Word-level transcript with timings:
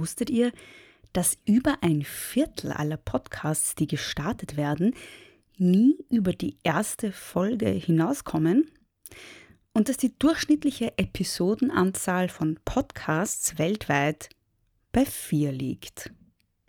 Wusstet 0.00 0.30
ihr, 0.30 0.52
dass 1.12 1.36
über 1.44 1.78
ein 1.82 2.02
Viertel 2.02 2.72
aller 2.72 2.96
Podcasts, 2.96 3.74
die 3.74 3.86
gestartet 3.86 4.56
werden, 4.56 4.94
nie 5.58 5.94
über 6.08 6.32
die 6.32 6.56
erste 6.62 7.12
Folge 7.12 7.68
hinauskommen? 7.68 8.70
Und 9.74 9.90
dass 9.90 9.98
die 9.98 10.18
durchschnittliche 10.18 10.96
Episodenanzahl 10.96 12.30
von 12.30 12.58
Podcasts 12.64 13.58
weltweit 13.58 14.30
bei 14.90 15.04
vier 15.04 15.52
liegt. 15.52 16.10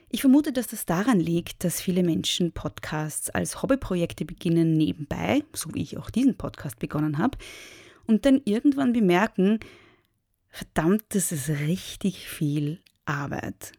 Ich 0.09 0.21
vermute, 0.21 0.51
dass 0.51 0.67
das 0.67 0.85
daran 0.85 1.21
liegt, 1.21 1.63
dass 1.63 1.79
viele 1.79 2.03
Menschen 2.03 2.51
Podcasts 2.51 3.29
als 3.29 3.61
Hobbyprojekte 3.61 4.25
beginnen 4.25 4.73
nebenbei, 4.73 5.45
so 5.53 5.73
wie 5.73 5.83
ich 5.83 5.97
auch 5.97 6.09
diesen 6.09 6.35
Podcast 6.35 6.79
begonnen 6.79 7.17
habe, 7.17 7.37
und 8.07 8.25
dann 8.25 8.41
irgendwann 8.43 8.91
bemerken, 8.91 9.59
verdammt, 10.49 11.05
das 11.09 11.31
ist 11.31 11.47
richtig 11.47 12.27
viel 12.27 12.81
Arbeit. 13.11 13.73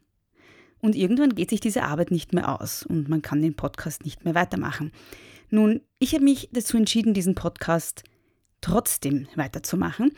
Und 0.81 0.97
irgendwann 0.97 1.35
geht 1.35 1.51
sich 1.51 1.61
diese 1.61 1.85
Arbeit 1.85 2.11
nicht 2.11 2.33
mehr 2.33 2.61
aus 2.61 2.85
und 2.85 3.09
man 3.09 3.23
kann 3.23 3.41
den 3.41 3.55
Podcast 3.55 4.05
nicht 4.05 4.25
mehr 4.25 4.35
weitermachen. 4.35 4.93
Nun, 5.49 5.81
ich 5.99 6.13
habe 6.15 6.25
mich 6.25 6.49
dazu 6.53 6.77
entschieden, 6.77 7.15
diesen 7.15 7.35
Podcast 7.35 8.03
trotzdem 8.61 9.29
weiterzumachen 9.37 10.13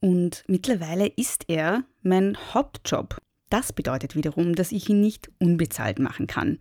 und 0.00 0.44
mittlerweile 0.46 1.06
ist 1.06 1.44
er 1.48 1.84
mein 2.02 2.36
Hauptjob. 2.54 3.18
Das 3.50 3.72
bedeutet 3.72 4.14
wiederum, 4.14 4.54
dass 4.54 4.72
ich 4.72 4.88
ihn 4.88 5.00
nicht 5.00 5.30
unbezahlt 5.38 5.98
machen 5.98 6.26
kann. 6.26 6.58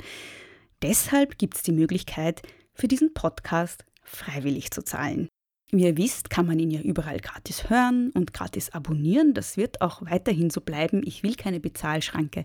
Deshalb 0.81 1.37
gibt 1.37 1.57
es 1.57 1.63
die 1.63 1.71
Möglichkeit, 1.71 2.41
für 2.73 2.87
diesen 2.87 3.13
Podcast 3.13 3.85
freiwillig 4.03 4.71
zu 4.71 4.83
zahlen. 4.83 5.27
Wie 5.71 5.83
ihr 5.83 5.97
wisst, 5.97 6.31
kann 6.31 6.47
man 6.47 6.57
ihn 6.57 6.71
ja 6.71 6.81
überall 6.81 7.19
gratis 7.19 7.69
hören 7.69 8.11
und 8.15 8.33
gratis 8.33 8.71
abonnieren. 8.71 9.35
Das 9.35 9.55
wird 9.55 9.81
auch 9.81 10.01
weiterhin 10.01 10.49
so 10.49 10.61
bleiben. 10.61 11.03
Ich 11.05 11.21
will 11.21 11.35
keine 11.35 11.59
Bezahlschranke. 11.59 12.43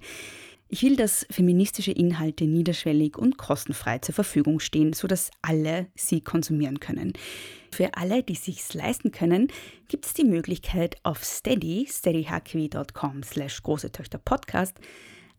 Ich 0.69 0.83
will, 0.83 0.97
dass 0.97 1.27
feministische 1.31 1.93
Inhalte 1.93 2.45
niederschwellig 2.45 3.17
und 3.17 3.39
kostenfrei 3.39 3.99
zur 3.99 4.15
Verfügung 4.15 4.61
stehen, 4.61 4.93
sodass 4.93 5.31
alle 5.41 5.87
sie 5.95 6.21
konsumieren 6.21 6.81
können. 6.81 7.13
Für 7.71 7.95
alle, 7.95 8.23
die 8.23 8.35
sich's 8.35 8.75
leisten 8.75 9.11
können, 9.11 9.49
gibt 9.89 10.07
es 10.07 10.15
die 10.15 10.25
Möglichkeit 10.25 10.97
auf 11.03 11.25
steady, 11.25 11.87
steadyhq.com 11.89 13.23
slash 13.23 13.63
große 13.63 13.93
Töchter 13.93 14.19
Podcast 14.19 14.79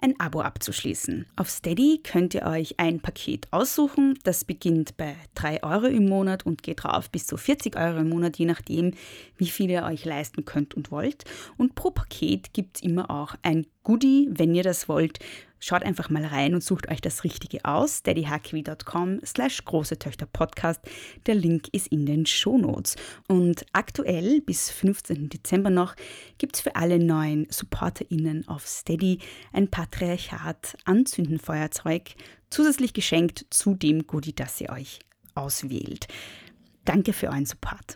ein 0.02 0.20
Abo 0.20 0.42
abzuschließen. 0.42 1.26
Auf 1.36 1.50
Steady 1.50 2.02
könnt 2.04 2.34
ihr 2.34 2.44
euch 2.44 2.80
ein 2.80 3.00
Paket 3.00 3.48
aussuchen. 3.52 4.20
Das 4.24 4.44
beginnt 4.44 4.98
bei 4.98 5.16
3 5.36 5.64
Euro 5.64 5.86
im 5.86 6.08
Monat 6.08 6.46
und 6.46 6.64
geht 6.64 6.86
rauf 6.86 7.10
bis 7.10 7.26
zu 7.28 7.38
40 7.38 7.76
Euro 7.76 8.00
im 8.00 8.10
Monat, 8.10 8.38
je 8.38 8.46
nachdem, 8.46 8.94
wie 9.38 9.48
viel 9.48 9.70
ihr 9.70 9.84
euch 9.84 10.06
leisten 10.06 10.46
könnt 10.46 10.74
und 10.74 10.92
wollt. 10.92 11.24
Und 11.58 11.76
pro 11.76 11.92
Paket 11.92 12.54
gibt 12.54 12.78
es 12.78 12.84
immer 12.84 13.10
auch 13.10 13.36
ein 13.42 13.66
Goodie, 13.84 14.28
wenn 14.32 14.54
ihr 14.54 14.64
das 14.64 14.90
wollt, 14.90 15.20
Schaut 15.68 15.82
einfach 15.82 16.12
mal 16.12 16.24
rein 16.24 16.54
und 16.54 16.64
sucht 16.64 16.92
euch 16.92 17.02
das 17.02 17.24
Richtige 17.24 17.66
aus. 17.66 18.04
daddyhaqui.com 18.04 19.22
slash 19.26 19.66
große 19.66 19.98
Töchter 19.98 20.28
Podcast. 20.28 20.80
Der 21.26 21.34
Link 21.34 21.70
ist 21.72 21.88
in 21.88 22.06
den 22.06 22.28
Shownotes. 22.28 22.96
Und 23.28 23.66
aktuell 23.74 24.42
bis 24.42 24.70
15. 24.70 25.30
Dezember 25.30 25.72
noch 25.72 25.96
gibt 26.38 26.58
es 26.58 26.62
für 26.62 26.76
alle 26.76 27.04
neuen 27.04 27.48
SupporterInnen 27.50 28.48
auf 28.48 28.68
Steady 28.68 29.18
ein 29.54 29.72
Patriarchat 29.72 30.78
Anzündenfeuerzeug 30.86 32.14
zusätzlich 32.52 32.94
geschenkt 32.94 33.48
zu 33.50 33.74
dem 33.74 34.06
Goodie, 34.06 34.36
das 34.36 34.62
ihr 34.62 34.70
euch 34.70 35.00
auswählt. 35.34 36.08
Danke 36.84 37.12
für 37.12 37.30
euren 37.30 37.48
Support. 37.48 37.96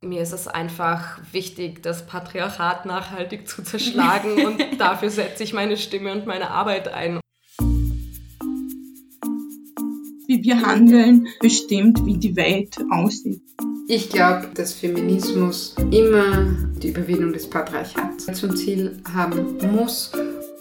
Mir 0.00 0.22
ist 0.22 0.32
es 0.32 0.46
einfach 0.46 1.18
wichtig, 1.32 1.82
das 1.82 2.06
Patriarchat 2.06 2.86
nachhaltig 2.86 3.48
zu 3.48 3.64
zerschlagen 3.64 4.46
und 4.46 4.62
dafür 4.78 5.10
setze 5.10 5.42
ich 5.42 5.52
meine 5.52 5.76
Stimme 5.76 6.12
und 6.12 6.24
meine 6.24 6.50
Arbeit 6.50 6.86
ein. 6.86 7.18
Wie 10.28 10.44
wir 10.44 10.62
handeln, 10.62 11.26
bestimmt, 11.40 12.06
wie 12.06 12.16
die 12.16 12.36
Welt 12.36 12.76
aussieht. 12.90 13.42
Ich 13.88 14.08
glaube, 14.10 14.48
dass 14.54 14.74
Feminismus 14.74 15.74
immer 15.90 16.54
die 16.80 16.90
Überwindung 16.90 17.32
des 17.32 17.50
Patriarchats 17.50 18.26
zum 18.26 18.54
Ziel 18.54 19.02
haben 19.12 19.56
muss 19.72 20.12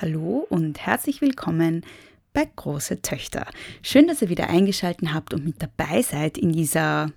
Hallo 0.00 0.46
und 0.48 0.78
herzlich 0.86 1.20
willkommen 1.20 1.82
bei 2.32 2.48
Große 2.56 3.02
Töchter. 3.02 3.44
Schön, 3.82 4.06
dass 4.06 4.22
ihr 4.22 4.30
wieder 4.30 4.48
eingeschaltet 4.48 5.12
habt 5.12 5.34
und 5.34 5.44
mit 5.44 5.56
dabei 5.60 6.00
seid 6.00 6.38
in 6.38 6.52
dieser 6.52 7.12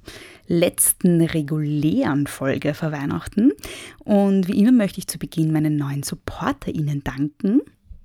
letzten 0.48 1.22
regulären 1.22 2.28
Folge 2.28 2.74
vor 2.74 2.92
Weihnachten. 2.92 3.54
Und 4.00 4.50
wie 4.50 4.60
immer 4.60 4.74
möchte 4.74 5.00
ich 5.00 5.08
zu 5.08 5.18
Beginn 5.18 5.54
meinen 5.54 5.78
neuen 5.78 6.04
SupporterInnen 6.04 7.06
danken. 7.06 7.62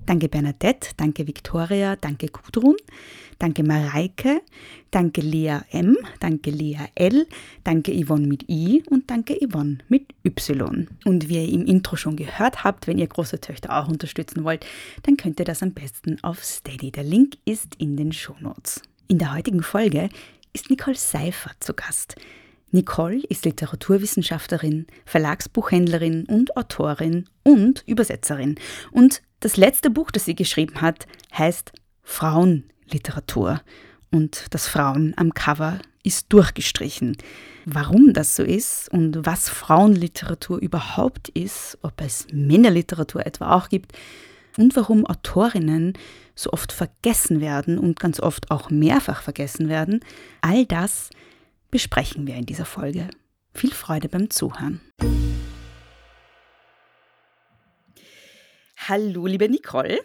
Danke 0.06 0.28
Bernadette, 0.28 0.90
danke 0.96 1.26
Viktoria, 1.26 1.96
danke 1.96 2.28
Gudrun, 2.28 2.76
danke 3.38 3.62
Mareike, 3.62 4.40
danke 4.90 5.20
Lea 5.20 5.60
M, 5.70 5.96
danke 6.20 6.50
Lea 6.50 6.88
L, 6.94 7.26
danke 7.64 7.92
Yvonne 7.92 8.26
mit 8.26 8.48
I 8.48 8.82
und 8.90 9.10
danke 9.10 9.34
Yvonne 9.34 9.78
mit 9.88 10.14
Y. 10.24 10.88
Und 11.04 11.28
wie 11.28 11.44
ihr 11.44 11.52
im 11.52 11.66
Intro 11.66 11.96
schon 11.96 12.16
gehört 12.16 12.64
habt, 12.64 12.86
wenn 12.86 12.98
ihr 12.98 13.06
große 13.06 13.40
Töchter 13.40 13.76
auch 13.76 13.88
unterstützen 13.88 14.44
wollt, 14.44 14.66
dann 15.04 15.16
könnt 15.16 15.38
ihr 15.38 15.44
das 15.44 15.62
am 15.62 15.72
besten 15.72 16.22
auf 16.22 16.44
Steady. 16.44 16.90
Der 16.90 17.04
Link 17.04 17.36
ist 17.44 17.74
in 17.76 17.96
den 17.96 18.12
Shownotes. 18.12 18.82
In 19.06 19.18
der 19.18 19.34
heutigen 19.34 19.62
Folge 19.62 20.08
ist 20.52 20.70
Nicole 20.70 20.96
Seifert 20.96 21.56
zu 21.60 21.74
Gast. 21.74 22.16
Nicole 22.70 23.22
ist 23.28 23.44
Literaturwissenschaftlerin, 23.44 24.86
Verlagsbuchhändlerin 25.06 26.26
und 26.26 26.56
Autorin 26.56 27.26
und 27.42 27.82
Übersetzerin. 27.86 28.56
Und 28.92 29.22
das 29.40 29.56
letzte 29.56 29.88
Buch, 29.88 30.10
das 30.10 30.26
sie 30.26 30.34
geschrieben 30.34 30.82
hat, 30.82 31.06
heißt 31.32 31.72
Frauenliteratur. 32.88 33.60
Und 34.10 34.46
das 34.50 34.66
Frauen 34.66 35.12
am 35.16 35.34
Cover 35.34 35.80
ist 36.02 36.32
durchgestrichen. 36.32 37.16
Warum 37.66 38.14
das 38.14 38.36
so 38.36 38.42
ist 38.42 38.90
und 38.90 39.26
was 39.26 39.50
Frauenliteratur 39.50 40.58
überhaupt 40.58 41.28
ist, 41.28 41.76
ob 41.82 42.00
es 42.00 42.26
Männerliteratur 42.32 43.26
etwa 43.26 43.54
auch 43.54 43.68
gibt 43.68 43.92
und 44.56 44.74
warum 44.76 45.04
Autorinnen 45.04 45.92
so 46.34 46.50
oft 46.52 46.72
vergessen 46.72 47.42
werden 47.42 47.78
und 47.78 48.00
ganz 48.00 48.20
oft 48.20 48.50
auch 48.50 48.70
mehrfach 48.70 49.20
vergessen 49.20 49.68
werden, 49.68 50.00
all 50.40 50.64
das 50.64 51.10
besprechen 51.70 52.26
wir 52.26 52.36
in 52.36 52.46
dieser 52.46 52.64
Folge. 52.64 53.08
Viel 53.52 53.72
Freude 53.72 54.08
beim 54.08 54.30
Zuhören. 54.30 54.80
Hallo, 58.78 59.26
liebe 59.26 59.50
Nicole. 59.50 60.00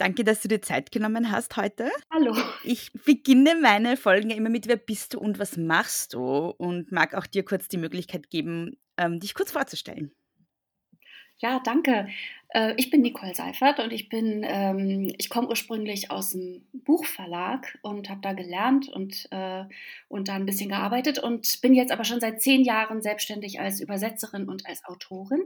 Danke, 0.00 0.24
dass 0.24 0.40
du 0.40 0.48
dir 0.48 0.62
Zeit 0.62 0.92
genommen 0.92 1.30
hast 1.30 1.58
heute. 1.58 1.90
Hallo. 2.10 2.34
Ich 2.64 2.90
beginne 3.04 3.54
meine 3.54 3.98
Folgen 3.98 4.30
immer 4.30 4.48
mit 4.48 4.66
Wer 4.66 4.78
bist 4.78 5.12
du 5.12 5.18
und 5.20 5.38
was 5.38 5.58
machst 5.58 6.14
du? 6.14 6.54
Und 6.56 6.90
mag 6.90 7.12
auch 7.12 7.26
dir 7.26 7.44
kurz 7.44 7.68
die 7.68 7.76
Möglichkeit 7.76 8.30
geben, 8.30 8.78
ähm, 8.96 9.20
dich 9.20 9.34
kurz 9.34 9.52
vorzustellen. 9.52 10.10
Ja, 11.36 11.60
danke. 11.62 12.08
Äh, 12.48 12.72
ich 12.78 12.88
bin 12.88 13.02
Nicole 13.02 13.34
Seifert 13.34 13.78
und 13.78 13.92
ich 13.92 14.08
bin, 14.08 14.42
ähm, 14.42 15.12
ich 15.18 15.28
komme 15.28 15.48
ursprünglich 15.48 16.10
aus 16.10 16.30
dem 16.30 16.66
Buchverlag 16.72 17.78
und 17.82 18.08
habe 18.08 18.22
da 18.22 18.32
gelernt 18.32 18.88
und, 18.88 19.28
äh, 19.32 19.64
und 20.08 20.28
da 20.28 20.34
ein 20.34 20.46
bisschen 20.46 20.70
gearbeitet 20.70 21.18
und 21.18 21.60
bin 21.60 21.74
jetzt 21.74 21.92
aber 21.92 22.04
schon 22.04 22.20
seit 22.20 22.40
zehn 22.40 22.64
Jahren 22.64 23.02
selbstständig 23.02 23.60
als 23.60 23.82
Übersetzerin 23.82 24.48
und 24.48 24.64
als 24.64 24.82
Autorin 24.86 25.42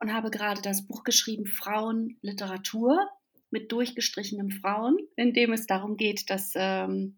und 0.00 0.14
habe 0.14 0.30
gerade 0.30 0.62
das 0.62 0.86
Buch 0.86 1.04
geschrieben 1.04 1.44
Frauenliteratur 1.44 3.10
mit 3.54 3.72
durchgestrichenem 3.72 4.50
Frauen, 4.50 4.98
in 5.16 5.32
dem 5.32 5.52
es 5.52 5.66
darum 5.66 5.96
geht, 5.96 6.28
dass 6.28 6.52
ähm, 6.56 7.16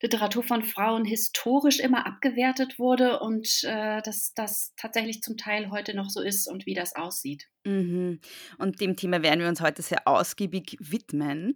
Literatur 0.00 0.44
von 0.44 0.62
Frauen 0.62 1.04
historisch 1.04 1.80
immer 1.80 2.06
abgewertet 2.06 2.78
wurde 2.78 3.18
und 3.18 3.64
äh, 3.64 4.00
dass 4.02 4.32
das 4.34 4.74
tatsächlich 4.76 5.22
zum 5.22 5.36
Teil 5.36 5.70
heute 5.70 5.96
noch 5.96 6.10
so 6.10 6.20
ist 6.20 6.46
und 6.46 6.66
wie 6.66 6.74
das 6.74 6.94
aussieht. 6.94 7.48
Mhm. 7.64 8.20
Und 8.58 8.80
dem 8.80 8.96
Thema 8.96 9.22
werden 9.22 9.40
wir 9.40 9.48
uns 9.48 9.60
heute 9.60 9.82
sehr 9.82 10.06
ausgiebig 10.06 10.76
widmen. 10.78 11.54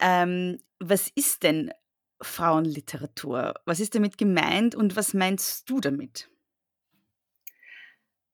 Ähm, 0.00 0.58
was 0.80 1.08
ist 1.14 1.44
denn 1.44 1.70
Frauenliteratur? 2.20 3.54
Was 3.66 3.80
ist 3.80 3.94
damit 3.94 4.18
gemeint 4.18 4.74
und 4.74 4.96
was 4.96 5.14
meinst 5.14 5.68
du 5.70 5.78
damit? 5.78 6.28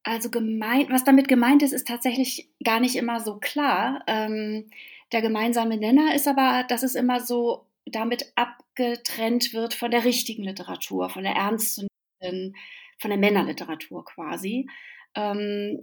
Also 0.03 0.31
gemeint, 0.31 0.89
was 0.91 1.05
damit 1.05 1.29
gemeint 1.29 1.63
ist, 1.63 1.73
ist 1.73 1.87
tatsächlich 1.87 2.51
gar 2.65 2.81
nicht 2.81 2.97
immer 2.97 3.21
so 3.21 3.39
klar. 3.39 4.03
Ähm, 4.07 4.71
der 5.13 5.23
gemeinsame 5.23 5.77
Nenner 5.77 6.15
ist 6.15 6.29
aber, 6.29 6.65
dass 6.69 6.83
es 6.83 6.95
immer 6.95 7.21
so 7.21 7.67
damit 7.87 8.33
abgetrennt 8.37 9.53
wird 9.53 9.75
von 9.75 9.91
der 9.91 10.05
richtigen 10.05 10.45
Literatur, 10.45 11.11
von 11.11 11.25
der 11.25 11.33
ernstzunehmenden, 11.33 12.57
von 12.99 13.11
der 13.11 13.19
Männerliteratur 13.19 14.05
quasi. 14.05 14.69
Ähm, 15.15 15.81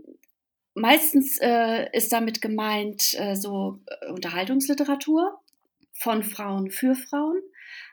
meistens 0.74 1.38
äh, 1.42 1.90
ist 1.92 2.14
damit 2.14 2.42
gemeint 2.42 3.20
äh, 3.20 3.36
so 3.36 3.80
äh, 3.88 4.12
Unterhaltungsliteratur 4.12 5.40
von 5.94 6.24
Frauen 6.24 6.70
für 6.70 6.96
Frauen, 6.96 7.42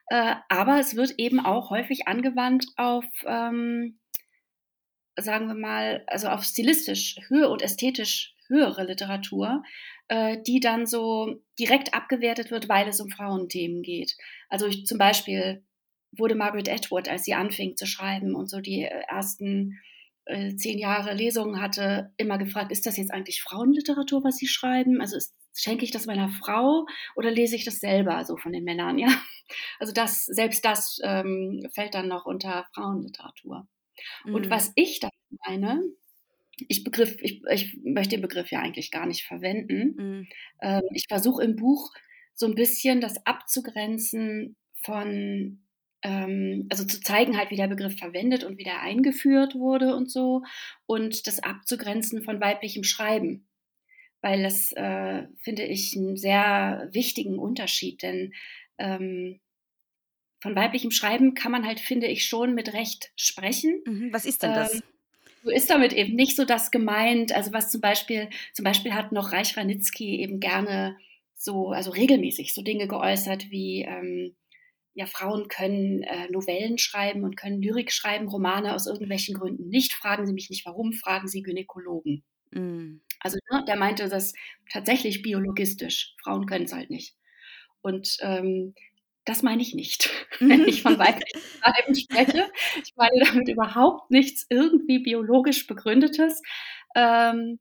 äh, 0.09 0.35
aber 0.49 0.79
es 0.79 0.95
wird 0.95 1.19
eben 1.19 1.41
auch 1.41 1.71
häufig 1.71 2.07
angewandt 2.07 2.67
auf 2.77 3.07
ähm, 3.27 3.99
sagen 5.17 5.47
wir 5.47 5.55
mal, 5.55 6.05
also 6.07 6.29
auf 6.29 6.45
stilistisch 6.45 7.17
höher 7.29 7.51
und 7.51 7.63
ästhetisch 7.63 8.35
höhere 8.49 8.85
Literatur, 8.85 9.63
äh, 10.09 10.39
die 10.47 10.61
dann 10.61 10.87
so 10.87 11.37
direkt 11.59 11.95
abgewertet 11.95 12.51
wird, 12.51 12.69
weil 12.69 12.89
es 12.89 13.01
um 13.01 13.11
Frauenthemen 13.11 13.83
geht. 13.83 14.17
Also 14.49 14.67
ich, 14.67 14.87
zum 14.87 14.99
Beispiel 14.99 15.65
wurde 16.13 16.35
Margaret 16.35 16.69
Atwood, 16.69 17.09
als 17.09 17.25
sie 17.25 17.35
anfing 17.35 17.77
zu 17.77 17.87
schreiben 17.87 18.35
und 18.35 18.49
so 18.49 18.61
die 18.61 18.83
äh, 18.83 19.03
ersten 19.09 19.79
äh, 20.27 20.55
zehn 20.57 20.79
Jahre 20.79 21.15
Lesungen 21.15 21.61
hatte, 21.61 22.13
immer 22.17 22.39
gefragt, 22.39 22.73
ist 22.73 22.87
das 22.87 22.97
jetzt 22.97 23.13
eigentlich 23.13 23.43
Frauenliteratur, 23.43 24.25
was 24.25 24.37
Sie 24.37 24.47
schreiben? 24.47 25.01
Also 25.01 25.17
ist, 25.17 25.35
schenke 25.55 25.85
ich 25.85 25.91
das 25.91 26.07
meiner 26.07 26.29
Frau 26.29 26.87
oder 27.15 27.31
lese 27.31 27.57
ich 27.57 27.65
das 27.65 27.81
selber 27.81 28.25
so 28.25 28.37
von 28.37 28.53
den 28.53 28.65
Männern? 28.65 28.99
Ja, 29.07 29.09
also 29.79 29.93
das 29.93 30.25
selbst 30.25 30.65
das 30.65 30.99
ähm, 31.05 31.69
fällt 31.75 31.95
dann 31.95 32.09
noch 32.09 32.25
unter 32.25 32.67
Frauenliteratur. 32.73 33.69
Mhm. 34.25 34.35
Und 34.35 34.49
was 34.49 34.73
ich 34.75 35.01
da 35.01 35.11
meine, 35.47 35.83
ich, 36.57 36.85
Begriff, 36.85 37.17
ich, 37.21 37.43
ich 37.51 37.79
möchte 37.83 38.17
den 38.17 38.23
Begriff 38.23 38.51
ja 38.51 38.61
eigentlich 38.61 38.91
gar 38.91 39.07
nicht 39.07 39.25
verwenden. 39.25 39.95
Mhm. 39.97 40.29
Ähm, 40.63 40.83
ich 40.93 41.07
versuche 41.09 41.43
im 41.43 41.57
Buch 41.57 41.93
so 42.35 42.47
ein 42.47 42.55
bisschen 42.55 43.01
das 43.01 43.25
abzugrenzen 43.27 44.57
von, 44.83 45.63
ähm, 46.03 46.67
also 46.71 46.85
zu 46.85 47.01
zeigen 47.01 47.37
halt, 47.37 47.51
wie 47.51 47.57
der 47.57 47.69
Begriff 47.69 47.99
verwendet 47.99 48.45
und 48.45 48.59
wie 48.59 48.65
der 48.65 48.81
eingeführt 48.83 49.55
wurde 49.55 49.95
und 49.95 50.11
so, 50.11 50.43
und 50.87 51.27
das 51.27 51.41
abzugrenzen 51.41 52.23
von 52.23 52.41
weiblichem 52.41 52.85
Schreiben. 52.85 53.47
Weil 54.21 54.43
das 54.43 54.73
äh, 54.73 55.25
finde 55.41 55.65
ich 55.65 55.97
einen 55.97 56.17
sehr 56.17 56.89
wichtigen 56.93 57.39
Unterschied, 57.39 58.03
denn 58.03 58.33
ähm, 58.79 59.41
von 60.41 60.57
weiblichem 60.57 60.91
Schreiben 60.91 61.35
kann 61.35 61.53
man 61.53 61.67
halt, 61.67 61.81
finde 61.81 62.07
ich, 62.07 62.27
schon 62.27 62.55
mit 62.55 62.75
Recht 62.75 63.13
sprechen. 63.17 63.83
Mhm, 63.87 64.13
was 64.13 64.27
ist 64.27 64.43
denn 64.43 64.53
das? 64.53 64.83
So 65.45 65.51
ist 65.51 65.69
damit 65.69 65.93
eben 65.93 66.15
nicht 66.17 66.37
so 66.37 66.47
das 66.47 66.71
gemeint. 66.71 67.33
Also 67.33 67.53
was 67.53 67.71
zum 67.71 67.83
Beispiel, 67.83 68.31
zum 68.55 68.65
Beispiel 68.65 68.95
hat 68.95 69.13
noch 69.13 69.33
Reich 69.33 69.57
Ranitzky 69.57 70.21
eben 70.21 70.41
gerne 70.41 70.97
so, 71.37 71.69
also 71.69 71.91
regelmäßig 71.91 72.55
so 72.55 72.63
Dinge 72.63 72.89
geäußert 72.89 73.51
wie, 73.51 73.83
ähm, 73.83 74.35
ja, 74.95 75.07
Frauen 75.07 75.49
können 75.49 76.03
äh, 76.05 76.31
Novellen 76.31 76.79
schreiben 76.79 77.25
und 77.25 77.37
können 77.37 77.61
Lyrik 77.61 77.93
schreiben, 77.93 78.29
Romane 78.29 78.75
aus 78.75 78.87
irgendwelchen 78.87 79.35
Gründen 79.35 79.69
nicht. 79.69 79.93
Fragen 79.93 80.27
Sie 80.27 80.33
mich 80.33 80.51
nicht 80.51 80.65
warum, 80.65 80.93
fragen 80.93 81.29
Sie 81.29 81.43
Gynäkologen. 81.43 82.25
Mm. 82.53 83.01
Also 83.21 83.39
ne, 83.51 83.65
der 83.67 83.77
meinte 83.77 84.09
das 84.09 84.33
tatsächlich 84.71 85.23
biologistisch. 85.23 86.15
Frauen 86.23 86.47
können 86.47 86.67
es 86.67 86.73
halt 86.73 86.91
nicht. 86.91 87.17
Und 87.83 88.17
ähm, 88.21 88.75
das 89.25 89.43
meine 89.43 89.63
ich 89.63 89.75
nicht, 89.75 90.11
wenn 90.41 90.67
ich 90.67 90.83
von 90.83 90.99
weiblichen 90.99 91.41
Schreiben 91.61 91.95
spreche. 91.97 92.51
Ich 92.83 92.95
meine 92.97 93.25
damit 93.25 93.49
überhaupt 93.49 94.11
nichts 94.11 94.47
irgendwie 94.49 94.99
biologisch 94.99 95.67
begründetes. 95.67 96.43
Ähm, 96.95 97.59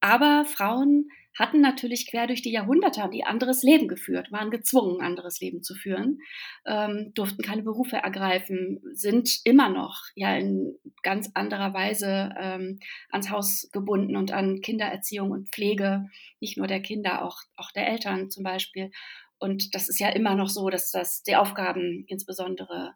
aber 0.00 0.44
Frauen 0.44 1.08
hatten 1.36 1.60
natürlich 1.60 2.08
quer 2.08 2.26
durch 2.26 2.42
die 2.42 2.52
Jahrhunderte 2.52 3.02
ein 3.02 3.12
anderes 3.24 3.62
Leben 3.62 3.88
geführt, 3.88 4.30
waren 4.30 4.50
gezwungen, 4.50 5.00
anderes 5.00 5.40
Leben 5.40 5.62
zu 5.62 5.74
führen, 5.74 6.20
ähm, 6.64 7.12
durften 7.14 7.42
keine 7.42 7.62
Berufe 7.62 7.96
ergreifen, 7.96 8.80
sind 8.92 9.40
immer 9.44 9.68
noch 9.68 10.04
ja 10.14 10.36
in 10.36 10.76
ganz 11.02 11.30
anderer 11.34 11.74
Weise 11.74 12.32
ähm, 12.38 12.78
ans 13.10 13.30
Haus 13.30 13.68
gebunden 13.72 14.16
und 14.16 14.32
an 14.32 14.60
Kindererziehung 14.60 15.32
und 15.32 15.48
Pflege, 15.48 16.08
nicht 16.40 16.56
nur 16.56 16.66
der 16.66 16.80
Kinder, 16.80 17.24
auch, 17.24 17.38
auch 17.56 17.72
der 17.72 17.88
Eltern 17.88 18.30
zum 18.30 18.44
Beispiel. 18.44 18.90
Und 19.44 19.74
das 19.74 19.90
ist 19.90 20.00
ja 20.00 20.08
immer 20.08 20.34
noch 20.36 20.48
so, 20.48 20.70
dass 20.70 20.90
das 20.90 21.22
die 21.22 21.36
Aufgaben, 21.36 22.06
insbesondere 22.08 22.94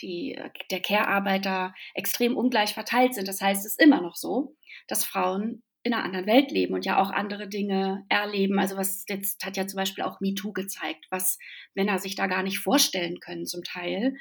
die, 0.00 0.40
der 0.70 0.80
Care-Arbeiter, 0.80 1.74
extrem 1.94 2.38
ungleich 2.38 2.72
verteilt 2.72 3.14
sind. 3.14 3.28
Das 3.28 3.42
heißt, 3.42 3.66
es 3.66 3.72
ist 3.72 3.82
immer 3.82 4.00
noch 4.00 4.16
so, 4.16 4.56
dass 4.88 5.04
Frauen 5.04 5.62
in 5.82 5.92
einer 5.92 6.02
anderen 6.02 6.26
Welt 6.26 6.52
leben 6.52 6.72
und 6.72 6.86
ja 6.86 6.98
auch 6.98 7.10
andere 7.10 7.48
Dinge 7.48 8.06
erleben. 8.08 8.58
Also 8.58 8.78
was 8.78 9.04
jetzt 9.10 9.44
hat 9.44 9.58
ja 9.58 9.66
zum 9.66 9.76
Beispiel 9.76 10.02
auch 10.02 10.20
MeToo 10.20 10.54
gezeigt, 10.54 11.04
was 11.10 11.38
Männer 11.74 11.98
sich 11.98 12.14
da 12.14 12.28
gar 12.28 12.42
nicht 12.42 12.60
vorstellen 12.60 13.20
können 13.20 13.44
zum 13.44 13.62
Teil 13.62 14.14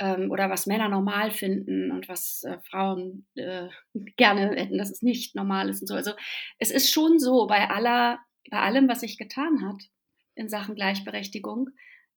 ähm, 0.00 0.28
oder 0.32 0.50
was 0.50 0.66
Männer 0.66 0.88
normal 0.88 1.30
finden 1.30 1.92
und 1.92 2.08
was 2.08 2.42
äh, 2.42 2.58
Frauen 2.68 3.28
äh, 3.36 3.68
gerne 4.16 4.56
hätten, 4.56 4.76
dass 4.76 4.90
es 4.90 5.02
nicht 5.02 5.36
normal 5.36 5.68
ist 5.68 5.82
und 5.82 5.86
so. 5.86 5.94
Also 5.94 6.14
es 6.58 6.72
ist 6.72 6.90
schon 6.90 7.20
so 7.20 7.46
bei 7.46 7.70
aller, 7.70 8.18
bei 8.50 8.58
allem, 8.58 8.88
was 8.88 9.02
sich 9.02 9.18
getan 9.18 9.64
hat, 9.64 9.84
in 10.34 10.48
Sachen 10.48 10.74
Gleichberechtigung, 10.74 11.70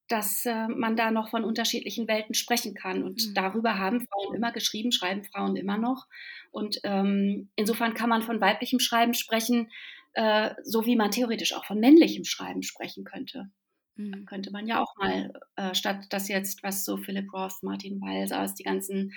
dass 0.07 0.45
äh, 0.45 0.67
man 0.67 0.95
da 0.95 1.11
noch 1.11 1.29
von 1.29 1.43
unterschiedlichen 1.43 2.07
Welten 2.07 2.35
sprechen 2.35 2.75
kann. 2.75 3.03
Und 3.03 3.27
mhm. 3.27 3.33
darüber 3.33 3.79
haben 3.79 4.05
Frauen 4.07 4.35
immer 4.35 4.51
geschrieben, 4.51 4.91
schreiben 4.91 5.23
Frauen 5.23 5.55
immer 5.55 5.77
noch. 5.77 6.07
Und 6.51 6.79
ähm, 6.83 7.49
insofern 7.55 7.93
kann 7.93 8.09
man 8.09 8.21
von 8.21 8.39
weiblichem 8.39 8.79
Schreiben 8.79 9.13
sprechen, 9.13 9.71
äh, 10.13 10.51
so 10.63 10.85
wie 10.85 10.95
man 10.95 11.11
theoretisch 11.11 11.53
auch 11.53 11.65
von 11.65 11.79
männlichem 11.79 12.23
Schreiben 12.23 12.63
sprechen 12.63 13.03
könnte. 13.03 13.49
Mhm. 13.95 14.25
Könnte 14.25 14.51
man 14.51 14.67
ja 14.67 14.81
auch 14.81 14.95
mal, 14.97 15.33
äh, 15.55 15.73
statt 15.73 16.05
das 16.09 16.27
jetzt, 16.27 16.63
was 16.63 16.85
so 16.85 16.97
Philip 16.97 17.31
Roth, 17.33 17.63
Martin 17.63 17.99
Walser, 18.01 18.53
die 18.57 18.63
ganzen 18.63 19.13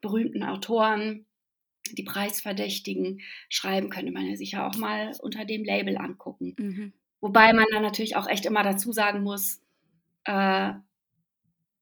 berühmten 0.00 0.42
Autoren, 0.42 1.26
die 1.92 2.02
Preisverdächtigen 2.02 3.20
schreiben, 3.48 3.90
könnte 3.90 4.12
man 4.12 4.26
ja 4.26 4.36
sicher 4.36 4.66
auch 4.66 4.76
mal 4.76 5.12
unter 5.20 5.44
dem 5.44 5.64
Label 5.64 5.96
angucken. 5.96 6.54
Mhm. 6.58 6.92
Wobei 7.20 7.52
man 7.52 7.66
dann 7.72 7.82
natürlich 7.82 8.16
auch 8.16 8.28
echt 8.28 8.46
immer 8.46 8.62
dazu 8.62 8.92
sagen 8.92 9.22
muss, 9.22 9.60
äh, 10.24 10.72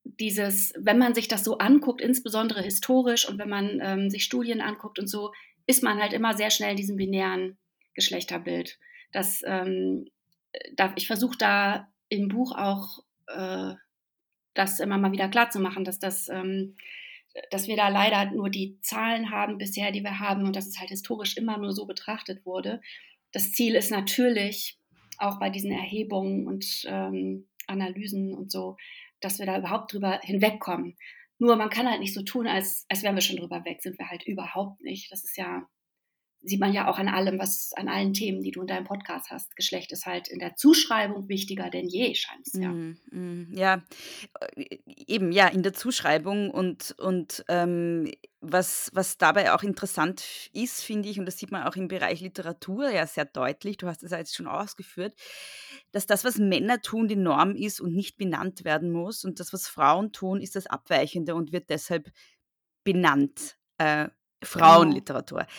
dieses, 0.03 0.73
wenn 0.77 0.97
man 0.97 1.15
sich 1.15 1.27
das 1.27 1.43
so 1.43 1.57
anguckt, 1.57 2.01
insbesondere 2.01 2.61
historisch 2.61 3.27
und 3.27 3.37
wenn 3.39 3.49
man 3.49 3.79
ähm, 3.81 4.09
sich 4.09 4.23
Studien 4.23 4.61
anguckt 4.61 4.99
und 4.99 5.07
so, 5.07 5.33
ist 5.67 5.83
man 5.83 5.99
halt 5.99 6.13
immer 6.13 6.35
sehr 6.35 6.51
schnell 6.51 6.71
in 6.71 6.77
diesem 6.77 6.95
binären 6.95 7.57
Geschlechterbild. 7.95 8.77
Das, 9.11 9.41
ähm, 9.45 10.05
da, 10.75 10.93
ich 10.95 11.07
versuche 11.07 11.37
da 11.37 11.91
im 12.09 12.27
Buch 12.27 12.55
auch 12.55 12.99
äh, 13.27 13.73
das 14.53 14.79
immer 14.79 14.97
mal 14.97 15.11
wieder 15.11 15.27
klar 15.27 15.49
zu 15.49 15.59
machen, 15.59 15.83
dass 15.83 15.99
das, 15.99 16.29
ähm, 16.29 16.75
dass 17.51 17.67
wir 17.67 17.75
da 17.75 17.89
leider 17.89 18.31
nur 18.31 18.49
die 18.49 18.79
Zahlen 18.81 19.31
haben 19.31 19.57
bisher, 19.57 19.91
die 19.91 20.03
wir 20.03 20.19
haben 20.19 20.45
und 20.45 20.55
dass 20.55 20.67
es 20.67 20.79
halt 20.79 20.89
historisch 20.89 21.35
immer 21.35 21.57
nur 21.57 21.73
so 21.73 21.85
betrachtet 21.85 22.45
wurde. 22.45 22.79
Das 23.31 23.51
Ziel 23.51 23.75
ist 23.75 23.91
natürlich, 23.91 24.79
auch 25.19 25.39
bei 25.39 25.49
diesen 25.49 25.71
Erhebungen 25.71 26.47
und 26.47 26.83
ähm, 26.87 27.47
Analysen 27.67 28.33
und 28.33 28.51
so, 28.51 28.77
dass 29.19 29.39
wir 29.39 29.45
da 29.45 29.57
überhaupt 29.57 29.93
drüber 29.93 30.19
hinwegkommen. 30.23 30.95
Nur 31.37 31.55
man 31.55 31.69
kann 31.69 31.89
halt 31.89 31.99
nicht 31.99 32.13
so 32.13 32.21
tun, 32.23 32.47
als, 32.47 32.85
als 32.89 33.03
wären 33.03 33.15
wir 33.15 33.21
schon 33.21 33.37
drüber 33.37 33.65
weg, 33.65 33.81
sind 33.81 33.97
wir 33.99 34.09
halt 34.09 34.23
überhaupt 34.23 34.81
nicht. 34.81 35.11
Das 35.11 35.23
ist 35.23 35.37
ja 35.37 35.67
sieht 36.45 36.59
man 36.59 36.73
ja 36.73 36.87
auch 36.87 36.99
an 36.99 37.07
allem, 37.07 37.39
was 37.39 37.71
an 37.75 37.87
allen 37.87 38.13
Themen, 38.13 38.41
die 38.41 38.51
du 38.51 38.61
in 38.61 38.67
deinem 38.67 38.85
Podcast 38.85 39.31
hast. 39.31 39.55
Geschlecht 39.55 39.91
ist 39.91 40.05
halt 40.05 40.27
in 40.27 40.39
der 40.39 40.55
Zuschreibung 40.55 41.27
wichtiger 41.27 41.69
denn 41.69 41.87
je, 41.87 42.13
scheint 42.13 42.45
es 42.47 42.53
ja. 42.53 42.69
Mm, 42.69 42.97
mm, 43.11 43.53
ja, 43.55 43.83
äh, 44.55 44.77
eben 45.07 45.31
ja, 45.31 45.47
in 45.47 45.63
der 45.63 45.73
Zuschreibung 45.73 46.51
und, 46.51 46.95
und 46.99 47.43
ähm, 47.47 48.11
was, 48.41 48.91
was 48.93 49.17
dabei 49.17 49.53
auch 49.53 49.63
interessant 49.63 50.49
ist, 50.53 50.83
finde 50.83 51.09
ich, 51.09 51.19
und 51.19 51.25
das 51.25 51.37
sieht 51.37 51.51
man 51.51 51.63
auch 51.63 51.75
im 51.75 51.87
Bereich 51.87 52.21
Literatur 52.21 52.89
ja 52.89 53.07
sehr 53.07 53.25
deutlich, 53.25 53.77
du 53.77 53.87
hast 53.87 54.03
es 54.03 54.11
ja 54.11 54.19
jetzt 54.19 54.35
schon 54.35 54.47
ausgeführt, 54.47 55.15
dass 55.91 56.05
das, 56.05 56.23
was 56.23 56.37
Männer 56.37 56.81
tun, 56.81 57.07
die 57.07 57.15
Norm 57.15 57.55
ist 57.55 57.81
und 57.81 57.93
nicht 57.93 58.17
benannt 58.17 58.63
werden 58.63 58.91
muss 58.91 59.25
und 59.25 59.39
das, 59.39 59.51
was 59.51 59.67
Frauen 59.67 60.11
tun, 60.11 60.41
ist 60.41 60.55
das 60.55 60.67
Abweichende 60.67 61.33
und 61.35 61.51
wird 61.51 61.69
deshalb 61.69 62.11
benannt. 62.83 63.57
Äh, 63.77 64.05
genau. 64.05 64.11
Frauenliteratur. 64.43 65.39
Genau. 65.39 65.51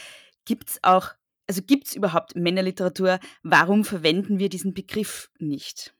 Gibt 0.47 0.71
es 0.71 0.79
auch, 0.83 1.11
also 1.47 1.61
gibt 1.63 1.89
es 1.89 1.95
überhaupt 1.95 2.35
Männerliteratur? 2.35 3.21
Warum 3.43 3.85
verwenden 3.85 4.39
wir 4.39 4.49
diesen 4.49 4.73
Begriff 4.73 5.31
nicht? 5.39 5.95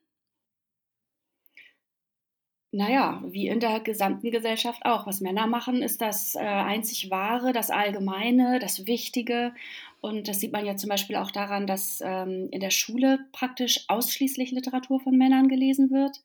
Naja, 2.71 3.23
wie 3.25 3.47
in 3.47 3.59
der 3.59 3.79
gesamten 3.79 4.29
Gesellschaft 4.29 4.85
auch. 4.85 5.07
Was 5.07 5.21
Männer 5.21 5.47
machen, 5.47 5.81
ist 5.81 6.01
das 6.01 6.35
äh, 6.35 6.39
einzig 6.39 7.09
Wahre, 7.09 7.53
das 7.53 7.69
Allgemeine, 7.69 8.59
das 8.59 8.85
Wichtige. 8.85 9.53
Und 10.01 10.27
das 10.27 10.39
sieht 10.41 10.51
man 10.51 10.65
ja 10.65 10.75
zum 10.75 10.89
Beispiel 10.89 11.15
auch 11.15 11.31
daran, 11.31 11.65
dass 11.65 12.01
ähm, 12.05 12.49
in 12.51 12.59
der 12.59 12.69
Schule 12.69 13.19
praktisch 13.31 13.85
ausschließlich 13.87 14.51
Literatur 14.51 14.99
von 14.99 15.17
Männern 15.17 15.47
gelesen 15.47 15.91
wird. 15.91 16.21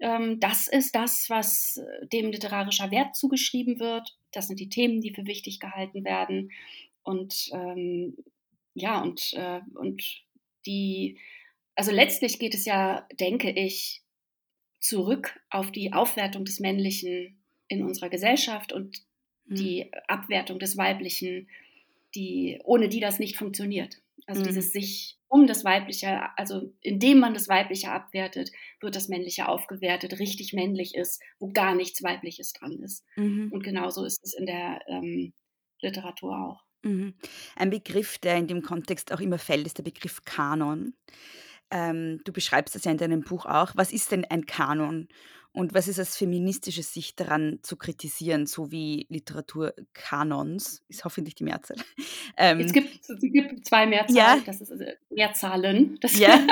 Ähm, 0.00 0.38
das 0.40 0.68
ist 0.68 0.94
das, 0.94 1.28
was 1.28 1.80
dem 2.12 2.30
literarischer 2.30 2.90
Wert 2.90 3.16
zugeschrieben 3.16 3.80
wird. 3.80 4.16
Das 4.32 4.46
sind 4.46 4.60
die 4.60 4.68
Themen, 4.68 5.00
die 5.00 5.12
für 5.12 5.26
wichtig 5.26 5.60
gehalten 5.60 6.04
werden. 6.04 6.50
Und 7.02 7.50
ähm, 7.52 8.16
ja, 8.74 9.02
und, 9.02 9.32
äh, 9.34 9.60
und 9.74 10.02
die, 10.66 11.18
also 11.74 11.92
letztlich 11.92 12.38
geht 12.38 12.54
es 12.54 12.64
ja, 12.64 13.06
denke 13.18 13.50
ich, 13.50 14.02
zurück 14.80 15.38
auf 15.50 15.70
die 15.70 15.92
Aufwertung 15.92 16.44
des 16.44 16.60
Männlichen 16.60 17.38
in 17.68 17.84
unserer 17.84 18.08
Gesellschaft 18.08 18.72
und 18.72 18.98
mhm. 19.46 19.54
die 19.54 19.90
Abwertung 20.08 20.58
des 20.58 20.76
Weiblichen, 20.76 21.48
die, 22.14 22.60
ohne 22.64 22.88
die 22.88 23.00
das 23.00 23.18
nicht 23.18 23.36
funktioniert. 23.36 24.02
Also 24.26 24.42
mhm. 24.42 24.46
dieses 24.46 24.72
sich 24.72 25.18
um 25.28 25.46
das 25.46 25.64
Weibliche, 25.64 26.28
also 26.36 26.74
indem 26.82 27.18
man 27.18 27.32
das 27.32 27.48
Weibliche 27.48 27.90
abwertet, 27.90 28.50
wird 28.80 28.94
das 28.94 29.08
Männliche 29.08 29.48
aufgewertet, 29.48 30.18
richtig 30.18 30.52
männlich 30.52 30.94
ist, 30.94 31.22
wo 31.38 31.50
gar 31.50 31.74
nichts 31.74 32.02
Weibliches 32.02 32.52
dran 32.52 32.78
ist. 32.82 33.04
Mhm. 33.16 33.50
Und 33.50 33.62
genauso 33.62 34.04
ist 34.04 34.22
es 34.22 34.34
in 34.34 34.44
der 34.44 34.80
ähm, 34.88 35.32
Literatur 35.80 36.36
auch. 36.36 36.64
Mhm. 36.82 37.14
Ein 37.56 37.70
Begriff, 37.70 38.18
der 38.18 38.36
in 38.36 38.46
dem 38.48 38.62
Kontext 38.62 39.12
auch 39.12 39.20
immer 39.20 39.38
fällt, 39.38 39.66
ist 39.66 39.78
der 39.78 39.84
Begriff 39.84 40.24
Kanon. 40.24 40.94
Ähm, 41.70 42.20
du 42.24 42.32
beschreibst 42.32 42.74
das 42.74 42.84
ja 42.84 42.92
in 42.92 42.98
deinem 42.98 43.22
Buch 43.22 43.46
auch. 43.46 43.72
Was 43.76 43.92
ist 43.92 44.12
denn 44.12 44.24
ein 44.26 44.46
Kanon? 44.46 45.08
Und 45.54 45.74
was 45.74 45.86
ist 45.86 46.00
aus 46.00 46.16
feministischer 46.16 46.82
Sicht 46.82 47.20
daran 47.20 47.58
zu 47.62 47.76
kritisieren, 47.76 48.46
so 48.46 48.70
wie 48.70 49.06
Literaturkanons, 49.10 50.82
ist 50.88 51.04
hoffentlich 51.04 51.34
die 51.34 51.44
Mehrzahl. 51.44 51.76
Ähm, 52.38 52.60
es, 52.60 52.72
gibt, 52.72 52.88
es 53.06 53.20
gibt 53.20 53.66
zwei 53.66 53.86
Mehrzahlen, 53.86 54.16
ja. 54.16 54.42
das 54.46 54.62
ist 54.62 54.72
also 54.72 54.84
Mehrzahlen. 55.10 55.98
Das 56.00 56.18
ja. 56.18 56.40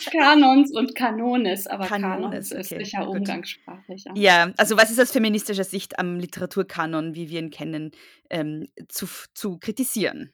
Kanons 0.10 0.72
und 0.72 0.96
Kanones, 0.96 1.68
aber 1.68 1.86
Kanones, 1.86 2.50
Kanons 2.50 2.52
ist 2.52 2.72
okay. 2.72 2.84
sicher 2.84 3.08
umgangssprachlich. 3.08 4.04
Ja. 4.04 4.14
ja. 4.16 4.52
also 4.56 4.76
was 4.76 4.90
ist 4.90 4.98
aus 4.98 5.12
feministischer 5.12 5.62
Sicht 5.64 6.00
am 6.00 6.18
Literaturkanon, 6.18 7.14
wie 7.14 7.30
wir 7.30 7.38
ihn 7.38 7.50
kennen, 7.50 7.92
ähm, 8.28 8.66
zu, 8.88 9.06
zu 9.34 9.58
kritisieren? 9.58 10.32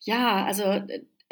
Ja, 0.00 0.44
also 0.44 0.82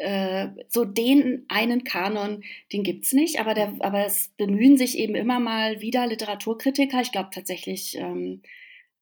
äh, 0.01 0.49
so 0.67 0.85
den 0.85 1.45
einen 1.47 1.83
Kanon, 1.83 2.43
den 2.73 2.83
gibt 2.83 3.05
es 3.05 3.13
nicht, 3.13 3.39
aber, 3.39 3.53
der, 3.53 3.75
aber 3.79 4.05
es 4.05 4.33
bemühen 4.37 4.77
sich 4.77 4.97
eben 4.97 5.15
immer 5.15 5.39
mal 5.39 5.81
wieder 5.81 6.07
Literaturkritiker, 6.07 7.01
ich 7.01 7.11
glaube 7.11 7.29
tatsächlich 7.33 7.95
ähm, 7.97 8.41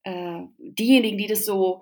äh, 0.04 0.42
diejenigen, 0.58 1.18
die 1.18 1.28
das 1.28 1.46
so 1.46 1.82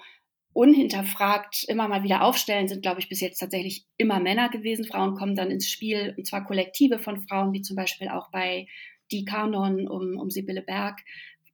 unhinterfragt 0.53 1.65
immer 1.67 1.87
mal 1.87 2.03
wieder 2.03 2.23
aufstellen, 2.23 2.67
sind, 2.67 2.81
glaube 2.81 2.99
ich, 2.99 3.09
bis 3.09 3.21
jetzt 3.21 3.37
tatsächlich 3.37 3.85
immer 3.97 4.19
Männer 4.19 4.49
gewesen. 4.49 4.85
Frauen 4.85 5.13
kommen 5.13 5.35
dann 5.35 5.51
ins 5.51 5.69
Spiel, 5.69 6.15
und 6.17 6.25
zwar 6.25 6.45
Kollektive 6.45 6.97
von 6.97 7.21
Frauen, 7.21 7.53
wie 7.53 7.61
zum 7.61 7.75
Beispiel 7.75 8.09
auch 8.09 8.31
bei 8.31 8.67
Die 9.11 9.23
Kanon 9.23 9.87
um, 9.87 10.17
um 10.17 10.31
Sibylle 10.31 10.63
Berg 10.63 11.01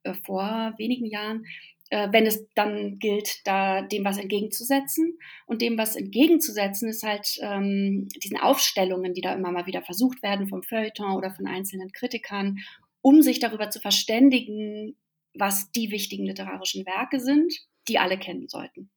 äh, 0.04 0.14
vor 0.14 0.72
wenigen 0.78 1.04
Jahren. 1.06 1.44
Äh, 1.90 2.08
wenn 2.12 2.26
es 2.26 2.46
dann 2.54 2.98
gilt, 2.98 3.46
da 3.46 3.82
dem 3.82 4.04
was 4.04 4.18
entgegenzusetzen. 4.18 5.18
Und 5.46 5.62
dem 5.62 5.76
was 5.76 5.96
entgegenzusetzen 5.96 6.88
ist 6.88 7.02
halt 7.02 7.36
ähm, 7.40 8.08
diesen 8.22 8.38
Aufstellungen, 8.38 9.14
die 9.14 9.20
da 9.20 9.34
immer 9.34 9.52
mal 9.52 9.66
wieder 9.66 9.82
versucht 9.82 10.22
werden 10.22 10.48
vom 10.48 10.62
Feuilleton 10.62 11.16
oder 11.16 11.30
von 11.30 11.46
einzelnen 11.46 11.92
Kritikern, 11.92 12.58
um 13.02 13.22
sich 13.22 13.38
darüber 13.38 13.70
zu 13.70 13.80
verständigen, 13.80 14.96
was 15.34 15.70
die 15.72 15.90
wichtigen 15.90 16.24
literarischen 16.24 16.86
Werke 16.86 17.20
sind, 17.20 17.52
die 17.88 17.98
alle 17.98 18.18
kennen 18.18 18.48
sollten. 18.48 18.90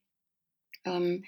Ähm, 0.84 1.24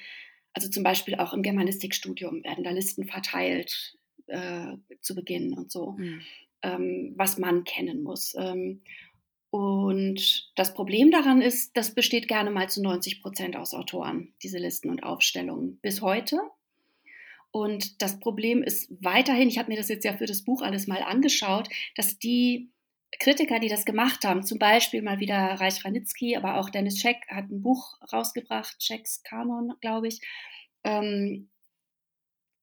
also 0.53 0.69
zum 0.69 0.83
Beispiel 0.83 1.17
auch 1.17 1.33
im 1.33 1.43
Germanistikstudium 1.43 2.43
werden 2.43 2.65
da 2.65 2.71
Listen 2.71 3.07
verteilt 3.07 3.97
äh, 4.27 4.77
zu 5.01 5.15
Beginn 5.15 5.53
und 5.53 5.71
so, 5.71 5.93
mhm. 5.93 6.23
ähm, 6.63 7.13
was 7.17 7.39
man 7.39 7.65
kennen 7.65 8.03
muss. 8.03 8.35
Ähm, 8.37 8.83
und 9.51 10.53
das 10.55 10.75
Problem 10.75 11.11
daran 11.11 11.43
ist, 11.43 11.77
das 11.77 11.95
besteht 11.95 12.29
gerne 12.29 12.51
mal 12.51 12.71
zu 12.71 12.83
90 12.83 13.21
Prozent 13.21 13.57
aus 13.57 13.75
Autoren, 13.75 14.33
diese 14.43 14.59
Listen 14.59 14.91
und 14.91 15.03
Aufstellungen, 15.03 15.79
bis 15.83 16.01
heute. 16.01 16.41
Und 17.51 18.01
das 18.01 18.21
Problem 18.21 18.63
ist 18.63 18.93
weiterhin, 19.01 19.49
ich 19.49 19.59
habe 19.59 19.71
mir 19.71 19.77
das 19.77 19.89
jetzt 19.89 20.05
ja 20.05 20.17
für 20.17 20.27
das 20.27 20.43
Buch 20.43 20.63
alles 20.63 20.87
mal 20.87 21.03
angeschaut, 21.03 21.69
dass 21.97 22.19
die 22.19 22.71
Kritiker, 23.19 23.59
die 23.59 23.69
das 23.69 23.85
gemacht 23.85 24.25
haben, 24.25 24.45
zum 24.45 24.61
Beispiel 24.61 25.03
mal 25.03 25.19
wieder 25.19 25.37
Reich 25.37 25.85
Ranitzky, 25.85 26.37
aber 26.37 26.59
auch 26.59 26.71
Dennis 26.71 27.01
Scheck 27.01 27.27
hat 27.29 27.51
ein 27.51 27.61
Buch 27.61 27.99
rausgebracht, 28.13 28.81
Schecks 28.81 29.25
Kanon, 29.25 29.73
glaube 29.81 30.07
ich, 30.07 30.21
ähm, 30.85 31.51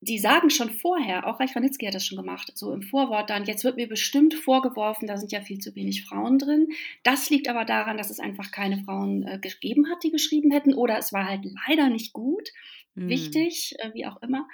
die 0.01 0.19
sagen 0.19 0.49
schon 0.49 0.69
vorher, 0.69 1.27
auch 1.27 1.39
Reich 1.39 1.55
Ranitzky 1.55 1.85
hat 1.85 1.95
das 1.95 2.05
schon 2.05 2.17
gemacht, 2.17 2.51
so 2.55 2.71
im 2.71 2.83
Vorwort 2.83 3.29
dann, 3.29 3.45
jetzt 3.45 3.63
wird 3.63 3.77
mir 3.77 3.87
bestimmt 3.87 4.35
vorgeworfen, 4.35 5.07
da 5.07 5.17
sind 5.17 5.31
ja 5.31 5.41
viel 5.41 5.57
zu 5.57 5.75
wenig 5.75 6.05
Frauen 6.05 6.37
drin. 6.37 6.67
Das 7.03 7.29
liegt 7.29 7.49
aber 7.49 7.65
daran, 7.65 7.97
dass 7.97 8.11
es 8.11 8.19
einfach 8.19 8.51
keine 8.51 8.83
Frauen 8.83 9.23
äh, 9.23 9.39
gegeben 9.39 9.89
hat, 9.89 10.03
die 10.03 10.11
geschrieben 10.11 10.51
hätten, 10.51 10.75
oder 10.75 10.97
es 10.97 11.13
war 11.13 11.27
halt 11.27 11.45
leider 11.67 11.89
nicht 11.89 12.13
gut, 12.13 12.49
mhm. 12.93 13.09
wichtig, 13.09 13.73
äh, 13.79 13.91
wie 13.93 14.05
auch 14.05 14.21
immer. 14.21 14.47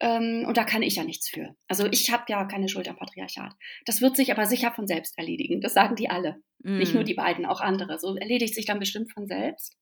Ähm, 0.00 0.44
und 0.48 0.56
da 0.56 0.64
kann 0.64 0.82
ich 0.82 0.96
ja 0.96 1.04
nichts 1.04 1.28
für. 1.28 1.54
Also 1.68 1.86
ich 1.86 2.10
habe 2.10 2.24
ja 2.28 2.44
keine 2.46 2.68
Schuld 2.68 2.88
am 2.88 2.96
Patriarchat. 2.96 3.54
Das 3.84 4.00
wird 4.00 4.16
sich 4.16 4.32
aber 4.32 4.46
sicher 4.46 4.72
von 4.72 4.86
selbst 4.86 5.16
erledigen. 5.18 5.60
Das 5.60 5.74
sagen 5.74 5.94
die 5.94 6.08
alle. 6.08 6.42
Mhm. 6.58 6.78
Nicht 6.78 6.94
nur 6.94 7.02
hm. 7.02 7.06
die 7.06 7.14
beiden, 7.14 7.44
auch 7.44 7.60
andere. 7.60 7.98
So 7.98 8.16
erledigt 8.16 8.54
sich 8.54 8.64
dann 8.64 8.80
bestimmt 8.80 9.12
von 9.12 9.26
selbst, 9.26 9.76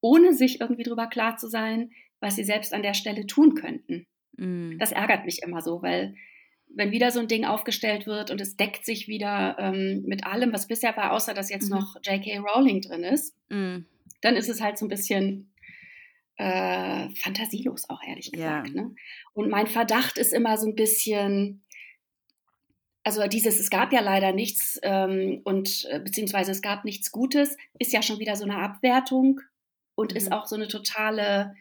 ohne 0.00 0.32
sich 0.32 0.60
irgendwie 0.60 0.84
darüber 0.84 1.08
klar 1.08 1.36
zu 1.36 1.48
sein, 1.48 1.90
was 2.20 2.36
sie 2.36 2.44
selbst 2.44 2.72
an 2.72 2.82
der 2.82 2.94
Stelle 2.94 3.26
tun 3.26 3.56
könnten. 3.56 4.06
Mhm. 4.38 4.78
Das 4.78 4.92
ärgert 4.92 5.24
mich 5.24 5.42
immer 5.42 5.60
so, 5.60 5.82
weil 5.82 6.14
wenn 6.74 6.92
wieder 6.92 7.10
so 7.10 7.20
ein 7.20 7.28
Ding 7.28 7.44
aufgestellt 7.44 8.06
wird 8.06 8.30
und 8.30 8.40
es 8.40 8.56
deckt 8.56 8.84
sich 8.84 9.08
wieder 9.08 9.56
ähm, 9.58 10.02
mit 10.06 10.26
allem, 10.26 10.52
was 10.52 10.68
bisher 10.68 10.96
war, 10.96 11.12
außer 11.12 11.34
dass 11.34 11.50
jetzt 11.50 11.70
mhm. 11.70 11.78
noch 11.78 11.96
J.K. 12.02 12.38
Rowling 12.38 12.80
drin 12.82 13.04
ist, 13.04 13.34
mhm. 13.48 13.86
dann 14.20 14.36
ist 14.36 14.48
es 14.48 14.60
halt 14.60 14.78
so 14.78 14.86
ein 14.86 14.90
bisschen 14.90 15.52
äh, 16.36 17.08
fantasielos 17.16 17.88
auch, 17.90 18.02
ehrlich 18.06 18.30
gesagt. 18.30 18.68
Ja. 18.68 18.82
Ne? 18.82 18.94
Und 19.34 19.50
mein 19.50 19.66
Verdacht 19.66 20.18
ist 20.18 20.32
immer 20.32 20.56
so 20.56 20.68
ein 20.68 20.74
bisschen, 20.74 21.64
also 23.02 23.26
dieses, 23.26 23.58
es 23.58 23.70
gab 23.70 23.92
ja 23.92 24.00
leider 24.00 24.32
nichts 24.32 24.78
ähm, 24.82 25.40
und 25.44 25.86
äh, 25.90 26.00
beziehungsweise 26.00 26.52
es 26.52 26.62
gab 26.62 26.84
nichts 26.84 27.10
Gutes, 27.10 27.56
ist 27.78 27.92
ja 27.92 28.02
schon 28.02 28.20
wieder 28.20 28.36
so 28.36 28.44
eine 28.44 28.58
Abwertung 28.58 29.40
und 29.94 30.12
ist 30.12 30.26
mhm. 30.26 30.32
auch 30.34 30.46
so 30.46 30.54
eine 30.54 30.68
totale 30.68 31.54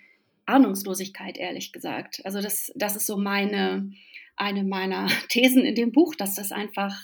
Ahnungslosigkeit, 0.48 1.38
ehrlich 1.38 1.72
gesagt. 1.72 2.22
Also 2.24 2.42
das, 2.42 2.72
das 2.76 2.96
ist 2.96 3.06
so 3.06 3.18
meine, 3.18 3.92
eine 4.36 4.64
meiner 4.64 5.08
Thesen 5.30 5.66
in 5.66 5.76
dem 5.76 5.92
Buch, 5.92 6.16
dass 6.16 6.36
das 6.36 6.52
einfach 6.52 6.96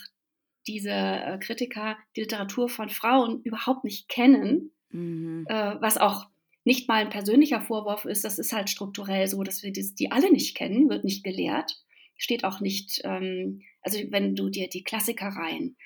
diese 0.66 0.90
äh, 0.90 1.38
Kritiker 1.38 1.96
die 2.16 2.22
Literatur 2.22 2.68
von 2.68 2.88
Frauen 2.88 3.42
überhaupt 3.42 3.84
nicht 3.84 4.08
kennen, 4.08 4.72
mhm. 4.90 5.44
äh, 5.48 5.76
was 5.80 5.98
auch 5.98 6.26
nicht 6.64 6.88
mal 6.88 7.02
ein 7.02 7.10
persönlicher 7.10 7.60
Vorwurf 7.60 8.06
ist, 8.06 8.24
das 8.24 8.38
ist 8.38 8.52
halt 8.52 8.70
strukturell 8.70 9.28
so, 9.28 9.42
dass 9.42 9.62
wir 9.62 9.70
die, 9.70 9.94
die 9.94 10.10
alle 10.10 10.32
nicht 10.32 10.56
kennen, 10.56 10.88
wird 10.88 11.04
nicht 11.04 11.22
gelehrt, 11.22 11.84
steht 12.16 12.44
auch 12.44 12.60
nicht, 12.60 13.02
ähm, 13.04 13.60
also 13.82 13.98
wenn 14.10 14.34
du 14.34 14.48
dir 14.48 14.68
die 14.68 14.82
Klassikereien 14.82 15.76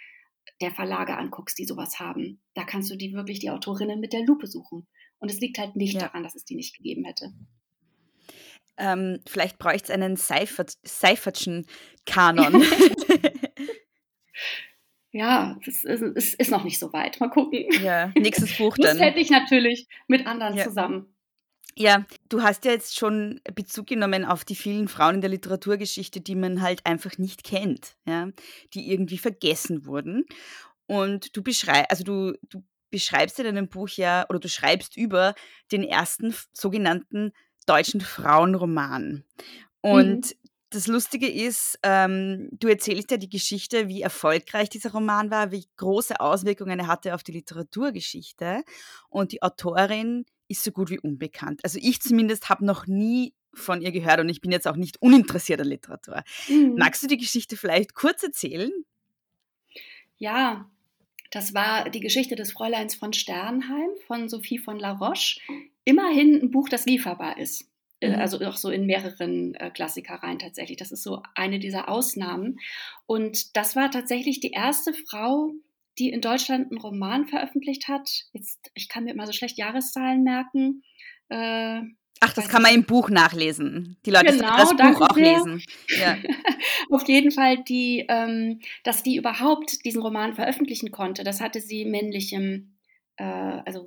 der 0.61 0.71
Verlage 0.71 1.17
anguckst, 1.17 1.59
die 1.59 1.65
sowas 1.65 1.99
haben, 1.99 2.41
da 2.55 2.65
kannst 2.65 2.91
du 2.91 2.97
die 2.97 3.13
wirklich 3.13 3.41
die 3.41 3.51
Autorinnen 3.51 4.01
mit 4.01 4.13
der 4.13 4.25
Lupe 4.25 4.47
suchen. 4.47 4.87
Und 5.19 5.31
es 5.31 5.41
liegt 5.41 5.59
halt 5.59 5.77
nicht 5.77 5.95
ja. 5.95 6.01
daran, 6.01 6.23
dass 6.23 6.35
es 6.35 6.45
die 6.45 6.55
nicht 6.55 6.77
gegeben 6.77 7.05
hätte. 7.05 7.33
Ähm, 8.77 9.21
vielleicht 9.27 9.59
bräuchte 9.59 9.85
es 9.85 9.91
einen 9.91 10.17
Seifertschen 10.17 11.67
Kanon. 12.07 12.63
ja, 15.11 15.59
es 15.67 15.85
ist, 15.85 16.03
ist, 16.03 16.35
ist, 16.35 16.51
noch 16.51 16.63
nicht 16.63 16.79
so 16.79 16.93
weit. 16.93 17.19
Mal 17.19 17.29
gucken. 17.29 17.67
Ja, 17.83 18.13
nächstes 18.17 18.57
Buch 18.57 18.77
dann. 18.79 18.97
Das 18.97 19.07
hätte 19.07 19.19
ich 19.19 19.31
natürlich 19.31 19.89
mit 20.07 20.27
anderen 20.27 20.57
ja. 20.57 20.65
zusammen. 20.65 21.13
Ja, 21.75 22.07
du 22.29 22.43
hast 22.43 22.65
ja 22.65 22.73
jetzt 22.73 22.97
schon 22.97 23.41
Bezug 23.55 23.87
genommen 23.87 24.25
auf 24.25 24.45
die 24.45 24.57
vielen 24.57 24.89
Frauen 24.89 25.17
in 25.17 25.21
der 25.21 25.31
Literaturgeschichte, 25.31 26.21
die 26.21 26.35
man 26.35 26.61
halt 26.61 26.85
einfach 26.85 27.19
nicht 27.19 27.45
kennt, 27.45 27.97
ja, 28.05 28.31
die 28.75 28.91
irgendwie 28.91 29.19
vergessen 29.19 29.87
wurden. 29.87 30.25
Und 30.87 31.37
du 31.37 31.43
beschreibst, 31.43 31.91
also 31.91 32.03
du, 32.03 32.39
du 32.49 32.65
beschreibst 32.91 33.39
in 33.39 33.45
deinem 33.45 33.69
Buch 33.69 33.89
ja, 33.91 34.27
oder 34.29 34.39
du 34.39 34.49
schreibst 34.49 34.97
über 34.97 35.35
den 35.73 35.83
ersten 35.83 36.35
sogenannten 36.53 37.33
deutschen 37.67 38.01
Frauenroman. 38.01 39.25
Und 39.81 40.27
mhm. 40.27 40.51
das 40.71 40.87
Lustige 40.87 41.29
ist, 41.29 41.79
ähm, 41.83 42.49
du 42.53 42.69
erzählst 42.69 43.11
ja 43.11 43.17
die 43.17 43.29
Geschichte, 43.29 43.89
wie 43.89 44.03
erfolgreich 44.03 44.69
dieser 44.69 44.93
Roman 44.93 45.31
war, 45.31 45.53
wie 45.53 45.67
große 45.77 46.21
Auswirkungen 46.21 46.81
er 46.81 46.87
hatte 46.87 47.15
auf 47.15 47.23
die 47.23 47.33
Literaturgeschichte. 47.33 48.65
Und 49.09 49.33
die 49.33 49.43
Autorin 49.43 50.25
ist 50.49 50.65
so 50.65 50.73
gut 50.73 50.91
wie 50.91 50.99
unbekannt. 50.99 51.61
Also 51.63 51.79
ich 51.81 52.01
zumindest 52.01 52.49
habe 52.49 52.65
noch 52.65 52.87
nie 52.87 53.35
von 53.55 53.83
ihr 53.83 53.93
gehört 53.93 54.21
und 54.21 54.29
ich 54.29 54.41
bin 54.41 54.53
jetzt 54.53 54.69
auch 54.69 54.77
nicht 54.77 55.01
uninteressiert 55.03 55.61
an 55.61 55.67
Literatur. 55.67 56.23
Mhm. 56.49 56.77
Magst 56.77 57.03
du 57.03 57.07
die 57.07 57.17
Geschichte 57.17 57.57
vielleicht 57.57 57.95
kurz 57.95 58.23
erzählen? 58.23 58.71
Ja, 60.17 60.69
das 61.31 61.55
war 61.55 61.91
die 61.91 62.01
Geschichte 62.01 62.37
des 62.37 62.53
Fräuleins 62.53 62.95
von 62.95 63.13
Sternheim 63.13 63.91
von 64.07 64.29
Sophie 64.29 64.59
von 64.59 64.79
La 64.79 64.93
Roche. 64.93 65.41
Immerhin 65.85 66.41
ein 66.43 66.51
Buch, 66.51 66.69
das 66.69 66.87
lieferbar 66.87 67.39
ist. 67.39 67.71
Äh, 68.01 68.11
mhm. 68.11 68.15
Also 68.17 68.41
auch 68.47 68.57
so 68.57 68.71
in 68.71 68.87
mehreren 68.87 69.55
äh, 69.55 69.71
Klassikereien 69.71 70.39
tatsächlich. 70.39 70.79
Das 70.79 70.93
ist 70.93 71.03
so 71.03 71.23
eine 71.35 71.59
dieser 71.59 71.89
Ausnahmen. 71.89 72.59
Und 73.07 73.57
das 73.57 73.77
war 73.77 73.91
tatsächlich 73.91 74.41
die 74.41 74.53
erste 74.53 74.93
Frau, 74.93 75.53
die 75.99 76.11
in 76.11 76.21
Deutschland 76.21 76.71
einen 76.71 76.81
Roman 76.81 77.27
veröffentlicht 77.27 77.89
hat. 77.89 78.27
Jetzt, 78.33 78.71
ich 78.75 78.89
kann 78.89 79.05
mir 79.05 79.13
immer 79.13 79.27
so 79.27 79.33
schlecht 79.33 79.59
Jahreszahlen 79.59 80.23
merken. 80.23 80.83
Äh, 81.29 81.83
Ach, 82.21 82.33
das 82.33 82.49
kann 82.49 82.63
man 82.63 82.75
im 82.75 82.85
Buch 82.85 83.11
nachlesen. 83.11 83.97
Die 84.05 84.11
Leute 84.11 84.33
genau, 84.37 84.57
das 84.57 84.77
Buch 84.77 85.01
auch 85.03 85.15
sehr. 85.15 85.39
lesen. 85.39 85.63
Ja. 85.89 86.17
Auf 86.91 87.07
jeden 87.07 87.31
Fall, 87.31 87.63
die, 87.65 88.07
ähm, 88.09 88.61
dass 88.85 89.03
die 89.03 89.17
überhaupt 89.17 89.85
diesen 89.85 90.03
Roman 90.03 90.35
veröffentlichen 90.35 90.91
konnte, 90.91 91.23
das 91.23 91.41
hatte 91.41 91.61
sie 91.61 91.85
männlichem 91.85 92.79
äh, 93.19 93.25
also 93.25 93.87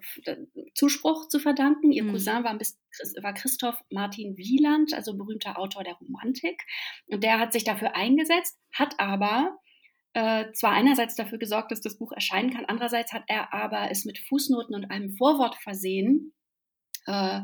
Zuspruch 0.76 1.28
zu 1.28 1.40
verdanken. 1.40 1.92
Ihr 1.92 2.04
Mhm. 2.04 2.12
Cousin 2.12 2.44
war, 2.44 2.58
bis, 2.58 2.80
war 3.22 3.34
Christoph 3.34 3.80
Martin 3.90 4.38
Wieland, 4.38 4.94
also 4.94 5.18
berühmter 5.18 5.58
Autor 5.58 5.84
der 5.84 5.96
Romantik. 5.96 6.62
Und 7.08 7.24
der 7.24 7.40
hat 7.40 7.54
sich 7.54 7.64
dafür 7.64 7.96
eingesetzt, 7.96 8.58
hat 8.74 9.00
aber 9.00 9.58
äh, 10.14 10.52
zwar 10.54 10.72
einerseits 10.72 11.16
dafür 11.16 11.38
gesorgt, 11.38 11.72
dass 11.72 11.82
das 11.82 11.98
Buch 11.98 12.12
erscheinen 12.12 12.54
kann, 12.54 12.66
andererseits 12.66 13.14
hat 13.14 13.24
er 13.28 13.54
aber 13.54 13.90
es 13.92 14.04
mit 14.04 14.20
Fußnoten 14.20 14.76
und 14.76 14.92
einem 14.92 15.16
Vorwort 15.16 15.56
versehen, 15.56 16.34
äh, 17.08 17.42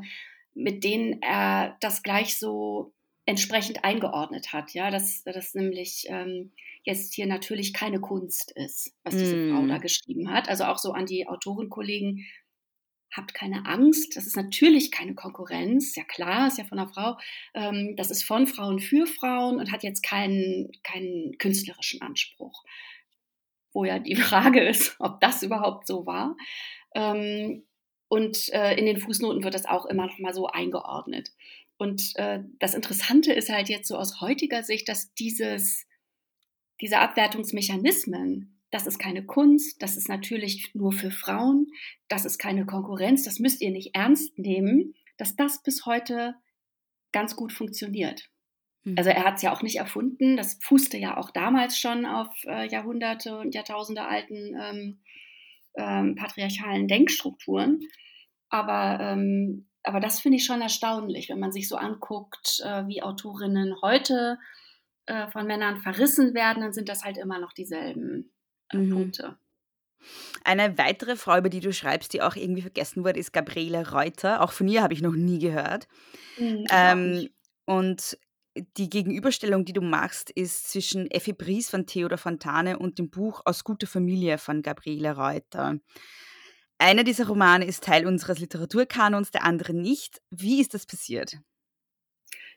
mit 0.57 0.83
denen 0.83 1.21
er 1.21 1.77
das 1.81 2.03
gleich 2.03 2.37
so 2.37 2.93
entsprechend 3.25 3.83
eingeordnet 3.83 4.53
hat, 4.53 4.73
ja, 4.73 4.89
dass 4.89 5.23
das 5.23 5.53
nämlich 5.53 6.05
ähm, 6.07 6.53
jetzt 6.83 7.13
hier 7.13 7.27
natürlich 7.27 7.73
keine 7.73 7.99
Kunst 7.99 8.51
ist, 8.55 8.93
was 9.03 9.17
diese 9.17 9.35
Mm. 9.35 9.51
Frau 9.51 9.67
da 9.67 9.77
geschrieben 9.77 10.31
hat. 10.31 10.47
Also 10.47 10.63
auch 10.63 10.77
so 10.77 10.93
an 10.93 11.05
die 11.05 11.27
Autorenkollegen, 11.27 12.25
habt 13.15 13.33
keine 13.33 13.65
Angst, 13.65 14.15
das 14.15 14.27
ist 14.27 14.35
natürlich 14.35 14.91
keine 14.91 15.15
Konkurrenz, 15.15 15.95
ja 15.95 16.03
klar, 16.03 16.47
ist 16.47 16.57
ja 16.57 16.65
von 16.65 16.79
einer 16.79 16.89
Frau, 16.89 17.17
ähm, 17.53 17.95
das 17.97 18.11
ist 18.11 18.23
von 18.23 18.47
Frauen 18.47 18.79
für 18.79 19.05
Frauen 19.07 19.59
und 19.59 19.71
hat 19.71 19.83
jetzt 19.83 20.03
keinen, 20.03 20.71
keinen 20.83 21.37
künstlerischen 21.37 22.01
Anspruch. 22.01 22.63
Wo 23.73 23.85
ja 23.85 23.99
die 23.99 24.15
Frage 24.15 24.61
ist, 24.61 24.95
ob 24.99 25.19
das 25.19 25.43
überhaupt 25.43 25.87
so 25.87 26.05
war. 26.05 26.35
Ähm, 26.95 27.65
und 28.09 28.49
äh, 28.53 28.75
in 28.75 28.85
den 28.85 28.99
Fußnoten 28.99 29.43
wird 29.43 29.53
das 29.53 29.65
auch 29.65 29.85
immer 29.85 30.07
noch 30.07 30.19
mal 30.19 30.33
so 30.33 30.47
eingeordnet. 30.47 31.31
Und 31.77 32.15
äh, 32.15 32.43
das 32.59 32.73
Interessante 32.73 33.33
ist 33.33 33.49
halt 33.49 33.69
jetzt 33.69 33.87
so 33.87 33.97
aus 33.97 34.21
heutiger 34.21 34.63
Sicht, 34.63 34.89
dass 34.89 35.13
dieses, 35.13 35.85
diese 36.81 36.99
Abwertungsmechanismen, 36.99 38.59
das 38.71 38.87
ist 38.87 38.97
keine 38.97 39.25
Kunst, 39.25 39.81
das 39.81 39.95
ist 39.95 40.09
natürlich 40.09 40.73
nur 40.73 40.91
für 40.91 41.11
Frauen, 41.11 41.67
das 42.07 42.25
ist 42.25 42.37
keine 42.37 42.65
Konkurrenz, 42.65 43.23
das 43.23 43.39
müsst 43.39 43.61
ihr 43.61 43.71
nicht 43.71 43.93
ernst 43.93 44.37
nehmen, 44.39 44.95
dass 45.17 45.35
das 45.35 45.61
bis 45.61 45.85
heute 45.85 46.35
ganz 47.11 47.35
gut 47.35 47.53
funktioniert. 47.53 48.29
Mhm. 48.83 48.95
Also 48.97 49.09
er 49.11 49.23
hat 49.23 49.35
es 49.35 49.41
ja 49.41 49.53
auch 49.53 49.61
nicht 49.61 49.77
erfunden, 49.77 50.35
das 50.35 50.57
fußte 50.61 50.97
ja 50.97 51.17
auch 51.17 51.29
damals 51.31 51.79
schon 51.79 52.05
auf 52.05 52.29
äh, 52.45 52.67
Jahrhunderte 52.67 53.37
und 53.37 53.53
Jahrtausende 53.53 54.03
alten 54.03 54.55
ähm, 54.59 54.99
ähm, 55.77 56.15
patriarchalen 56.15 56.87
Denkstrukturen. 56.87 57.81
Aber, 58.49 58.99
ähm, 59.01 59.69
aber 59.83 59.99
das 59.99 60.19
finde 60.19 60.37
ich 60.37 60.45
schon 60.45 60.61
erstaunlich, 60.61 61.29
wenn 61.29 61.39
man 61.39 61.51
sich 61.51 61.67
so 61.69 61.77
anguckt, 61.77 62.61
äh, 62.65 62.87
wie 62.87 63.03
Autorinnen 63.03 63.75
heute 63.81 64.39
äh, 65.05 65.27
von 65.29 65.47
Männern 65.47 65.79
verrissen 65.79 66.33
werden, 66.33 66.61
dann 66.61 66.73
sind 66.73 66.89
das 66.89 67.03
halt 67.03 67.17
immer 67.17 67.39
noch 67.39 67.53
dieselben 67.53 68.33
äh, 68.69 68.77
Mhm. 68.77 68.89
Punkte. 68.89 69.37
Eine 70.43 70.77
weitere 70.77 71.15
Frau, 71.15 71.37
über 71.37 71.49
die 71.49 71.59
du 71.59 71.73
schreibst, 71.73 72.13
die 72.13 72.21
auch 72.21 72.35
irgendwie 72.35 72.61
vergessen 72.61 73.03
wurde, 73.03 73.19
ist 73.19 73.33
Gabriele 73.33 73.91
Reuter. 73.91 74.41
Auch 74.41 74.51
von 74.51 74.67
ihr 74.67 74.81
habe 74.83 74.93
ich 74.93 75.01
noch 75.01 75.13
nie 75.15 75.39
gehört. 75.39 75.87
Mhm, 76.37 76.65
Ähm, 76.71 77.29
und 77.65 78.17
die 78.77 78.89
Gegenüberstellung, 78.89 79.65
die 79.65 79.73
du 79.73 79.81
machst, 79.81 80.29
ist 80.29 80.69
zwischen 80.69 81.09
Effi 81.11 81.33
Briest 81.33 81.71
von 81.71 81.85
Theodor 81.85 82.17
Fontane 82.17 82.79
und 82.79 82.99
dem 82.99 83.09
Buch 83.09 83.41
Aus 83.45 83.63
guter 83.63 83.87
Familie 83.87 84.37
von 84.37 84.61
Gabriele 84.61 85.15
Reuter. 85.15 85.79
Einer 86.79 87.03
dieser 87.03 87.27
Romane 87.27 87.65
ist 87.65 87.83
Teil 87.83 88.05
unseres 88.05 88.39
Literaturkanons, 88.39 89.31
der 89.31 89.43
andere 89.43 89.73
nicht. 89.73 90.21
Wie 90.29 90.61
ist 90.61 90.73
das 90.73 90.85
passiert? 90.85 91.37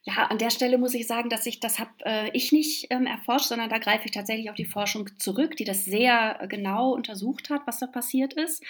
Ja, 0.03 0.27
an 0.27 0.39
der 0.39 0.51
Stelle 0.51 0.79
muss 0.79 0.95
ich 0.95 1.07
sagen, 1.07 1.29
dass 1.29 1.45
ich 1.45 1.61
das 1.61 1.79
habe 1.79 1.91
äh, 2.05 2.31
ich 2.33 2.53
nicht 2.53 2.87
ähm, 2.91 3.07
erforscht, 3.07 3.49
sondern 3.49 3.69
da 3.69 3.79
greife 3.79 4.07
ich 4.07 4.13
tatsächlich 4.13 4.49
auf 4.49 4.57
die 4.57 4.65
Forschung 4.65 5.11
zurück, 5.19 5.57
die 5.57 5.65
das 5.65 5.85
sehr 5.85 6.39
äh, 6.41 6.49
genau 6.49 6.93
untersucht 6.93 7.51
hat, 7.51 7.63
was 7.67 7.81
da 7.81 7.87
passiert 7.87 8.33
ist. 8.33 8.63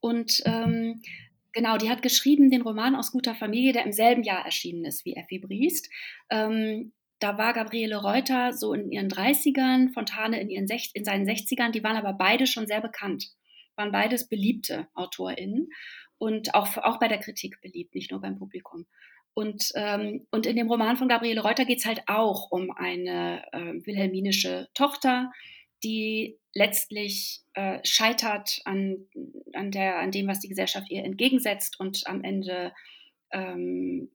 Und 0.00 0.40
ähm, 0.46 1.02
genau, 1.52 1.76
die 1.76 1.90
hat 1.90 2.02
geschrieben 2.02 2.50
den 2.50 2.62
Roman 2.62 2.94
aus 2.94 3.12
guter 3.12 3.34
Familie, 3.34 3.72
der 3.72 3.84
im 3.84 3.92
selben 3.92 4.22
Jahr 4.22 4.44
erschienen 4.44 4.84
ist 4.84 5.04
wie 5.04 5.14
Effi 5.14 5.38
Briest. 5.38 5.88
Ähm, 6.30 6.92
da 7.18 7.36
war 7.36 7.52
Gabriele 7.52 7.96
Reuter 7.96 8.52
so 8.52 8.74
in 8.74 8.92
ihren 8.92 9.08
30ern, 9.08 9.92
Fontane 9.92 10.40
in, 10.40 10.50
ihren 10.50 10.68
Sech 10.68 10.90
in 10.94 11.04
seinen 11.04 11.26
60ern, 11.26 11.72
die 11.72 11.82
waren 11.82 11.96
aber 11.96 12.12
beide 12.12 12.46
schon 12.46 12.66
sehr 12.66 12.80
bekannt, 12.80 13.32
waren 13.76 13.90
beides 13.90 14.28
beliebte 14.28 14.88
AutorInnen 14.94 15.68
und 16.18 16.54
auch, 16.54 16.76
auch 16.78 16.98
bei 16.98 17.08
der 17.08 17.18
Kritik 17.18 17.60
beliebt, 17.60 17.94
nicht 17.94 18.10
nur 18.10 18.20
beim 18.20 18.38
Publikum. 18.38 18.86
Und, 19.34 19.70
ähm, 19.76 20.26
und 20.30 20.46
in 20.46 20.56
dem 20.56 20.68
Roman 20.68 20.96
von 20.96 21.08
Gabriele 21.08 21.42
Reuter 21.42 21.64
geht 21.64 21.78
es 21.78 21.86
halt 21.86 22.02
auch 22.06 22.50
um 22.50 22.70
eine 22.72 23.44
äh, 23.52 23.86
wilhelminische 23.86 24.68
Tochter, 24.74 25.30
die 25.84 26.38
letztlich 26.54 27.42
äh, 27.54 27.78
scheitert 27.84 28.60
an, 28.64 29.06
an, 29.52 29.70
der, 29.70 29.98
an 29.98 30.10
dem, 30.10 30.26
was 30.26 30.40
die 30.40 30.48
Gesellschaft 30.48 30.90
ihr 30.90 31.04
entgegensetzt 31.04 31.78
und 31.78 32.06
am 32.06 32.22
Ende, 32.22 32.72
ähm, 33.32 34.10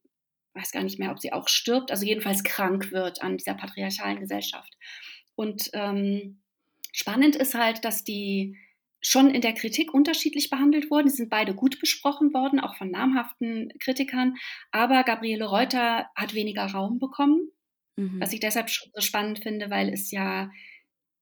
weiß 0.54 0.72
gar 0.72 0.84
nicht 0.84 1.00
mehr, 1.00 1.12
ob 1.12 1.20
sie 1.20 1.34
auch 1.34 1.48
stirbt, 1.48 1.92
also 1.92 2.06
jedenfalls 2.06 2.44
krank 2.44 2.92
wird 2.92 3.22
an 3.22 3.38
dieser 3.38 3.54
patriarchalen 3.54 4.20
Gesellschaft. 4.20 4.74
Und 5.36 5.70
ähm, 5.74 6.42
spannend 6.92 7.36
ist 7.36 7.56
halt, 7.56 7.86
dass 7.86 8.04
die 8.04 8.58
schon 9.00 9.30
in 9.34 9.42
der 9.42 9.54
Kritik 9.54 9.94
unterschiedlich 9.94 10.50
behandelt 10.50 10.90
wurden. 10.90 11.08
Die 11.08 11.14
sind 11.14 11.30
beide 11.30 11.54
gut 11.54 11.80
besprochen 11.80 12.34
worden, 12.34 12.60
auch 12.60 12.76
von 12.76 12.90
namhaften 12.90 13.74
Kritikern. 13.80 14.36
Aber 14.72 15.04
Gabriele 15.04 15.46
Reuter 15.46 16.08
hat 16.16 16.34
weniger 16.34 16.66
Raum 16.68 17.00
bekommen, 17.00 17.50
Mhm. 17.96 18.20
was 18.22 18.34
ich 18.34 18.40
deshalb 18.40 18.70
so 18.70 18.90
spannend 19.00 19.40
finde, 19.40 19.70
weil 19.70 19.90
es 19.90 20.12
ja 20.12 20.50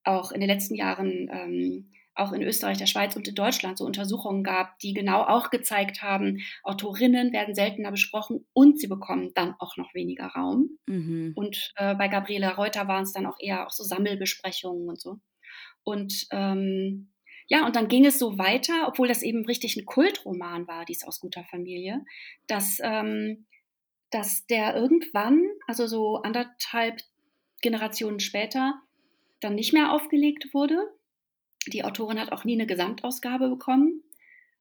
auch 0.04 0.32
in 0.32 0.40
den 0.40 0.50
letzten 0.50 0.76
Jahren 0.76 1.30
ähm, 1.32 1.92
auch 2.14 2.34
in 2.34 2.42
Österreich, 2.42 2.78
der 2.78 2.88
Schweiz 2.88 3.16
und 3.16 3.28
in 3.28 3.36
Deutschland 3.36 3.78
so 3.78 3.86
Untersuchungen 3.86 4.44
gab, 4.44 4.78
die 4.80 4.94
genau 4.94 5.24
auch 5.24 5.50
gezeigt 5.50 6.02
haben, 6.02 6.40
Autorinnen 6.64 7.32
werden 7.32 7.56
seltener 7.56 7.92
besprochen 7.92 8.46
und 8.54 8.80
sie 8.80 8.88
bekommen 8.88 9.32
dann 9.34 9.56
auch 9.60 9.78
noch 9.78 9.94
weniger 9.94 10.28
Raum. 10.28 10.78
Mhm. 10.88 11.34
Und 11.36 11.72
äh, 11.78 11.96
bei 11.96 12.08
Gabriele 12.10 12.56
Reuter 12.56 12.88
waren 12.88 13.04
es 13.04 13.14
dann 13.14 13.26
auch 13.26 13.38
eher 13.40 13.66
auch 13.66 13.72
so 13.72 13.84
Sammelbesprechungen 13.84 14.90
und 14.90 15.00
so. 15.00 15.20
Und 15.84 16.28
ähm, 16.32 17.12
ja, 17.48 17.66
und 17.66 17.76
dann 17.76 17.88
ging 17.88 18.06
es 18.06 18.20
so 18.20 18.38
weiter, 18.38 18.88
obwohl 18.88 19.08
das 19.08 19.24
eben 19.24 19.46
richtig 19.46 19.76
ein 19.76 19.86
Kultroman 19.86 20.68
war, 20.68 20.86
dies 20.86 21.04
aus 21.04 21.20
guter 21.20 21.44
Familie, 21.44 22.06
dass, 22.48 22.80
ähm, 22.84 23.46
dass 24.10 24.46
der 24.48 24.76
irgendwann, 24.76 25.42
also 25.68 25.88
so 25.88 26.18
anderthalb 26.18 27.02
Generationen 27.62 28.20
später, 28.20 28.82
dann 29.42 29.56
nicht 29.56 29.74
mehr 29.74 29.92
aufgelegt 29.92 30.54
wurde. 30.54 30.78
Die 31.68 31.84
Autorin 31.84 32.20
hat 32.20 32.32
auch 32.32 32.44
nie 32.46 32.54
eine 32.54 32.68
Gesamtausgabe 32.68 33.50
bekommen. 33.50 34.04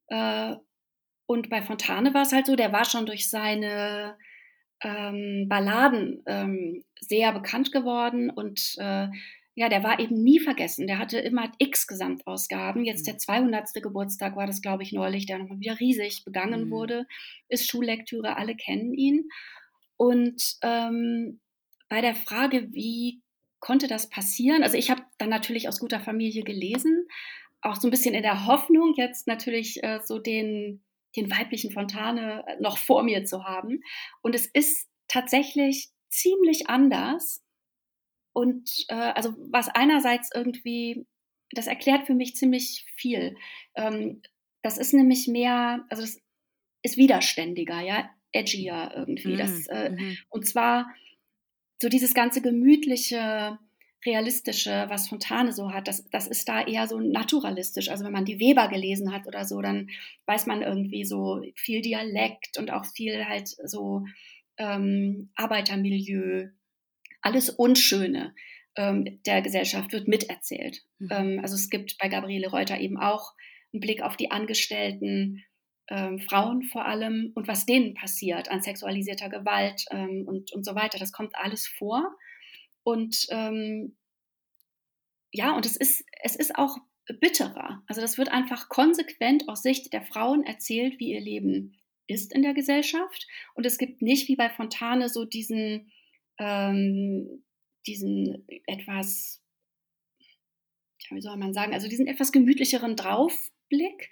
Äh, 0.08 0.56
und 1.26 1.48
bei 1.48 1.62
Fontane 1.62 2.12
war 2.12 2.22
es 2.22 2.32
halt 2.32 2.46
so, 2.46 2.56
der 2.56 2.72
war 2.72 2.84
schon 2.84 3.06
durch 3.06 3.30
seine 3.30 4.16
ähm, 4.82 5.46
Balladen 5.48 6.22
ähm, 6.26 6.84
sehr 7.00 7.32
bekannt 7.32 7.70
geworden 7.72 8.30
und 8.30 8.74
äh, 8.78 9.08
ja, 9.54 9.68
der 9.68 9.82
war 9.82 10.00
eben 10.00 10.22
nie 10.22 10.40
vergessen. 10.40 10.86
Der 10.86 10.98
hatte 10.98 11.18
immer 11.18 11.52
x 11.58 11.86
Gesamtausgaben. 11.86 12.84
Jetzt 12.84 13.06
der 13.06 13.18
200. 13.18 13.82
Geburtstag 13.82 14.36
war 14.36 14.46
das, 14.46 14.62
glaube 14.62 14.82
ich, 14.82 14.92
neulich, 14.92 15.26
der 15.26 15.38
nochmal 15.38 15.60
wieder 15.60 15.78
riesig 15.78 16.24
begangen 16.24 16.66
Mhm. 16.66 16.70
wurde. 16.70 17.06
Ist 17.48 17.68
Schullektüre, 17.68 18.36
alle 18.36 18.56
kennen 18.56 18.94
ihn. 18.94 19.28
Und 19.96 20.56
ähm, 20.62 21.40
bei 21.88 22.00
der 22.00 22.14
Frage, 22.14 22.72
wie 22.72 23.20
konnte 23.60 23.86
das 23.88 24.08
passieren? 24.10 24.62
Also 24.62 24.76
ich 24.76 24.90
habe 24.90 25.02
dann 25.18 25.28
natürlich 25.30 25.68
aus 25.68 25.80
guter 25.80 26.00
Familie 26.00 26.42
gelesen, 26.44 27.06
auch 27.62 27.76
so 27.76 27.88
ein 27.88 27.90
bisschen 27.90 28.14
in 28.14 28.22
der 28.22 28.46
Hoffnung, 28.46 28.94
jetzt 28.96 29.26
natürlich 29.26 29.82
äh, 29.84 30.00
so 30.02 30.18
den, 30.18 30.82
den 31.16 31.30
weiblichen 31.30 31.72
Fontane 31.72 32.44
äh, 32.46 32.60
noch 32.60 32.78
vor 32.78 33.02
mir 33.02 33.24
zu 33.24 33.44
haben. 33.44 33.82
Und 34.22 34.34
es 34.34 34.46
ist 34.46 34.88
tatsächlich 35.08 35.90
ziemlich 36.08 36.68
anders. 36.68 37.42
Und 38.32 38.70
äh, 38.88 38.94
also 38.94 39.34
was 39.50 39.68
einerseits 39.68 40.30
irgendwie, 40.34 41.06
das 41.52 41.66
erklärt 41.66 42.06
für 42.06 42.14
mich 42.14 42.36
ziemlich 42.36 42.86
viel. 42.96 43.36
Ähm, 43.74 44.22
das 44.62 44.78
ist 44.78 44.94
nämlich 44.94 45.26
mehr, 45.26 45.84
also 45.90 46.02
das 46.02 46.18
ist 46.82 46.96
widerständiger, 46.96 47.80
ja, 47.80 48.08
edgier 48.32 48.92
irgendwie. 48.94 49.36
Das, 49.36 49.66
äh, 49.66 49.90
Mhm. 49.90 50.18
und 50.28 50.46
zwar 50.46 50.86
so 51.80 51.88
dieses 51.88 52.14
ganze 52.14 52.42
gemütliche, 52.42 53.58
realistische, 54.04 54.86
was 54.88 55.08
Fontane 55.08 55.52
so 55.52 55.72
hat, 55.72 55.86
das, 55.88 56.08
das 56.10 56.26
ist 56.26 56.48
da 56.48 56.66
eher 56.66 56.88
so 56.88 56.98
naturalistisch. 56.98 57.90
Also 57.90 58.04
wenn 58.04 58.12
man 58.12 58.24
die 58.24 58.40
Weber 58.40 58.68
gelesen 58.68 59.12
hat 59.12 59.26
oder 59.26 59.44
so, 59.44 59.60
dann 59.60 59.90
weiß 60.26 60.46
man 60.46 60.62
irgendwie 60.62 61.04
so 61.04 61.42
viel 61.54 61.82
Dialekt 61.82 62.58
und 62.58 62.70
auch 62.70 62.86
viel 62.86 63.26
halt 63.26 63.48
so 63.48 64.04
ähm, 64.56 65.30
Arbeitermilieu, 65.34 66.48
alles 67.20 67.50
Unschöne 67.50 68.34
ähm, 68.76 69.20
der 69.26 69.42
Gesellschaft 69.42 69.92
wird 69.92 70.08
miterzählt. 70.08 70.82
Mhm. 70.98 71.08
Ähm, 71.10 71.40
also 71.42 71.54
es 71.54 71.68
gibt 71.68 71.98
bei 71.98 72.08
Gabriele 72.08 72.48
Reuter 72.48 72.80
eben 72.80 72.98
auch 72.98 73.32
einen 73.72 73.80
Blick 73.80 74.02
auf 74.02 74.16
die 74.16 74.30
Angestellten, 74.30 75.44
ähm, 75.90 76.20
Frauen 76.20 76.62
vor 76.62 76.86
allem 76.86 77.32
und 77.34 77.48
was 77.48 77.66
denen 77.66 77.94
passiert 77.94 78.50
an 78.50 78.62
sexualisierter 78.62 79.28
Gewalt 79.28 79.84
ähm, 79.90 80.24
und, 80.26 80.52
und 80.52 80.64
so 80.64 80.74
weiter. 80.74 80.98
Das 80.98 81.12
kommt 81.12 81.34
alles 81.36 81.66
vor. 81.66 82.16
Und 82.82 83.26
ähm, 83.30 83.96
ja, 85.32 85.54
und 85.54 85.66
es 85.66 85.76
ist, 85.76 86.04
es 86.22 86.36
ist 86.36 86.56
auch 86.56 86.78
bitterer. 87.20 87.82
Also 87.86 88.00
das 88.00 88.18
wird 88.18 88.30
einfach 88.30 88.68
konsequent 88.68 89.48
aus 89.48 89.62
Sicht 89.62 89.92
der 89.92 90.02
Frauen 90.02 90.44
erzählt, 90.44 90.98
wie 91.00 91.12
ihr 91.12 91.20
Leben 91.20 91.76
ist 92.06 92.32
in 92.32 92.42
der 92.42 92.54
Gesellschaft. 92.54 93.26
Und 93.54 93.66
es 93.66 93.78
gibt 93.78 94.02
nicht 94.02 94.28
wie 94.28 94.36
bei 94.36 94.48
Fontane 94.48 95.08
so 95.08 95.24
diesen, 95.24 95.92
ähm, 96.38 97.44
diesen 97.86 98.46
etwas, 98.66 99.42
ja, 101.00 101.16
wie 101.16 101.20
soll 101.20 101.36
man 101.36 101.54
sagen, 101.54 101.72
also 101.72 101.88
diesen 101.88 102.06
etwas 102.06 102.32
gemütlicheren 102.32 102.96
Draufblick. 102.96 104.10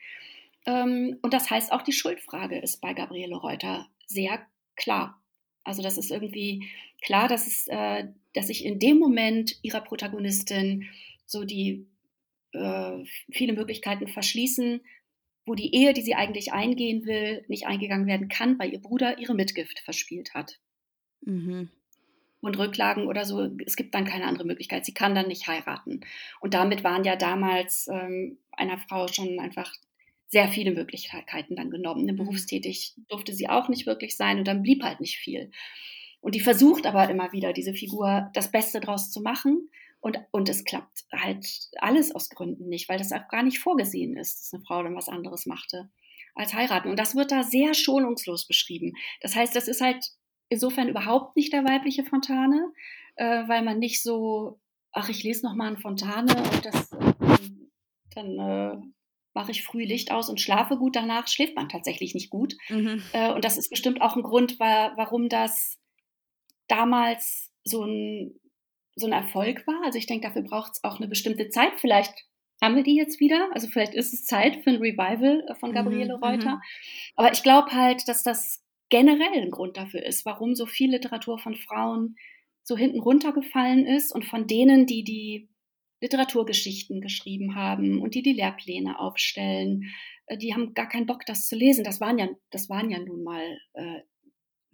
Ähm, 0.69 1.19
und 1.23 1.33
das 1.33 1.49
heißt, 1.51 1.73
auch 1.73 1.83
die 1.83 1.93
Schuldfrage 1.93 2.59
ist 2.59 2.83
bei 2.83 2.93
Gabriele 2.93 3.37
Reuter 3.37 3.89
sehr 4.07 4.47
klar. 4.77 5.21
Also 5.65 5.83
das 5.83 5.97
ist 5.97 6.11
irgendwie 6.11 6.69
klar, 7.01 7.27
dass, 7.27 7.47
es, 7.47 7.67
äh, 7.69 8.05
dass 8.35 8.49
sich 8.49 8.65
in 8.65 8.79
dem 8.79 8.99
Moment 8.99 9.59
ihrer 9.63 9.81
Protagonistin 9.81 10.87
so 11.25 11.45
die 11.45 11.87
äh, 12.53 13.05
viele 13.31 13.55
Möglichkeiten 13.55 14.09
verschließen, 14.09 14.83
wo 15.47 15.55
die 15.55 15.75
Ehe, 15.75 15.95
die 15.95 16.03
sie 16.03 16.15
eigentlich 16.15 16.53
eingehen 16.53 17.07
will, 17.07 17.45
nicht 17.49 17.67
eingegangen 17.67 18.07
werden 18.07 18.29
kann, 18.29 18.59
weil 18.59 18.73
ihr 18.73 18.81
Bruder 18.81 19.19
ihre 19.19 19.35
Mitgift 19.35 19.81
verspielt 19.81 20.35
hat. 20.35 20.61
Mhm. 21.23 21.71
Und 22.41 22.59
Rücklagen 22.59 23.07
oder 23.07 23.25
so, 23.25 23.51
es 23.65 23.75
gibt 23.75 23.95
dann 23.95 24.05
keine 24.05 24.27
andere 24.27 24.47
Möglichkeit. 24.47 24.85
Sie 24.85 24.95
kann 24.95 25.15
dann 25.15 25.29
nicht 25.29 25.49
heiraten. 25.49 26.03
Und 26.41 26.53
damit 26.53 26.85
waren 26.85 27.05
ja 27.05 27.17
damals 27.17 27.89
ähm, 27.89 28.39
einer 28.53 28.79
Frau 28.79 29.09
schon 29.09 29.41
einfach 29.41 29.73
sehr 30.29 30.49
viele 30.49 30.73
Möglichkeiten 30.73 31.57
dann 31.57 31.71
genommen. 31.71 32.05
Mhm. 32.05 32.17
Berufstätig 32.17 32.95
durfte 33.09 33.33
sie 33.33 33.49
auch 33.49 33.69
nicht 33.69 33.87
wirklich 33.87 34.17
sein 34.17 34.39
und 34.39 34.47
dann 34.47 34.63
blieb 34.63 34.83
halt 34.83 35.01
nicht 35.01 35.17
viel. 35.17 35.51
Und 36.21 36.35
die 36.35 36.41
versucht 36.41 36.87
aber 36.87 37.09
immer 37.09 37.33
wieder, 37.33 37.53
diese 37.53 37.75
Figur 37.75 38.31
das 38.35 38.51
Beste 38.51 38.81
draus 38.81 39.11
zu 39.11 39.21
machen. 39.21 39.71
Und, 40.01 40.19
und 40.31 40.49
es 40.49 40.65
klappt 40.65 41.07
halt 41.13 41.47
alles 41.79 42.15
aus 42.15 42.31
Gründen 42.31 42.69
nicht, 42.69 42.89
weil 42.89 42.99
das 42.99 43.13
auch 43.13 43.27
gar 43.29 43.43
nicht 43.43 43.59
vorgesehen 43.59 44.17
ist, 44.17 44.41
dass 44.41 44.55
eine 44.55 44.63
Frau 44.63 44.83
dann 44.83 44.95
was 44.95 45.09
anderes 45.09 45.47
machte 45.47 45.91
als 46.35 46.55
heiraten. 46.55 46.91
Und 46.91 46.99
das 46.99 47.17
wird 47.17 47.33
da 47.33 47.43
sehr 47.43 47.75
schonungslos 47.75 48.47
beschrieben. 48.47 48.93
Das 49.21 49.35
heißt, 49.35 49.57
das 49.57 49.67
ist 49.67 49.81
halt 49.81 50.13
insofern 50.49 50.89
überhaupt 50.89 51.37
nicht 51.37 51.53
der 51.53 51.65
weibliche 51.65 52.05
Fontane, 52.05 52.73
äh, 53.17 53.49
weil 53.49 53.63
man 53.63 53.79
nicht 53.81 54.03
so, 54.03 54.61
ach, 54.93 55.09
ich 55.09 55.25
lese 55.25 55.45
nochmal 55.45 55.69
eine 55.69 55.79
Fontane 55.79 56.35
und 56.37 56.65
das, 56.65 56.93
äh, 56.93 57.49
dann 58.15 58.39
äh, 58.39 58.77
mache 59.35 59.51
ich 59.53 59.63
früh 59.63 59.85
Licht 59.85 60.11
aus 60.11 60.29
und 60.29 60.41
schlafe 60.41 60.77
gut 60.77 60.97
danach, 60.97 61.29
schläft 61.29 61.55
man 61.57 61.69
tatsächlich 61.69 62.15
nicht 62.15 62.31
gut. 62.31 62.55
Mhm. 62.69 63.03
Äh, 63.13 63.33
und 63.33 63.45
das 63.45 63.57
ist 63.59 63.71
bestimmt 63.71 64.01
auch 64.01 64.17
ein 64.17 64.23
Grund, 64.23 64.59
wa 64.59 64.93
warum 64.97 65.29
das 65.29 65.79
damals 66.69 67.53
so 67.65 67.85
ein 67.85 68.39
so 68.97 69.07
ein 69.07 69.13
Erfolg 69.13 69.65
war. 69.69 69.81
Also 69.85 69.97
ich 69.97 70.07
denke, 70.07 70.27
dafür 70.27 70.43
braucht 70.43 70.73
es 70.73 70.83
auch 70.85 70.99
eine 70.99 71.07
bestimmte 71.07 71.49
Zeit. 71.51 71.73
Vielleicht 71.77 72.13
haben 72.61 72.75
wir 72.75 72.83
die 72.83 72.97
jetzt 72.97 73.21
wieder. 73.21 73.49
Also 73.53 73.69
vielleicht 73.69 73.95
ist 73.95 74.13
es 74.13 74.25
Zeit 74.25 74.65
für 74.65 74.71
ein 74.71 74.77
Revival 74.77 75.45
äh, 75.49 75.55
von 75.55 75.73
Gabriele 75.73 76.17
Mhm, 76.17 76.25
Reuter. 76.25 76.55
mhm. 76.57 76.63
Aber 77.15 77.33
ich 77.33 77.45
glaube 77.45 77.71
halt, 77.71 78.09
dass 78.09 78.25
das 78.25 78.65
generell 78.89 79.41
ein 79.41 79.53
Grund 79.53 79.77
dafür 79.77 80.03
ist, 80.05 80.27
warum 80.27 80.57
so 80.57 80.67
viel 80.67 80.91
Literatur 80.91 81.39
von 81.39 81.55
Frauen 81.55 82.17
so 82.65 82.77
hinten 82.77 82.99
runtergefallen 83.01 83.87
ist 83.87 84.13
und 84.13 84.25
von 84.25 84.49
denen, 84.49 84.87
die 84.87 85.05
die 85.05 85.49
Literaturgeschichten 86.01 87.01
geschrieben 87.01 87.55
haben 87.55 88.01
und 88.01 88.15
die 88.15 88.23
die 88.23 88.33
Lehrpläne 88.33 88.99
aufstellen, 88.99 89.85
äh, 90.27 90.39
die 90.39 90.55
haben 90.55 90.75
gar 90.75 90.89
keinen 90.89 91.07
Bock, 91.07 91.27
das 91.27 91.47
zu 91.47 91.57
lesen. 91.57 91.85
Das 91.85 92.01
waren 92.01 92.19
ja, 92.19 92.29
das 92.51 92.69
waren 92.69 92.91
ja 92.91 92.99
nun 92.99 93.25
mal 93.25 93.45
äh, 93.75 94.01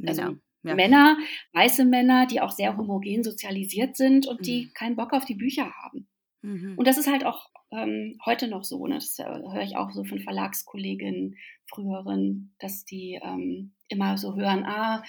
also 0.07 0.23
Männer. 0.23 0.41
Ja. 0.65 0.75
Männer, 0.75 1.19
weiße 1.53 1.85
Männer, 1.85 2.27
die 2.27 2.41
auch 2.41 2.51
sehr 2.51 2.77
homogen 2.77 3.23
sozialisiert 3.23 3.97
sind 3.97 4.27
und 4.27 4.47
die 4.47 4.67
Mhm. 4.67 4.73
keinen 4.75 4.97
Bock 4.97 5.13
auf 5.13 5.27
die 5.27 5.35
Bücher 5.35 5.71
haben. 5.83 6.09
Mhm. 6.43 6.75
Und 6.79 6.87
das 6.87 6.97
ist 6.99 7.11
halt 7.11 7.25
auch 7.27 7.51
ähm, 7.71 8.19
heute 8.25 8.49
noch 8.49 8.65
so. 8.65 8.87
Ne? 8.87 8.95
Das 8.95 9.19
äh, 9.19 9.25
höre 9.25 9.63
ich 9.63 9.77
auch 9.77 9.91
so 9.91 10.05
von 10.05 10.21
Verlagskolleginnen, 10.21 11.37
früheren, 11.67 12.55
dass 12.59 12.85
die 12.85 13.21
ähm, 13.23 13.75
immer 13.89 14.17
so 14.17 14.37
hören, 14.37 14.65
ah, 14.65 15.03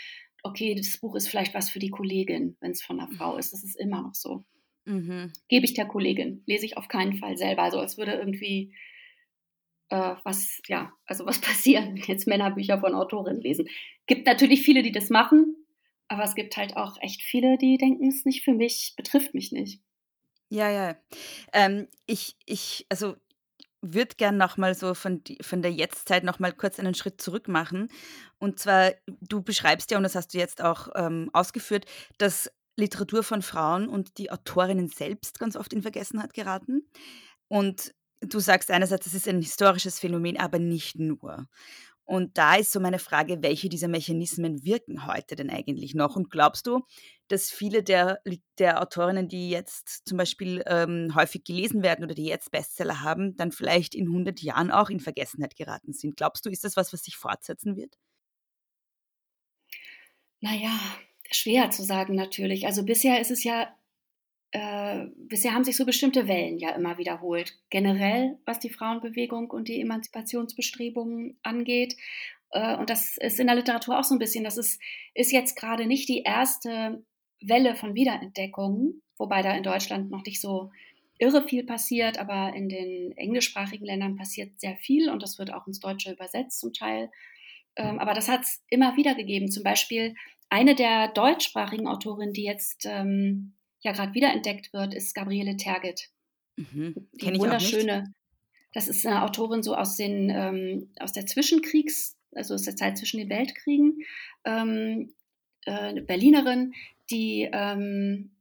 okay, 0.44 0.76
das 0.76 1.00
Buch 1.00 1.16
ist 1.16 1.28
vielleicht 1.30 1.54
was 1.54 1.70
für 1.70 1.80
die 1.80 1.90
Kollegin, 1.90 2.58
wenn 2.60 2.72
es 2.72 2.82
von 2.82 3.00
einer 3.00 3.12
Frau 3.12 3.38
ist. 3.38 3.54
Das 3.54 3.64
ist 3.64 3.80
immer 3.80 4.02
noch 4.02 4.14
so. 4.14 4.44
Mhm. 4.86 5.34
Gebe 5.50 5.66
ich 5.66 5.74
der 5.74 5.86
Kollegin, 5.88 6.44
lese 6.46 6.66
ich 6.66 6.78
auf 6.78 6.88
keinen 6.88 7.18
Fall 7.18 7.38
selber. 7.38 7.64
Also 7.64 7.80
als 7.80 7.98
würde 7.98 8.14
irgendwie 8.14 8.74
äh, 9.90 10.16
was, 10.24 10.62
ja, 10.68 10.92
also 11.06 11.26
was 11.26 11.40
passieren, 11.42 11.96
wenn 11.96 12.04
jetzt 12.04 12.28
Männer 12.28 12.52
Bücher 12.52 12.80
von 12.80 12.96
Autorinnen 12.96 13.42
lesen. 13.42 13.68
Gibt 14.08 14.26
natürlich 14.28 14.64
viele, 14.64 14.84
die 14.84 14.92
das 14.92 15.10
machen, 15.10 15.56
aber 16.08 16.24
es 16.24 16.36
gibt 16.36 16.58
halt 16.58 16.78
auch 16.78 16.98
echt 17.02 17.22
viele, 17.24 17.58
die 17.58 17.78
denken, 17.78 18.08
es 18.08 18.18
ist 18.18 18.26
nicht 18.26 18.44
für 18.44 18.54
mich, 18.54 18.94
betrifft 18.96 19.34
mich 19.34 19.52
nicht. 19.52 19.82
Ja, 20.50 20.70
ja. 20.70 20.96
Ähm, 21.54 21.88
ich, 22.06 22.36
ich, 22.46 22.86
also 22.90 23.16
würde 23.82 24.16
gern 24.18 24.38
nochmal 24.38 24.76
so 24.76 24.94
von, 24.96 25.24
die- 25.24 25.40
von 25.42 25.62
der 25.62 25.72
Jetztzeit 25.72 26.24
nochmal 26.24 26.54
kurz 26.54 26.80
einen 26.80 26.96
Schritt 26.96 27.22
zurück 27.22 27.48
machen. 27.48 27.90
Und 28.40 28.60
zwar, 28.60 28.94
du 29.22 29.42
beschreibst 29.44 29.92
ja, 29.92 29.98
und 29.98 30.04
das 30.04 30.16
hast 30.16 30.34
du 30.34 30.38
jetzt 30.40 30.62
auch 30.64 30.90
ähm, 30.96 31.30
ausgeführt, 31.34 31.86
dass 32.18 32.52
Literatur 32.78 33.24
von 33.24 33.42
Frauen 33.42 33.88
und 33.88 34.18
die 34.18 34.32
Autorinnen 34.32 34.90
selbst 34.90 35.40
ganz 35.40 35.56
oft 35.56 35.74
in 35.74 35.82
Vergessenheit 35.82 36.34
geraten. 36.34 36.88
Und 37.48 37.94
du 38.22 38.40
sagst 38.40 38.72
einerseits, 38.72 39.06
das 39.06 39.14
ist 39.14 39.28
ein 39.28 39.42
historisches 39.42 40.00
Phänomen, 40.00 40.38
aber 40.38 40.60
nicht 40.60 40.98
nur. 41.00 41.48
Und 42.06 42.38
da 42.38 42.56
ist 42.56 42.72
so 42.72 42.80
meine 42.80 43.00
Frage, 43.00 43.42
welche 43.42 43.68
dieser 43.68 43.88
Mechanismen 43.88 44.64
wirken 44.64 45.08
heute 45.08 45.36
denn 45.36 45.50
eigentlich 45.50 45.96
noch? 45.96 46.16
Und 46.16 46.30
glaubst 46.30 46.68
du, 46.68 46.86
dass 47.30 47.50
viele 47.50 47.82
der, 47.82 48.22
der 48.60 48.80
Autorinnen, 48.82 49.28
die 49.28 49.50
jetzt 49.50 50.08
zum 50.08 50.20
Beispiel 50.20 50.64
ähm, 50.68 51.16
häufig 51.16 51.44
gelesen 51.44 51.82
werden 51.82 52.06
oder 52.06 52.14
die 52.14 52.26
jetzt 52.26 52.52
Bestseller 52.52 53.02
haben, 53.02 53.36
dann 53.38 53.52
vielleicht 53.52 53.96
in 53.96 54.08
100 54.08 54.40
Jahren 54.42 54.70
auch 54.70 54.92
in 54.92 55.00
Vergessenheit 55.00 55.56
geraten 55.56 55.94
sind? 55.94 56.16
Glaubst 56.16 56.46
du, 56.46 56.52
ist 56.52 56.64
das 56.64 56.78
was, 56.78 56.94
was 56.94 57.02
sich 57.04 57.18
fortsetzen 57.18 57.76
wird? 57.76 57.96
Naja, 60.42 60.78
schwer 61.32 61.70
zu 61.72 61.84
sagen 61.84 62.16
natürlich. 62.16 62.66
Also 62.66 62.84
bisher 62.84 63.20
ist 63.20 63.32
es 63.32 63.44
ja, 63.44 63.76
äh, 64.52 65.06
bisher 65.18 65.54
haben 65.54 65.64
sich 65.64 65.76
so 65.76 65.86
bestimmte 65.86 66.28
Wellen 66.28 66.58
ja 66.58 66.72
immer 66.72 66.98
wiederholt. 66.98 67.58
Generell, 67.70 68.38
was 68.46 68.60
die 68.60 68.70
Frauenbewegung 68.70 69.50
und 69.50 69.68
die 69.68 69.82
Emanzipationsbestrebungen 69.82 71.38
angeht. 71.44 71.96
Äh, 72.52 72.78
und 72.78 72.90
das 72.90 73.18
ist 73.18 73.40
in 73.40 73.48
der 73.48 73.56
Literatur 73.56 74.00
auch 74.00 74.04
so 74.04 74.16
ein 74.16 74.20
bisschen. 74.20 74.44
Das 74.44 74.58
ist, 74.58 74.82
ist 75.14 75.32
jetzt 75.32 75.56
gerade 75.56 75.86
nicht 75.86 76.10
die 76.10 76.22
erste 76.22 77.04
Welle 77.42 77.76
von 77.76 77.96
Wiederentdeckungen, 77.96 79.02
wobei 79.18 79.42
da 79.42 79.56
in 79.56 79.64
Deutschland 79.64 80.10
noch 80.10 80.24
nicht 80.26 80.42
so 80.42 80.72
irre 81.18 81.48
viel 81.48 81.64
passiert, 81.64 82.18
aber 82.18 82.54
in 82.56 82.70
den 82.70 83.16
englischsprachigen 83.18 83.86
Ländern 83.86 84.18
passiert 84.18 84.60
sehr 84.60 84.76
viel 84.76 85.10
und 85.10 85.24
das 85.24 85.40
wird 85.40 85.54
auch 85.54 85.66
ins 85.68 85.80
Deutsche 85.80 86.12
übersetzt 86.12 86.60
zum 86.60 86.74
Teil. 86.74 87.10
Ähm, 87.78 88.00
aber 88.00 88.14
das 88.14 88.28
hat 88.28 88.42
es 88.42 88.64
immer 88.70 88.96
wieder 88.98 89.16
gegeben. 89.16 89.50
Zum 89.50 89.64
Beispiel 89.64 90.16
eine 90.50 90.76
der 90.76 91.10
deutschsprachigen 91.10 91.88
Autorinnen, 91.88 92.34
die 92.34 92.44
jetzt 92.44 92.86
ähm, 92.86 93.54
ja 93.82 93.92
gerade 93.92 94.14
wiederentdeckt 94.14 94.74
wird, 94.74 94.94
ist 94.94 95.14
Gabriele 95.14 95.58
Tergit. 95.58 96.10
Mhm. 96.58 97.08
Die 97.14 97.26
Kenn 97.26 97.36
ich 97.36 97.42
wunderschöne, 97.42 98.14
das 98.74 98.88
ist 98.88 99.06
eine 99.06 99.24
Autorin 99.24 99.64
so 99.64 99.76
aus 99.76 99.96
den 99.96 100.30
ähm, 100.30 100.90
aus 101.00 101.12
der 101.12 101.26
Zwischenkriegs, 101.26 102.18
also 102.34 102.54
aus 102.54 102.64
der 102.64 102.76
Zeit 102.76 102.98
zwischen 102.98 103.18
den 103.18 103.30
Weltkriegen, 103.30 104.04
ähm, 104.44 105.14
äh, 105.66 105.72
eine 105.72 106.02
Berlinerin, 106.02 106.74
die 107.10 107.50
ähm, 107.52 108.32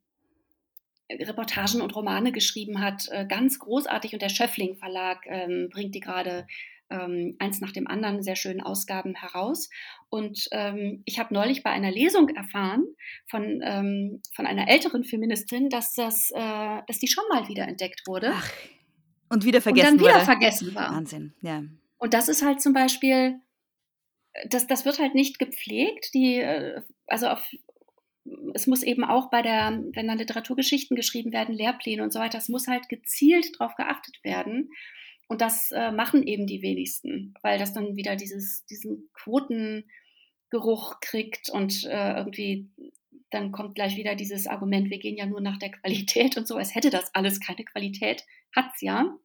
Reportagen 1.11 1.81
und 1.81 1.95
Romane 1.95 2.31
geschrieben 2.31 2.81
hat, 2.81 3.07
äh, 3.11 3.25
ganz 3.25 3.59
großartig. 3.59 4.13
Und 4.13 4.21
der 4.21 4.29
Schöffling 4.29 4.75
Verlag 4.75 5.25
ähm, 5.27 5.69
bringt 5.71 5.93
die 5.93 5.99
gerade 5.99 6.47
ähm, 6.89 7.35
eins 7.39 7.61
nach 7.61 7.71
dem 7.71 7.87
anderen 7.87 8.21
sehr 8.21 8.35
schönen 8.35 8.61
Ausgaben 8.61 9.15
heraus. 9.15 9.69
Und 10.09 10.47
ähm, 10.51 11.01
ich 11.05 11.19
habe 11.19 11.33
neulich 11.33 11.63
bei 11.63 11.71
einer 11.71 11.91
Lesung 11.91 12.29
erfahren 12.29 12.85
von, 13.27 13.61
ähm, 13.63 14.21
von 14.33 14.45
einer 14.45 14.67
älteren 14.67 15.03
Feministin, 15.03 15.69
dass, 15.69 15.93
das, 15.93 16.31
äh, 16.31 16.81
dass 16.87 16.99
die 16.99 17.07
schon 17.07 17.25
mal 17.29 17.47
wieder 17.47 17.67
entdeckt 17.67 18.03
wurde 18.07 18.31
Ach, 18.33 18.51
und 19.29 19.45
wieder 19.45 19.57
und 19.57 19.63
vergessen 19.63 19.97
dann 19.97 19.99
wieder 19.99 20.15
wurde. 20.15 20.25
vergessen 20.25 20.75
war. 20.75 20.91
Wahnsinn, 20.91 21.33
ja. 21.41 21.63
Und 21.97 22.13
das 22.13 22.29
ist 22.29 22.43
halt 22.43 22.61
zum 22.61 22.73
Beispiel, 22.73 23.39
das, 24.49 24.67
das 24.67 24.85
wird 24.85 24.99
halt 24.99 25.15
nicht 25.15 25.39
gepflegt. 25.39 26.13
Die, 26.13 26.35
äh, 26.35 26.81
also 27.07 27.27
auf, 27.27 27.49
es 28.53 28.67
muss 28.67 28.83
eben 28.83 29.03
auch 29.03 29.29
bei 29.29 29.41
der, 29.41 29.83
wenn 29.93 30.07
dann 30.07 30.17
Literaturgeschichten 30.17 30.95
geschrieben 30.95 31.31
werden, 31.31 31.55
Lehrpläne 31.55 32.03
und 32.03 32.11
so 32.11 32.19
weiter, 32.19 32.37
es 32.37 32.49
muss 32.49 32.67
halt 32.67 32.89
gezielt 32.89 33.59
darauf 33.59 33.75
geachtet 33.75 34.23
werden. 34.23 34.69
Und 35.27 35.41
das 35.41 35.71
äh, 35.71 35.91
machen 35.91 36.23
eben 36.23 36.45
die 36.45 36.61
wenigsten, 36.61 37.33
weil 37.41 37.57
das 37.57 37.73
dann 37.73 37.95
wieder 37.95 38.15
dieses, 38.15 38.65
diesen 38.65 39.09
Quotengeruch 39.13 40.99
kriegt 41.01 41.49
und 41.49 41.83
äh, 41.85 42.17
irgendwie 42.17 42.69
dann 43.31 43.51
kommt 43.51 43.75
gleich 43.75 43.97
wieder 43.97 44.15
dieses 44.15 44.47
Argument, 44.47 44.89
wir 44.89 44.99
gehen 44.99 45.17
ja 45.17 45.25
nur 45.25 45.41
nach 45.41 45.57
der 45.57 45.71
Qualität 45.71 46.37
und 46.37 46.47
so, 46.47 46.55
als 46.55 46.75
hätte 46.75 46.89
das 46.89 47.13
alles 47.13 47.39
keine 47.39 47.65
Qualität, 47.65 48.23
hat's 48.55 48.81
ja. 48.81 49.17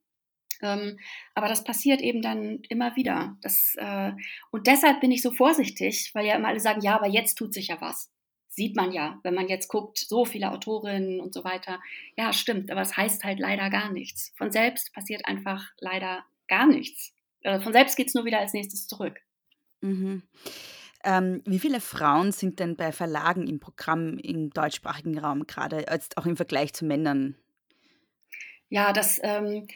Ähm, 0.62 0.98
aber 1.34 1.48
das 1.48 1.64
passiert 1.64 2.02
eben 2.02 2.20
dann 2.20 2.60
immer 2.68 2.94
wieder. 2.96 3.36
Das, 3.40 3.74
äh, 3.76 4.12
und 4.50 4.66
deshalb 4.66 5.00
bin 5.00 5.10
ich 5.10 5.22
so 5.22 5.32
vorsichtig, 5.32 6.10
weil 6.12 6.26
ja 6.26 6.34
immer 6.36 6.48
alle 6.48 6.60
sagen, 6.60 6.82
ja, 6.82 6.96
aber 6.96 7.08
jetzt 7.08 7.36
tut 7.36 7.54
sich 7.54 7.68
ja 7.68 7.80
was. 7.80 8.10
Sieht 8.52 8.74
man 8.74 8.90
ja, 8.90 9.20
wenn 9.22 9.34
man 9.34 9.48
jetzt 9.48 9.68
guckt, 9.68 9.98
so 9.98 10.24
viele 10.24 10.50
Autorinnen 10.50 11.20
und 11.20 11.32
so 11.32 11.44
weiter. 11.44 11.80
Ja, 12.16 12.32
stimmt, 12.32 12.70
aber 12.70 12.80
es 12.80 12.96
heißt 12.96 13.22
halt 13.22 13.38
leider 13.38 13.70
gar 13.70 13.92
nichts. 13.92 14.32
Von 14.36 14.50
selbst 14.50 14.92
passiert 14.92 15.24
einfach 15.24 15.70
leider 15.78 16.24
gar 16.48 16.66
nichts. 16.66 17.14
Äh, 17.42 17.60
von 17.60 17.72
selbst 17.72 17.96
geht 17.96 18.08
es 18.08 18.14
nur 18.14 18.24
wieder 18.24 18.40
als 18.40 18.52
nächstes 18.52 18.88
zurück. 18.88 19.20
Mhm. 19.80 20.24
Ähm, 21.04 21.42
wie 21.46 21.60
viele 21.60 21.80
Frauen 21.80 22.32
sind 22.32 22.58
denn 22.58 22.76
bei 22.76 22.92
Verlagen 22.92 23.46
im 23.46 23.60
Programm 23.60 24.18
im 24.18 24.50
deutschsprachigen 24.50 25.18
Raum 25.18 25.46
gerade, 25.46 25.86
jetzt 25.90 26.18
auch 26.18 26.26
im 26.26 26.36
Vergleich 26.36 26.74
zu 26.74 26.84
Männern? 26.84 27.36
Ja, 28.68 28.92
das, 28.92 29.20
ähm, 29.22 29.68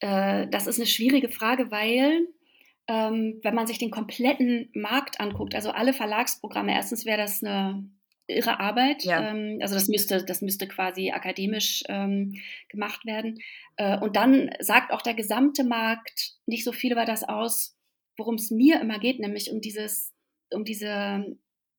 äh, 0.00 0.46
das 0.48 0.66
ist 0.66 0.78
eine 0.78 0.86
schwierige 0.86 1.30
Frage, 1.30 1.70
weil 1.70 2.28
ähm, 2.88 3.40
wenn 3.42 3.54
man 3.54 3.66
sich 3.66 3.78
den 3.78 3.90
kompletten 3.90 4.68
Markt 4.74 5.20
anguckt, 5.20 5.54
also 5.54 5.70
alle 5.70 5.92
Verlagsprogramme, 5.92 6.74
erstens 6.74 7.04
wäre 7.04 7.18
das 7.18 7.42
eine 7.42 7.84
irre 8.32 8.60
Arbeit. 8.60 9.04
Ja. 9.04 9.30
Ähm, 9.30 9.58
also 9.60 9.74
das 9.74 9.88
müsste, 9.88 10.24
das 10.24 10.42
müsste 10.42 10.66
quasi 10.68 11.10
akademisch 11.10 11.82
ähm, 11.88 12.40
gemacht 12.68 13.04
werden. 13.04 13.38
Äh, 13.76 13.98
und 13.98 14.16
dann 14.16 14.50
sagt 14.60 14.92
auch 14.92 15.02
der 15.02 15.14
gesamte 15.14 15.64
Markt 15.64 16.32
nicht 16.46 16.64
so 16.64 16.72
viel 16.72 16.92
über 16.92 17.04
das 17.04 17.24
aus, 17.24 17.76
worum 18.16 18.34
es 18.34 18.50
mir 18.50 18.80
immer 18.80 18.98
geht, 18.98 19.20
nämlich 19.20 19.50
um 19.50 19.60
dieses, 19.60 20.12
um 20.50 20.64
diese 20.64 21.24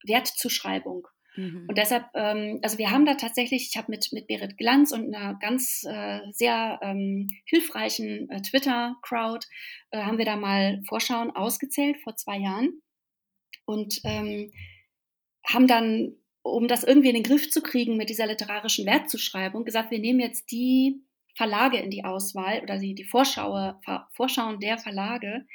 Wertzuschreibung. 0.05 1.07
Mhm. 1.35 1.65
Und 1.67 1.77
deshalb, 1.77 2.05
ähm, 2.13 2.59
also 2.61 2.77
wir 2.77 2.91
haben 2.91 3.05
da 3.05 3.15
tatsächlich, 3.15 3.69
ich 3.69 3.77
habe 3.77 3.91
mit, 3.91 4.09
mit 4.11 4.27
Berit 4.27 4.57
Glanz 4.57 4.91
und 4.91 5.13
einer 5.13 5.37
ganz 5.39 5.83
äh, 5.83 6.19
sehr 6.31 6.79
ähm, 6.81 7.29
hilfreichen 7.45 8.29
äh, 8.29 8.41
Twitter-Crowd, 8.41 9.45
äh, 9.91 10.01
haben 10.01 10.17
wir 10.17 10.25
da 10.25 10.35
mal 10.35 10.81
Vorschauen 10.87 11.31
ausgezählt 11.31 11.97
vor 12.03 12.15
zwei 12.15 12.37
Jahren 12.37 12.81
und 13.65 13.99
ähm, 14.03 14.51
haben 15.45 15.67
dann, 15.67 16.15
um 16.43 16.67
das 16.67 16.83
irgendwie 16.83 17.09
in 17.09 17.15
den 17.15 17.23
Griff 17.23 17.49
zu 17.49 17.61
kriegen 17.61 17.97
mit 17.97 18.09
dieser 18.09 18.27
literarischen 18.27 18.85
Wertzuschreibung, 18.85 19.65
gesagt, 19.65 19.91
wir 19.91 19.99
nehmen 19.99 20.19
jetzt 20.19 20.51
die 20.51 21.01
Verlage 21.35 21.77
in 21.77 21.89
die 21.89 22.03
Auswahl 22.05 22.61
oder 22.61 22.77
die, 22.77 22.93
die 22.93 23.05
Vorschaue, 23.05 23.79
Vorschauen 24.11 24.59
der 24.59 24.77
Verlage, 24.77 25.47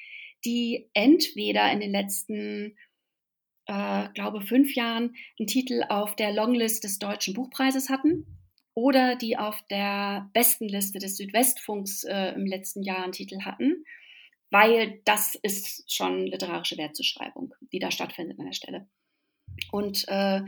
die 0.44 0.88
entweder 0.94 1.70
in 1.70 1.80
den 1.80 1.92
letzten 1.92 2.76
äh, 3.66 4.08
glaube, 4.14 4.40
fünf 4.40 4.74
Jahren 4.74 5.14
einen 5.38 5.46
Titel 5.46 5.84
auf 5.88 6.16
der 6.16 6.32
Longlist 6.32 6.84
des 6.84 6.98
Deutschen 6.98 7.34
Buchpreises 7.34 7.90
hatten 7.90 8.26
oder 8.74 9.14
die 9.16 9.36
auf 9.36 9.60
der 9.70 10.30
besten 10.32 10.68
Liste 10.68 10.98
des 10.98 11.16
Südwestfunks 11.16 12.04
äh, 12.04 12.32
im 12.34 12.46
letzten 12.46 12.82
Jahr 12.82 13.04
einen 13.04 13.12
Titel 13.12 13.42
hatten, 13.42 13.84
weil 14.50 15.00
das 15.04 15.34
ist 15.34 15.92
schon 15.92 16.26
literarische 16.26 16.78
Wertzuschreibung, 16.78 17.54
die 17.72 17.78
da 17.78 17.90
stattfindet 17.90 18.38
an 18.38 18.46
der 18.46 18.52
Stelle. 18.52 18.88
Und 19.70 20.04
äh, 20.08 20.42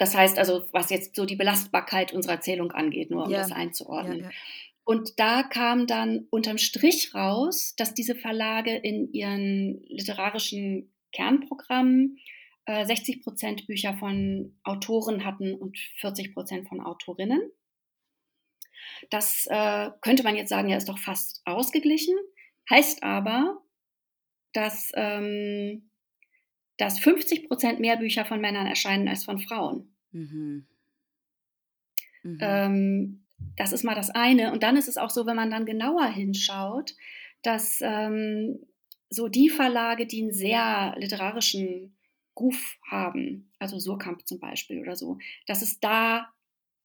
das 0.00 0.16
heißt 0.16 0.38
also, 0.38 0.66
was 0.72 0.88
jetzt 0.88 1.14
so 1.14 1.26
die 1.26 1.36
Belastbarkeit 1.36 2.14
unserer 2.14 2.32
Erzählung 2.32 2.72
angeht, 2.72 3.10
nur 3.10 3.26
um 3.26 3.30
Ja. 3.30 3.40
das 3.40 3.52
einzuordnen. 3.52 4.20
Ja. 4.20 4.30
Und 4.82 5.20
da 5.20 5.42
kam 5.42 5.86
dann 5.86 6.26
unterm 6.30 6.56
Strich 6.56 7.14
raus, 7.14 7.74
dass 7.76 7.92
diese 7.92 8.14
Verlage 8.14 8.74
in 8.74 9.12
ihren 9.12 9.82
literarischen 9.88 10.90
Kernprogrammen 11.12 12.18
äh, 12.64 12.86
60 12.86 13.22
Prozent 13.22 13.66
Bücher 13.66 13.92
von 13.92 14.58
Autoren 14.64 15.26
hatten 15.26 15.52
und 15.54 15.78
40 15.98 16.32
Prozent 16.32 16.66
von 16.66 16.80
Autorinnen. 16.80 17.52
Das 19.10 19.46
äh, 19.50 19.90
könnte 20.00 20.22
man 20.22 20.34
jetzt 20.34 20.48
sagen, 20.48 20.70
ja, 20.70 20.78
ist 20.78 20.88
doch 20.88 20.98
fast 20.98 21.42
ausgeglichen. 21.44 22.16
Heißt 22.70 23.02
aber, 23.02 23.62
dass, 24.54 24.92
ähm, 24.94 25.89
dass 26.80 26.98
50 26.98 27.48
Prozent 27.48 27.80
mehr 27.80 27.96
Bücher 27.96 28.24
von 28.24 28.40
Männern 28.40 28.66
erscheinen 28.66 29.06
als 29.08 29.24
von 29.24 29.38
Frauen. 29.38 29.94
Mhm. 30.12 30.66
Mhm. 32.22 32.38
Ähm, 32.40 33.26
das 33.56 33.72
ist 33.72 33.84
mal 33.84 33.94
das 33.94 34.10
eine. 34.10 34.52
Und 34.52 34.62
dann 34.62 34.76
ist 34.76 34.88
es 34.88 34.96
auch 34.96 35.10
so, 35.10 35.26
wenn 35.26 35.36
man 35.36 35.50
dann 35.50 35.66
genauer 35.66 36.06
hinschaut, 36.06 36.94
dass 37.42 37.80
ähm, 37.82 38.60
so 39.10 39.28
die 39.28 39.50
Verlage, 39.50 40.06
die 40.06 40.22
einen 40.22 40.32
sehr 40.32 40.94
literarischen 40.98 41.96
Ruf 42.38 42.78
haben, 42.90 43.50
also 43.58 43.78
Surkamp 43.78 44.26
zum 44.26 44.40
Beispiel 44.40 44.80
oder 44.80 44.96
so, 44.96 45.18
dass 45.46 45.62
es 45.62 45.80
da 45.80 46.32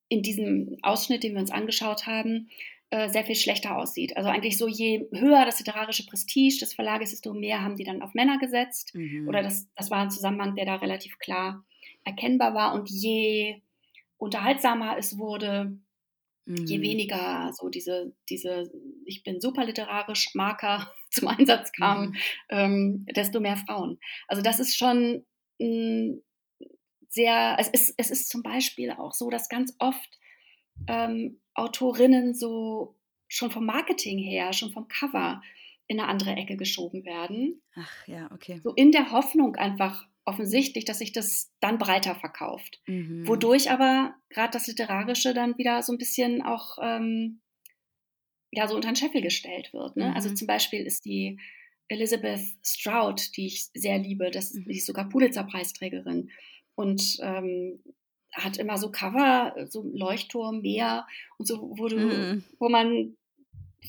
in 0.10 0.22
diesem 0.22 0.78
Ausschnitt, 0.82 1.24
den 1.24 1.34
wir 1.34 1.42
uns 1.42 1.52
angeschaut 1.52 2.06
haben, 2.06 2.50
äh, 2.96 3.10
sehr 3.10 3.26
viel 3.26 3.36
schlechter 3.36 3.78
aussieht. 3.78 4.16
Also 4.18 4.30
eigentlich 4.30 4.58
so, 4.58 4.68
je 4.68 5.08
höher 5.12 5.46
das 5.46 5.60
literarische 5.60 6.06
Prestige 6.06 6.60
des 6.60 6.74
Verlages, 6.74 7.12
desto 7.12 7.34
mehr 7.34 7.62
haben 7.62 7.76
die 7.76 7.84
dann 7.84 8.02
auf 8.02 8.14
Männer 8.14 8.38
gesetzt. 8.40 8.94
Mhm. 8.96 9.28
Oder 9.28 9.42
das, 9.44 9.68
das 9.76 9.92
war 9.92 10.00
ein 10.00 10.12
Zusammenhang, 10.12 10.56
der 10.56 10.66
da 10.66 10.76
relativ 10.76 11.18
klar 11.20 11.66
erkennbar 12.04 12.54
war. 12.54 12.74
Und 12.74 12.90
je 12.90 13.62
unterhaltsamer 14.18 14.98
es 14.98 15.18
wurde, 15.18 15.78
je 16.68 16.78
Mhm. 16.78 16.82
weniger 16.82 17.52
so 17.54 17.70
diese, 17.70 18.14
diese 18.30 18.72
ich 19.06 19.24
bin 19.24 19.42
super 19.42 19.66
literarisch 19.66 20.36
Marker 20.36 20.92
zum 21.12 21.28
Einsatz 21.28 21.72
kamen, 21.72 22.12
Mhm. 22.12 22.16
ähm, 22.50 23.06
desto 23.16 23.40
mehr 23.40 23.58
Frauen. 23.58 24.00
Also 24.28 24.44
das 24.44 24.60
ist 24.60 24.78
schon 24.78 25.26
mh, 25.60 26.18
sehr, 27.10 27.58
es 27.60 27.70
ist, 27.70 27.94
es 27.98 28.12
ist 28.12 28.30
zum 28.30 28.44
Beispiel 28.44 28.92
auch 28.92 29.14
so, 29.14 29.30
dass 29.30 29.50
ganz 29.50 29.76
oft 29.80 30.10
ähm, 30.88 31.40
Autorinnen 31.54 32.34
so 32.34 32.96
schon 33.28 33.52
vom 33.52 33.66
Marketing 33.66 34.18
her, 34.20 34.54
schon 34.54 34.72
vom 34.72 34.88
Cover 34.88 35.42
in 35.88 36.00
eine 36.00 36.10
andere 36.10 36.32
Ecke 36.36 36.58
geschoben 36.58 37.06
werden. 37.06 37.62
Ach 37.76 38.08
ja, 38.08 38.30
okay. 38.32 38.60
So 38.64 38.74
in 38.74 38.92
der 38.92 39.12
Hoffnung 39.12 39.56
einfach 39.56 40.08
offensichtlich, 40.26 40.86
dass 40.86 41.00
sich 41.00 41.12
das 41.12 41.54
dann 41.60 41.78
breiter 41.78 42.16
verkauft. 42.16 42.82
Mhm. 42.88 43.28
Wodurch 43.28 43.70
aber 43.70 44.16
gerade 44.30 44.52
das 44.52 44.66
Literarische 44.68 45.34
dann 45.36 45.58
wieder 45.58 45.84
so 45.84 45.94
ein 45.94 46.00
bisschen 46.00 46.42
auch 46.42 46.78
ähm, 46.82 47.42
ja, 48.52 48.68
so 48.68 48.76
unter 48.76 48.90
den 48.90 48.96
Scheffel 48.96 49.22
gestellt 49.22 49.72
wird. 49.74 49.98
Ne? 49.98 50.16
Also 50.16 50.30
Mhm. 50.30 50.36
zum 50.36 50.48
Beispiel 50.48 50.82
ist 50.86 51.06
die 51.06 51.40
Elizabeth 51.88 52.42
Stroud, 52.64 53.36
die 53.38 53.46
ich 53.48 53.66
sehr 53.76 54.00
liebe, 54.00 54.32
das, 54.32 54.54
Mhm. 54.54 54.66
die 54.66 54.78
ist 54.78 54.88
sogar 54.88 55.08
Pulitzer-Preisträgerin 55.10 56.32
und 56.74 57.18
ähm, 57.22 57.84
hat 58.36 58.58
immer 58.58 58.78
so 58.78 58.92
Cover, 58.92 59.56
so 59.68 59.84
Leuchtturm, 59.84 60.62
Meer 60.62 61.08
und 61.38 61.48
so, 61.48 61.74
wo 61.78 61.88
du, 61.88 61.98
Mhm. 62.00 62.44
wo 62.60 62.70
man 62.70 63.16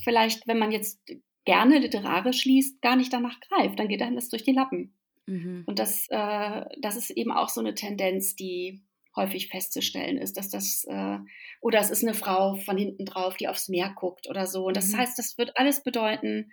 vielleicht, 0.03 0.47
wenn 0.47 0.59
man 0.59 0.71
jetzt 0.71 0.99
gerne 1.45 1.79
literarisch 1.79 2.45
liest, 2.45 2.81
gar 2.81 2.95
nicht 2.95 3.13
danach 3.13 3.39
greift, 3.39 3.79
dann 3.79 3.87
geht 3.87 4.01
einem 4.01 4.15
das 4.15 4.29
durch 4.29 4.43
die 4.43 4.53
Lappen. 4.53 4.93
Mhm. 5.25 5.63
Und 5.65 5.79
das, 5.79 6.07
äh, 6.09 6.65
das 6.81 6.95
ist 6.97 7.09
eben 7.11 7.31
auch 7.31 7.49
so 7.49 7.61
eine 7.61 7.75
Tendenz, 7.75 8.35
die 8.35 8.81
häufig 9.15 9.47
festzustellen 9.49 10.17
ist, 10.17 10.37
dass 10.37 10.49
das, 10.49 10.85
äh, 10.87 11.17
oder 11.61 11.79
es 11.79 11.89
ist 11.89 12.03
eine 12.03 12.13
Frau 12.13 12.55
von 12.55 12.77
hinten 12.77 13.05
drauf, 13.05 13.35
die 13.37 13.47
aufs 13.47 13.67
Meer 13.67 13.91
guckt 13.95 14.29
oder 14.29 14.45
so. 14.45 14.65
Und 14.67 14.77
das 14.77 14.91
Mhm. 14.93 14.97
heißt, 14.97 15.17
das 15.19 15.37
wird 15.37 15.57
alles 15.57 15.83
bedeuten, 15.83 16.51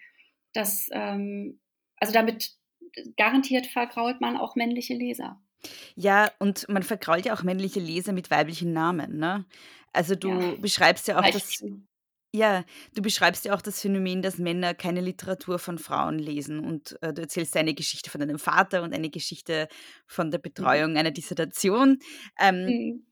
dass, 0.55 0.89
ähm, 0.93 1.61
also 2.01 2.13
damit 2.15 2.53
garantiert 3.17 3.67
vergrault 3.67 4.21
man 4.21 4.37
auch 4.37 4.57
männliche 4.57 4.95
Leser. 4.95 5.43
Ja, 5.97 6.31
und 6.39 6.69
man 6.69 6.83
vergrault 6.83 7.27
ja 7.27 7.35
auch 7.35 7.43
männliche 7.43 7.81
Leser 7.81 8.13
mit 8.13 8.31
weiblichen 8.31 8.73
Namen, 8.73 9.19
ne? 9.19 9.47
Also 9.93 10.15
du 10.17 10.57
Ja. 10.57 10.61
beschreibst 10.61 11.07
ja 11.09 11.21
auch 11.21 11.29
das, 11.29 11.65
ja, 12.35 12.65
du 12.95 13.03
beschreibst 13.03 13.45
ja 13.47 13.55
auch 13.55 13.63
das 13.63 13.81
Phänomen, 13.81 14.23
dass 14.23 14.39
Männer 14.39 14.75
keine 14.75 15.01
Literatur 15.03 15.59
von 15.61 15.79
Frauen 15.79 16.19
lesen 16.19 16.61
und 16.65 16.99
äh, 17.03 17.13
du 17.15 17.23
erzählst 17.23 17.57
eine 17.57 17.75
Geschichte 17.75 18.11
von 18.11 18.21
deinem 18.21 18.39
Vater 18.41 18.83
und 18.83 18.95
eine 18.95 19.11
Geschichte 19.11 19.69
von 20.07 20.31
der 20.33 20.39
Betreuung 20.39 20.97
einer 20.99 21.13
Dissertation. 21.13 21.99
Ähm, 22.41 22.75
Mhm. 22.75 23.05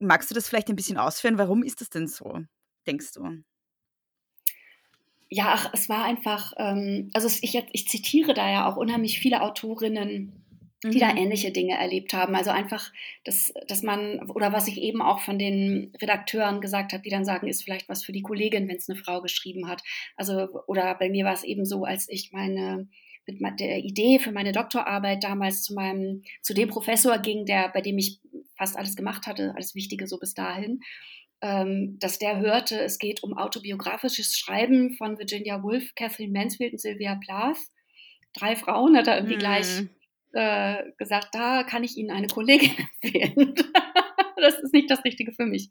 magst 0.00 0.30
du 0.30 0.34
das 0.34 0.48
vielleicht 0.48 0.68
ein 0.68 0.76
bisschen 0.76 0.98
ausführen? 0.98 1.38
Warum 1.38 1.62
ist 1.62 1.80
das 1.80 1.90
denn 1.90 2.06
so, 2.08 2.40
denkst 2.86 3.12
du? 3.12 3.42
Ja, 5.28 5.52
ach, 5.54 5.70
es 5.72 5.88
war 5.88 6.04
einfach, 6.04 6.52
ähm, 6.56 7.10
also 7.12 7.26
ich, 7.42 7.54
ich 7.72 7.88
zitiere 7.88 8.32
da 8.32 8.48
ja 8.48 8.68
auch 8.70 8.76
unheimlich 8.76 9.18
viele 9.18 9.42
Autorinnen, 9.42 10.32
die 10.92 10.98
da 11.00 11.12
Mhm. 11.12 11.16
ähnliche 11.16 11.50
Dinge 11.52 11.76
erlebt 11.76 12.12
haben. 12.12 12.34
Also 12.34 12.50
einfach, 12.50 12.92
dass, 13.24 13.52
dass 13.66 13.82
man, 13.82 14.30
oder 14.30 14.52
was 14.52 14.68
ich 14.68 14.78
eben 14.78 15.02
auch 15.02 15.20
von 15.20 15.38
den 15.38 15.92
Redakteuren 16.00 16.60
gesagt 16.60 16.92
habe, 16.92 17.02
die 17.02 17.10
dann 17.10 17.24
sagen, 17.24 17.48
ist 17.48 17.64
vielleicht 17.64 17.88
was 17.88 18.04
für 18.04 18.12
die 18.12 18.22
Kollegin, 18.22 18.68
wenn 18.68 18.76
es 18.76 18.88
eine 18.88 18.98
Frau 18.98 19.20
geschrieben 19.22 19.68
hat. 19.68 19.82
Also, 20.16 20.48
oder 20.66 20.94
bei 20.94 21.08
mir 21.10 21.24
war 21.24 21.34
es 21.34 21.44
eben 21.44 21.64
so, 21.64 21.84
als 21.84 22.08
ich 22.08 22.30
meine 22.32 22.88
mit 23.28 23.58
der 23.58 23.78
Idee 23.78 24.20
für 24.20 24.30
meine 24.30 24.52
Doktorarbeit 24.52 25.24
damals 25.24 25.64
zu 25.64 25.74
meinem, 25.74 26.22
zu 26.42 26.54
dem 26.54 26.68
Professor 26.68 27.18
ging, 27.18 27.44
der, 27.44 27.68
bei 27.70 27.80
dem 27.80 27.98
ich 27.98 28.20
fast 28.56 28.76
alles 28.76 28.94
gemacht 28.94 29.26
hatte, 29.26 29.52
alles 29.56 29.74
Wichtige 29.74 30.06
so 30.06 30.18
bis 30.18 30.32
dahin, 30.34 30.80
ähm, 31.40 31.96
dass 31.98 32.18
der 32.20 32.38
hörte, 32.38 32.80
es 32.80 32.98
geht 32.98 33.22
um 33.24 33.36
autobiografisches 33.36 34.38
Schreiben 34.38 34.94
von 34.96 35.18
Virginia 35.18 35.60
Woolf, 35.62 35.94
Catherine 35.96 36.32
Mansfield 36.32 36.74
und 36.74 36.80
Sylvia 36.80 37.16
Plath. 37.16 37.58
Drei 38.32 38.54
Frauen 38.54 38.96
hat 38.96 39.08
er 39.08 39.16
irgendwie 39.16 39.38
gleich 39.38 39.80
Mhm. 39.80 39.90
Äh, 40.32 40.84
gesagt, 40.98 41.28
da 41.32 41.62
kann 41.62 41.84
ich 41.84 41.96
Ihnen 41.96 42.10
eine 42.10 42.26
Kollegin 42.26 42.70
empfehlen. 43.02 43.54
das 44.36 44.58
ist 44.58 44.72
nicht 44.72 44.90
das 44.90 45.04
Richtige 45.04 45.32
für 45.32 45.46
mich. 45.46 45.70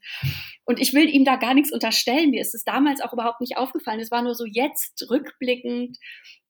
Und 0.66 0.80
ich 0.80 0.94
will 0.94 1.08
ihm 1.08 1.26
da 1.26 1.36
gar 1.36 1.54
nichts 1.54 1.72
unterstellen. 1.72 2.32
Mir 2.32 2.42
ist 2.42 2.56
es 2.56 2.64
damals 2.64 3.02
auch 3.02 3.14
überhaupt 3.14 3.42
nicht 3.42 3.58
aufgefallen. 3.58 4.00
Es 4.00 4.12
war 4.12 4.22
nur 4.22 4.36
so 4.36 4.46
jetzt 4.46 5.08
rückblickend, 5.10 5.98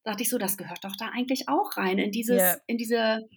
dachte 0.04 0.24
ich 0.24 0.30
so, 0.30 0.38
das 0.38 0.58
gehört 0.58 0.84
doch 0.84 0.96
da 0.98 1.10
eigentlich 1.10 1.50
auch 1.50 1.78
rein 1.78 1.98
in 1.98 2.12
dieses, 2.12 2.42
yeah. 2.42 2.58
in 2.68 2.78
diese, 2.78 3.30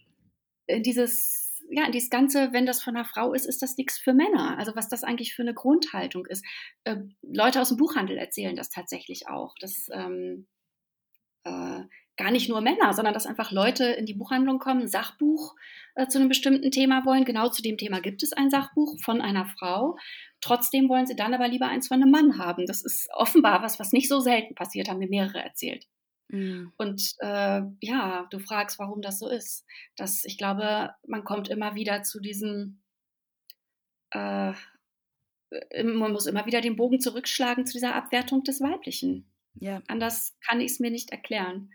in 0.66 0.82
dieses 0.82 1.46
ja, 1.70 1.84
in 1.84 1.92
dieses 1.92 2.10
Ganze, 2.10 2.52
wenn 2.52 2.66
das 2.66 2.82
von 2.82 2.96
einer 2.96 3.04
Frau 3.04 3.34
ist, 3.34 3.44
ist 3.44 3.60
das 3.60 3.76
nichts 3.76 3.98
für 3.98 4.14
Männer. 4.14 4.56
Also 4.58 4.74
was 4.74 4.88
das 4.88 5.04
eigentlich 5.04 5.34
für 5.34 5.42
eine 5.42 5.54
Grundhaltung 5.54 6.24
ist. 6.26 6.44
Äh, 6.84 6.96
Leute 7.22 7.60
aus 7.60 7.68
dem 7.68 7.76
Buchhandel 7.76 8.16
erzählen 8.16 8.56
das 8.56 8.70
tatsächlich 8.70 9.28
auch. 9.28 9.54
Das 9.60 9.88
ähm, 9.92 10.46
äh, 11.44 11.82
gar 12.18 12.30
nicht 12.30 12.48
nur 12.48 12.60
Männer, 12.60 12.92
sondern 12.92 13.14
dass 13.14 13.26
einfach 13.26 13.52
Leute 13.52 13.84
in 13.84 14.04
die 14.04 14.14
Buchhandlung 14.14 14.58
kommen, 14.58 14.82
ein 14.82 14.88
Sachbuch 14.88 15.54
äh, 15.94 16.08
zu 16.08 16.18
einem 16.18 16.28
bestimmten 16.28 16.70
Thema 16.70 17.06
wollen. 17.06 17.24
Genau 17.24 17.48
zu 17.48 17.62
dem 17.62 17.78
Thema 17.78 18.00
gibt 18.00 18.22
es 18.22 18.34
ein 18.34 18.50
Sachbuch 18.50 19.00
von 19.00 19.22
einer 19.22 19.46
Frau. 19.46 19.96
Trotzdem 20.40 20.88
wollen 20.88 21.06
sie 21.06 21.16
dann 21.16 21.32
aber 21.32 21.48
lieber 21.48 21.68
eins 21.68 21.88
von 21.88 22.02
einem 22.02 22.10
Mann 22.10 22.38
haben. 22.38 22.66
Das 22.66 22.82
ist 22.82 23.08
offenbar 23.14 23.62
was, 23.62 23.80
was 23.80 23.92
nicht 23.92 24.08
so 24.08 24.20
selten 24.20 24.54
passiert, 24.54 24.88
haben 24.88 24.98
mir 24.98 25.08
mehrere 25.08 25.42
erzählt. 25.42 25.86
Mhm. 26.28 26.72
Und 26.76 27.14
äh, 27.20 27.62
ja, 27.80 28.26
du 28.30 28.38
fragst, 28.38 28.78
warum 28.78 29.00
das 29.00 29.18
so 29.18 29.28
ist. 29.28 29.64
Das, 29.96 30.24
ich 30.24 30.36
glaube, 30.36 30.90
man 31.06 31.24
kommt 31.24 31.48
immer 31.48 31.74
wieder 31.74 32.02
zu 32.02 32.20
diesem, 32.20 32.82
äh, 34.10 34.52
man 35.82 36.12
muss 36.12 36.26
immer 36.26 36.46
wieder 36.46 36.60
den 36.60 36.76
Bogen 36.76 37.00
zurückschlagen 37.00 37.64
zu 37.64 37.72
dieser 37.72 37.94
Abwertung 37.94 38.42
des 38.42 38.60
Weiblichen. 38.60 39.30
Ja. 39.60 39.82
Anders 39.88 40.36
kann 40.46 40.60
ich 40.60 40.72
es 40.72 40.80
mir 40.80 40.90
nicht 40.90 41.10
erklären. 41.10 41.70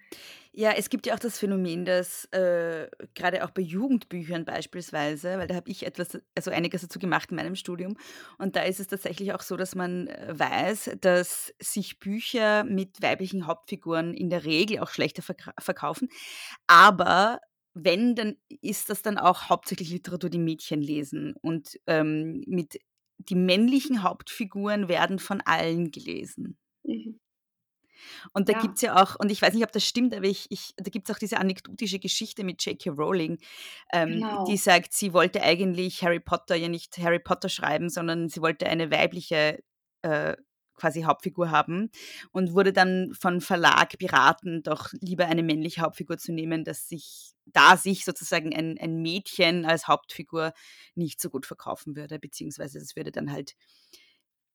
Ja, 0.55 0.71
es 0.71 0.89
gibt 0.89 1.07
ja 1.07 1.15
auch 1.15 1.19
das 1.19 1.39
Phänomen, 1.39 1.83
dass 1.83 2.25
äh, 2.25 2.87
gerade 3.15 3.43
auch 3.43 3.49
bei 3.49 3.63
Jugendbüchern 3.63 4.45
beispielsweise, 4.45 5.39
weil 5.39 5.47
da 5.47 5.55
habe 5.55 5.71
ich 5.71 5.83
etwas, 5.83 6.19
also 6.35 6.51
einiges 6.51 6.83
dazu 6.83 6.99
gemacht 6.99 7.31
in 7.31 7.37
meinem 7.37 7.55
Studium, 7.55 7.97
und 8.37 8.55
da 8.55 8.61
ist 8.61 8.79
es 8.79 8.85
tatsächlich 8.87 9.33
auch 9.33 9.41
so, 9.41 9.57
dass 9.57 9.73
man 9.73 10.07
äh, 10.07 10.37
weiß, 10.37 10.97
dass 11.01 11.55
sich 11.59 11.99
Bücher 11.99 12.63
mit 12.65 13.01
weiblichen 13.01 13.47
Hauptfiguren 13.47 14.13
in 14.13 14.29
der 14.29 14.45
Regel 14.45 14.79
auch 14.79 14.89
schlechter 14.89 15.23
verk 15.23 15.53
verkaufen. 15.59 16.07
Aber 16.67 17.39
wenn, 17.73 18.15
dann 18.15 18.35
ist 18.61 18.89
das 18.91 19.01
dann 19.01 19.17
auch 19.17 19.49
hauptsächlich 19.49 19.89
Literatur, 19.89 20.29
die 20.29 20.37
Mädchen 20.37 20.81
lesen. 20.81 21.33
Und 21.41 21.79
ähm, 21.87 22.43
mit 22.45 22.77
die 23.17 23.35
männlichen 23.35 24.03
Hauptfiguren 24.03 24.87
werden 24.87 25.17
von 25.19 25.41
allen 25.41 25.91
gelesen. 25.91 26.57
Mhm. 26.83 27.19
Und 28.33 28.49
da 28.49 28.53
ja. 28.53 28.61
gibt 28.61 28.75
es 28.75 28.81
ja 28.81 29.01
auch, 29.01 29.15
und 29.19 29.31
ich 29.31 29.41
weiß 29.41 29.53
nicht, 29.53 29.63
ob 29.63 29.71
das 29.71 29.85
stimmt, 29.85 30.13
aber 30.13 30.25
ich, 30.25 30.47
ich 30.49 30.73
da 30.77 30.89
gibt 30.89 31.09
es 31.09 31.15
auch 31.15 31.19
diese 31.19 31.37
anekdotische 31.37 31.99
Geschichte 31.99 32.43
mit 32.43 32.63
J.K. 32.65 32.91
Rowling, 32.91 33.37
ähm, 33.91 34.09
genau. 34.09 34.45
die 34.45 34.57
sagt, 34.57 34.93
sie 34.93 35.13
wollte 35.13 35.41
eigentlich 35.41 36.03
Harry 36.03 36.19
Potter 36.19 36.55
ja 36.55 36.69
nicht 36.69 36.97
Harry 36.97 37.19
Potter 37.19 37.49
schreiben, 37.49 37.89
sondern 37.89 38.29
sie 38.29 38.41
wollte 38.41 38.67
eine 38.67 38.91
weibliche 38.91 39.63
äh, 40.01 40.35
quasi 40.75 41.03
Hauptfigur 41.03 41.51
haben 41.51 41.91
und 42.31 42.53
wurde 42.53 42.73
dann 42.73 43.13
von 43.13 43.41
Verlag 43.41 43.97
beraten, 43.99 44.63
doch 44.63 44.89
lieber 44.99 45.27
eine 45.27 45.43
männliche 45.43 45.81
Hauptfigur 45.81 46.17
zu 46.17 46.33
nehmen, 46.33 46.63
dass 46.63 46.87
sich 46.87 47.33
da 47.45 47.77
sich 47.77 48.05
sozusagen 48.05 48.55
ein, 48.55 48.77
ein 48.79 49.01
Mädchen 49.01 49.65
als 49.65 49.87
Hauptfigur 49.87 50.53
nicht 50.95 51.21
so 51.21 51.29
gut 51.29 51.45
verkaufen 51.45 51.95
würde, 51.95 52.19
beziehungsweise 52.19 52.79
es 52.79 52.95
würde 52.95 53.11
dann 53.11 53.31
halt 53.31 53.55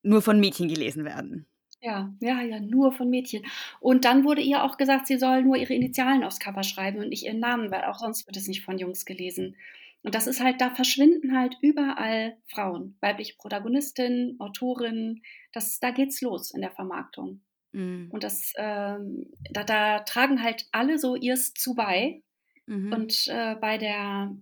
nur 0.02 0.22
von 0.22 0.40
Mädchen 0.40 0.68
gelesen 0.68 1.04
werden. 1.04 1.46
Ja, 1.80 2.12
ja, 2.20 2.42
ja, 2.42 2.58
nur 2.58 2.92
von 2.92 3.08
Mädchen. 3.08 3.44
Und 3.80 4.04
dann 4.04 4.24
wurde 4.24 4.40
ihr 4.40 4.64
auch 4.64 4.76
gesagt, 4.76 5.06
sie 5.06 5.16
soll 5.16 5.42
nur 5.42 5.56
ihre 5.56 5.74
Initialen 5.74 6.24
aufs 6.24 6.40
Cover 6.40 6.64
schreiben 6.64 6.98
und 6.98 7.10
nicht 7.10 7.24
ihren 7.24 7.38
Namen, 7.38 7.70
weil 7.70 7.84
auch 7.84 7.98
sonst 7.98 8.26
wird 8.26 8.36
es 8.36 8.48
nicht 8.48 8.64
von 8.64 8.78
Jungs 8.78 9.04
gelesen. 9.04 9.56
Und 10.02 10.14
das 10.14 10.26
ist 10.26 10.40
halt, 10.40 10.60
da 10.60 10.70
verschwinden 10.70 11.36
halt 11.36 11.56
überall 11.60 12.36
Frauen, 12.46 12.96
weibliche 13.00 13.36
Protagonistinnen, 13.36 14.40
Autorinnen. 14.40 15.22
Das, 15.52 15.80
da 15.80 15.90
geht's 15.90 16.20
los 16.20 16.50
in 16.50 16.62
der 16.62 16.70
Vermarktung. 16.70 17.42
Mhm. 17.72 18.08
Und 18.10 18.24
das, 18.24 18.52
ähm, 18.56 19.26
da, 19.50 19.64
da 19.64 20.00
tragen 20.00 20.42
halt 20.42 20.66
alle 20.72 20.98
so 20.98 21.14
ihrs 21.14 21.54
zu 21.54 21.74
bei. 21.74 22.22
Mhm. 22.66 22.92
Und 22.92 23.28
äh, 23.28 23.56
bei 23.56 23.78
der 23.78 24.36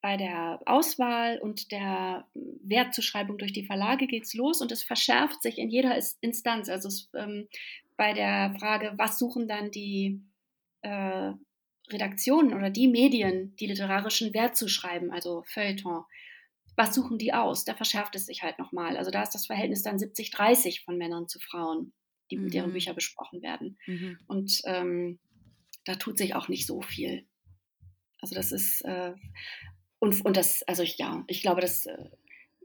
bei 0.00 0.16
der 0.16 0.60
Auswahl 0.66 1.38
und 1.38 1.72
der 1.72 2.28
Wertzuschreibung 2.34 3.38
durch 3.38 3.52
die 3.52 3.66
Verlage 3.66 4.06
geht 4.06 4.24
es 4.24 4.34
los 4.34 4.60
und 4.60 4.70
es 4.70 4.84
verschärft 4.84 5.42
sich 5.42 5.58
in 5.58 5.70
jeder 5.70 5.98
Instanz. 6.20 6.68
Also 6.68 6.88
es, 6.88 7.10
ähm, 7.16 7.48
bei 7.96 8.12
der 8.12 8.54
Frage, 8.60 8.94
was 8.96 9.18
suchen 9.18 9.48
dann 9.48 9.70
die 9.72 10.22
äh, 10.82 11.32
Redaktionen 11.90 12.54
oder 12.54 12.70
die 12.70 12.86
Medien, 12.86 13.56
die 13.56 13.66
literarischen 13.66 14.34
Wert 14.34 14.56
zu 14.56 14.68
schreiben, 14.68 15.10
also 15.10 15.42
Feuilleton, 15.48 16.04
was 16.76 16.94
suchen 16.94 17.18
die 17.18 17.34
aus? 17.34 17.64
Da 17.64 17.74
verschärft 17.74 18.14
es 18.14 18.26
sich 18.26 18.44
halt 18.44 18.58
nochmal. 18.60 18.96
Also 18.96 19.10
da 19.10 19.22
ist 19.22 19.34
das 19.34 19.46
Verhältnis 19.46 19.82
dann 19.82 19.96
70-30 19.96 20.84
von 20.84 20.96
Männern 20.96 21.26
zu 21.26 21.40
Frauen, 21.40 21.92
die, 22.30 22.36
mhm. 22.36 22.50
deren 22.50 22.72
Bücher 22.72 22.94
besprochen 22.94 23.42
werden. 23.42 23.78
Mhm. 23.86 24.18
Und 24.28 24.60
ähm, 24.64 25.18
da 25.84 25.96
tut 25.96 26.18
sich 26.18 26.36
auch 26.36 26.46
nicht 26.46 26.66
so 26.66 26.80
viel. 26.80 27.26
Also 28.20 28.36
das 28.36 28.52
ist, 28.52 28.82
äh, 28.84 29.14
und, 29.98 30.24
und 30.24 30.36
das, 30.36 30.62
also 30.64 30.82
ich, 30.82 30.98
ja, 30.98 31.24
ich 31.26 31.42
glaube, 31.42 31.60
dass, 31.60 31.86
äh, 31.86 31.96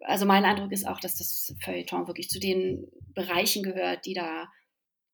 also 0.02 0.26
mein 0.26 0.46
Eindruck 0.46 0.72
ist 0.72 0.88
auch, 0.88 1.00
dass 1.00 1.18
das 1.18 1.56
Feuilleton 1.64 2.08
wirklich 2.08 2.30
zu 2.30 2.40
den 2.40 2.88
Bereichen 3.14 3.64
gehört, 3.64 4.06
die 4.06 4.14
da 4.14 4.50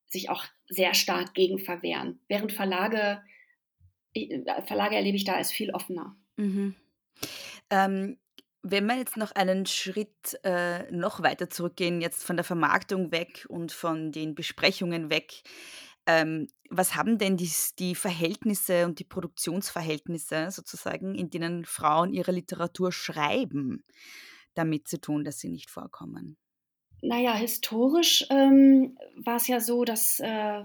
sich 0.07 0.29
auch 0.29 0.43
sehr 0.67 0.93
stark 0.93 1.33
gegen 1.33 1.59
verwehren. 1.59 2.19
Während 2.27 2.51
Verlage, 2.51 3.21
äh, 4.13 4.61
Verlage 4.63 4.95
erlebe 4.95 5.17
ich 5.17 5.25
da 5.25 5.33
als 5.33 5.51
viel 5.51 5.71
offener. 5.71 6.15
Mhm. 6.37 6.75
Ähm, 7.69 8.17
wenn 8.61 8.85
wir 8.87 8.97
jetzt 8.97 9.17
noch 9.17 9.31
einen 9.31 9.65
Schritt 9.65 10.39
äh, 10.43 10.91
noch 10.91 11.23
weiter 11.23 11.49
zurückgehen, 11.49 12.01
jetzt 12.01 12.23
von 12.23 12.35
der 12.35 12.43
Vermarktung 12.43 13.11
weg 13.11 13.45
und 13.47 13.71
von 13.71 14.11
den 14.11 14.35
Besprechungen 14.35 15.09
weg, 15.09 15.43
ähm, 16.09 16.47
was 16.69 16.95
haben 16.95 17.17
denn 17.17 17.37
die, 17.37 17.51
die 17.77 17.95
Verhältnisse 17.95 18.85
und 18.85 18.99
die 18.99 19.03
Produktionsverhältnisse 19.03 20.49
sozusagen, 20.51 21.15
in 21.15 21.29
denen 21.29 21.65
Frauen 21.65 22.13
ihre 22.13 22.31
Literatur 22.31 22.91
schreiben, 22.91 23.83
damit 24.55 24.87
zu 24.87 24.99
tun, 24.99 25.23
dass 25.23 25.39
sie 25.39 25.49
nicht 25.49 25.69
vorkommen? 25.69 26.37
Naja, 27.01 27.33
historisch 27.35 28.25
ähm, 28.29 28.97
war 29.15 29.37
es 29.37 29.47
ja 29.47 29.59
so, 29.59 29.85
dass 29.85 30.19
äh, 30.19 30.63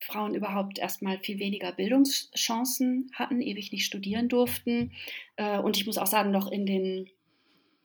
Frauen 0.00 0.34
überhaupt 0.34 0.78
erstmal 0.78 1.18
viel 1.18 1.38
weniger 1.38 1.72
Bildungschancen 1.72 3.10
hatten, 3.14 3.40
ewig 3.40 3.72
nicht 3.72 3.84
studieren 3.84 4.28
durften. 4.28 4.92
Äh, 5.36 5.58
und 5.58 5.76
ich 5.76 5.86
muss 5.86 5.98
auch 5.98 6.06
sagen, 6.06 6.30
noch 6.30 6.50
in 6.50 6.66
den 6.66 7.10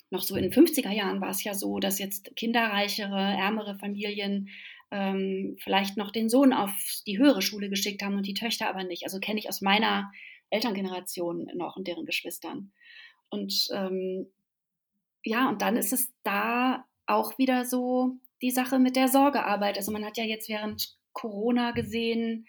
noch 0.09 0.21
so 0.21 0.37
in 0.37 0.43
den 0.43 0.53
50er 0.53 0.91
Jahren 0.91 1.19
war 1.19 1.31
es 1.31 1.43
ja 1.43 1.53
so, 1.53 1.79
dass 1.79 1.99
jetzt 1.99 2.33
kinderreichere, 2.37 3.19
ärmere 3.19 3.77
Familien 3.77 4.47
ähm, 4.91 5.57
vielleicht 5.61 5.97
noch 5.97 6.11
den 6.11 6.29
Sohn 6.29 6.53
auf 6.53 6.71
die 7.05 7.17
höhere 7.17 7.41
Schule 7.41 7.69
geschickt 7.69 8.01
haben 8.01 8.15
und 8.15 8.25
die 8.25 8.33
Töchter 8.33 8.69
aber 8.69 8.83
nicht. 8.83 9.03
Also 9.03 9.19
kenne 9.19 9.39
ich 9.39 9.49
aus 9.49 9.61
meiner 9.61 10.11
Elterngeneration 10.49 11.51
noch 11.55 11.75
und 11.75 11.87
deren 11.87 12.05
Geschwistern. 12.05 12.71
Und 13.29 13.67
ähm, 13.73 14.27
ja, 15.23 15.49
und 15.49 15.61
dann 15.61 15.75
ist 15.75 15.91
es 15.91 16.13
da 16.23 16.85
auch 17.05 17.37
wieder 17.37 17.65
so 17.65 18.13
die 18.41 18.51
Sache 18.51 18.79
mit 18.79 18.95
der 18.95 19.07
Sorgearbeit. 19.07 19.77
Also 19.77 19.91
man 19.91 20.05
hat 20.05 20.17
ja 20.17 20.23
jetzt 20.23 20.47
während 20.47 20.95
Corona 21.13 21.71
gesehen, 21.71 22.47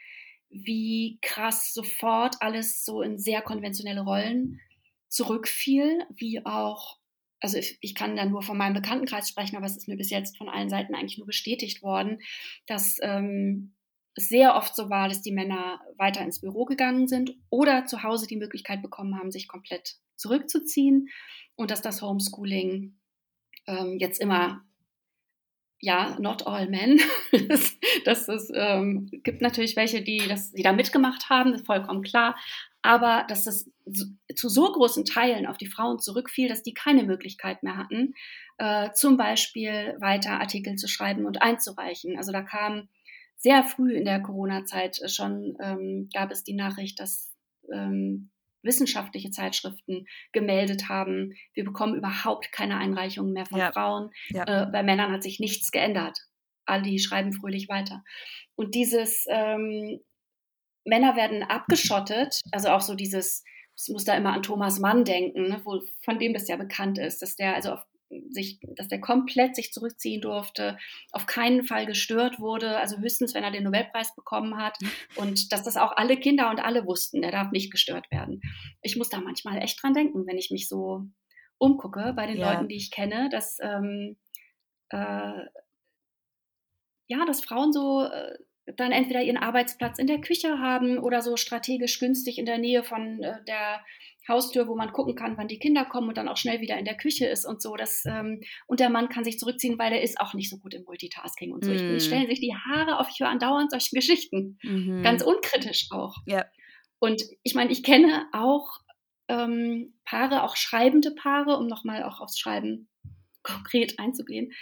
wie 0.51 1.19
krass 1.23 1.73
sofort 1.75 2.37
alles 2.41 2.85
so 2.85 3.03
in 3.03 3.19
sehr 3.19 3.43
konventionelle 3.43 4.03
Rollen 4.03 4.61
zurückfiel, 5.09 6.05
wie 6.15 6.45
auch 6.45 6.99
also 7.41 7.57
ich, 7.57 7.79
ich, 7.81 7.95
kann 7.95 8.17
da 8.17 8.25
nur 8.25 8.43
von 8.43 8.59
meinem 8.59 8.75
Bekanntenkreis 8.75 9.29
sprechen, 9.29 9.57
aber 9.57 9.67
es 9.67 9.77
ist 9.77 9.89
mir 9.89 9.97
bis 9.97 10.11
jetzt 10.11 10.37
von 10.37 10.49
allen 10.49 10.69
Seiten 10.69 10.95
eigentlich 10.95 11.19
nur 11.19 11.27
bestätigt 11.27 11.83
worden, 11.83 12.21
dass 12.67 12.99
ähm, 13.03 13.75
es 14.15 14.29
sehr 14.29 14.57
oft 14.57 14.75
so 14.75 14.91
war, 14.91 15.09
dass 15.09 15.23
die 15.23 15.33
Männer 15.33 15.81
weiter 15.97 16.23
ins 16.23 16.41
Büro 16.41 16.65
gegangen 16.65 17.07
sind 17.07 17.37
oder 17.51 17.87
zu 17.87 18.03
Hause 18.03 18.27
die 18.27 18.37
Möglichkeit 18.37 18.83
bekommen 18.83 19.17
haben, 19.19 19.31
sich 19.31 19.47
komplett 19.47 19.97
zurückzuziehen 20.17 21.09
und 21.55 21.71
dass 21.71 21.83
das 21.83 22.03
Homeschooling 22.03 22.99
ähm, 23.67 23.99
jetzt 23.99 24.21
immer 24.21 24.65
ja, 25.81 26.17
not 26.19 26.45
all 26.45 26.69
men. 26.69 27.01
das 28.05 28.29
es 28.29 28.51
ähm, 28.53 29.09
gibt 29.23 29.43
natürlich 29.43 29.77
welche, 29.77 30.03
die, 30.03 30.19
das, 30.29 30.53
die 30.53 30.63
da 30.63 30.73
mitgemacht 30.73 31.31
haben, 31.31 31.53
das 31.53 31.61
ist 31.61 31.67
vollkommen 31.67 32.03
klar 32.03 32.37
aber 32.89 33.27
dass 33.29 33.45
das 33.45 33.71
zu 34.35 34.49
so 34.49 34.73
großen 34.73 35.05
Teilen 35.05 35.45
auf 35.45 35.59
die 35.59 35.67
Frauen 35.67 35.99
zurückfiel, 35.99 36.49
dass 36.49 36.63
die 36.63 36.73
keine 36.73 37.03
Möglichkeit 37.03 37.63
mehr 37.63 37.77
hatten, 37.77 38.15
äh, 38.57 38.89
zum 38.95 39.19
Beispiel 39.19 39.95
weiter 40.01 40.41
Artikel 40.41 40.77
zu 40.77 40.89
schreiben 40.89 41.27
und 41.27 41.43
einzureichen. 41.43 42.17
Also 42.17 42.33
da 42.33 42.41
kam 42.41 42.89
sehr 43.37 43.63
früh 43.65 43.93
in 43.95 44.07
der 44.07 44.23
Corona-Zeit 44.23 45.01
schon, 45.11 45.59
ähm, 45.61 46.09
gab 46.15 46.31
es 46.31 46.45
die 46.45 46.55
Nachricht, 46.55 46.99
dass 46.99 47.37
ähm, 47.71 48.31
wissenschaftliche 48.63 49.31
Zeitschriften 49.31 50.07
gemeldet 50.33 50.89
haben, 50.89 51.35
wir 51.53 51.65
bekommen 51.65 51.95
überhaupt 51.95 52.53
keine 52.53 52.79
Einreichungen 52.79 53.35
mehr 53.35 53.45
von 53.45 53.59
ja. 53.59 53.71
Frauen. 53.71 54.13
Ja. 54.31 54.45
Äh, 54.45 54.67
bei 54.73 54.83
Männern 54.83 55.13
hat 55.13 55.23
sich 55.23 55.41
nichts 55.41 55.71
geändert. 55.73 56.21
All 56.65 56.81
die 56.81 56.99
schreiben 56.99 57.35
fröhlich 57.35 57.69
weiter. 57.69 58.03
Und 58.55 58.75
dieses 58.75 59.27
ähm, 59.29 60.01
Männer 60.89 61.17
werden 61.17 61.43
abgeschottet, 61.43 62.41
also 62.53 62.69
auch 62.69 62.81
so 62.81 62.95
dieses 62.95 63.45
ich 63.81 63.93
muss 63.93 64.05
da 64.05 64.17
immer 64.17 64.33
an 64.33 64.43
Thomas 64.43 64.81
Mann 64.81 65.05
denken, 65.05 65.49
ne, 65.49 65.61
wo, 65.65 65.81
von 66.05 66.19
dem 66.19 66.35
das 66.35 66.49
ja 66.49 66.57
bekannt 66.57 66.99
ist, 66.99 67.23
dass 67.23 67.37
der 67.37 67.55
also 67.55 67.73
auf 67.73 67.87
sich, 68.31 68.59
dass 68.77 68.89
der 68.89 69.01
komplett 69.01 69.55
sich 69.55 69.73
zurückziehen 69.73 70.21
durfte, 70.21 70.79
auf 71.13 71.27
keinen 71.27 71.65
Fall 71.65 71.87
gestört 71.87 72.41
wurde, 72.41 72.79
also 72.79 72.99
höchstens, 72.99 73.35
wenn 73.35 73.45
er 73.45 73.51
den 73.51 73.65
Nobelpreis 73.65 74.15
bekommen 74.15 74.57
hat 74.57 74.79
und 75.17 75.53
dass 75.53 75.63
das 75.63 75.77
auch 75.77 75.93
alle 75.93 76.17
Kinder 76.17 76.51
und 76.51 76.61
alle 76.61 76.87
wussten, 76.87 77.21
der 77.21 77.33
darf 77.33 77.51
nicht 77.53 77.71
gestört 77.71 78.11
werden. 78.11 78.41
Ich 78.83 78.97
muss 78.97 79.11
da 79.11 79.21
manchmal 79.21 79.59
echt 79.59 79.83
dran 79.83 79.95
denken, 79.95 80.27
wenn 80.27 80.39
ich 80.39 80.51
mich 80.51 80.69
so 80.69 81.05
umgucke 81.59 82.15
bei 82.17 82.27
den 82.27 82.39
ja. 82.39 82.53
Leuten, 82.53 82.69
die 82.69 82.77
ich 82.77 82.91
kenne, 82.91 83.29
dass 83.31 83.59
ähm, 83.61 84.17
äh, 84.89 85.45
ja, 87.11 87.25
dass 87.27 87.45
Frauen 87.45 87.73
so 87.73 88.05
äh, 88.05 88.39
dann 88.77 88.93
entweder 88.93 89.23
ihren 89.23 89.37
Arbeitsplatz 89.37 89.99
in 89.99 90.07
der 90.07 90.21
Küche 90.21 90.59
haben 90.59 90.99
oder 90.99 91.23
so 91.23 91.37
strategisch 91.37 91.99
günstig 92.01 92.39
in 92.39 92.47
der 92.47 92.59
Nähe 92.59 92.83
von 92.83 93.23
äh, 93.23 93.45
der 93.47 93.81
Haustür, 94.29 94.69
wo 94.69 94.77
man 94.77 94.93
gucken 94.93 95.15
kann, 95.15 95.39
wann 95.39 95.49
die 95.49 95.59
Kinder 95.59 95.87
kommen 95.87 96.09
und 96.09 96.19
dann 96.19 96.29
auch 96.29 96.37
schnell 96.37 96.61
wieder 96.61 96.79
in 96.79 96.85
der 96.85 96.97
Küche 96.97 97.27
ist 97.27 97.47
und 97.47 97.63
so. 97.63 97.77
Das, 97.77 98.05
ähm, 98.07 98.43
und 98.67 98.79
der 98.79 98.91
Mann 98.91 99.09
kann 99.09 99.25
sich 99.25 99.39
zurückziehen, 99.39 99.79
weil 99.79 99.93
er 99.93 100.03
ist 100.03 100.21
auch 100.21 100.35
nicht 100.35 100.51
so 100.51 100.59
gut 100.59 100.75
im 100.75 100.85
Multitasking 100.85 101.53
und 101.53 101.65
so. 101.65 101.71
Mm. 101.71 101.75
Ich, 101.75 101.83
ich 101.83 102.05
stellen 102.05 102.27
sich 102.29 102.41
die 102.41 102.55
Haare 102.55 102.99
auf, 102.99 103.09
ich 103.11 103.21
höre 103.21 103.31
andauernd 103.31 103.71
solche 103.71 103.97
Geschichten. 103.97 104.59
Mm 104.63 105.03
Ganz 105.03 105.23
unkritisch 105.23 105.89
auch. 105.91 106.17
Ja. 106.27 106.45
Und 106.99 107.23
ich 107.43 107.55
meine, 107.55 107.71
ich 107.71 107.83
kenne 107.83 108.27
auch 108.33 108.81
ähm, 109.29 109.95
Paare, 110.05 110.43
auch 110.43 110.57
schreibende 110.57 111.13
Paare, 111.13 111.57
um 111.57 111.67
nochmal 111.67 112.03
auch 112.03 112.21
aufs 112.21 112.39
Schreiben 112.39 112.89
konkret 113.43 113.99
einzugehen, 113.99 114.53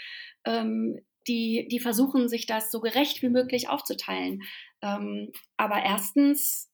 ähm, 0.45 1.01
die, 1.29 1.67
die 1.71 1.81
versuchen, 1.81 2.29
sich 2.29 2.47
das 2.47 2.71
so 2.71 2.81
gerecht 2.81 3.23
wie 3.23 3.29
möglich 3.29 3.69
aufzuteilen. 3.69 4.43
Ähm, 4.83 5.33
aber 5.57 5.83
erstens 5.83 6.71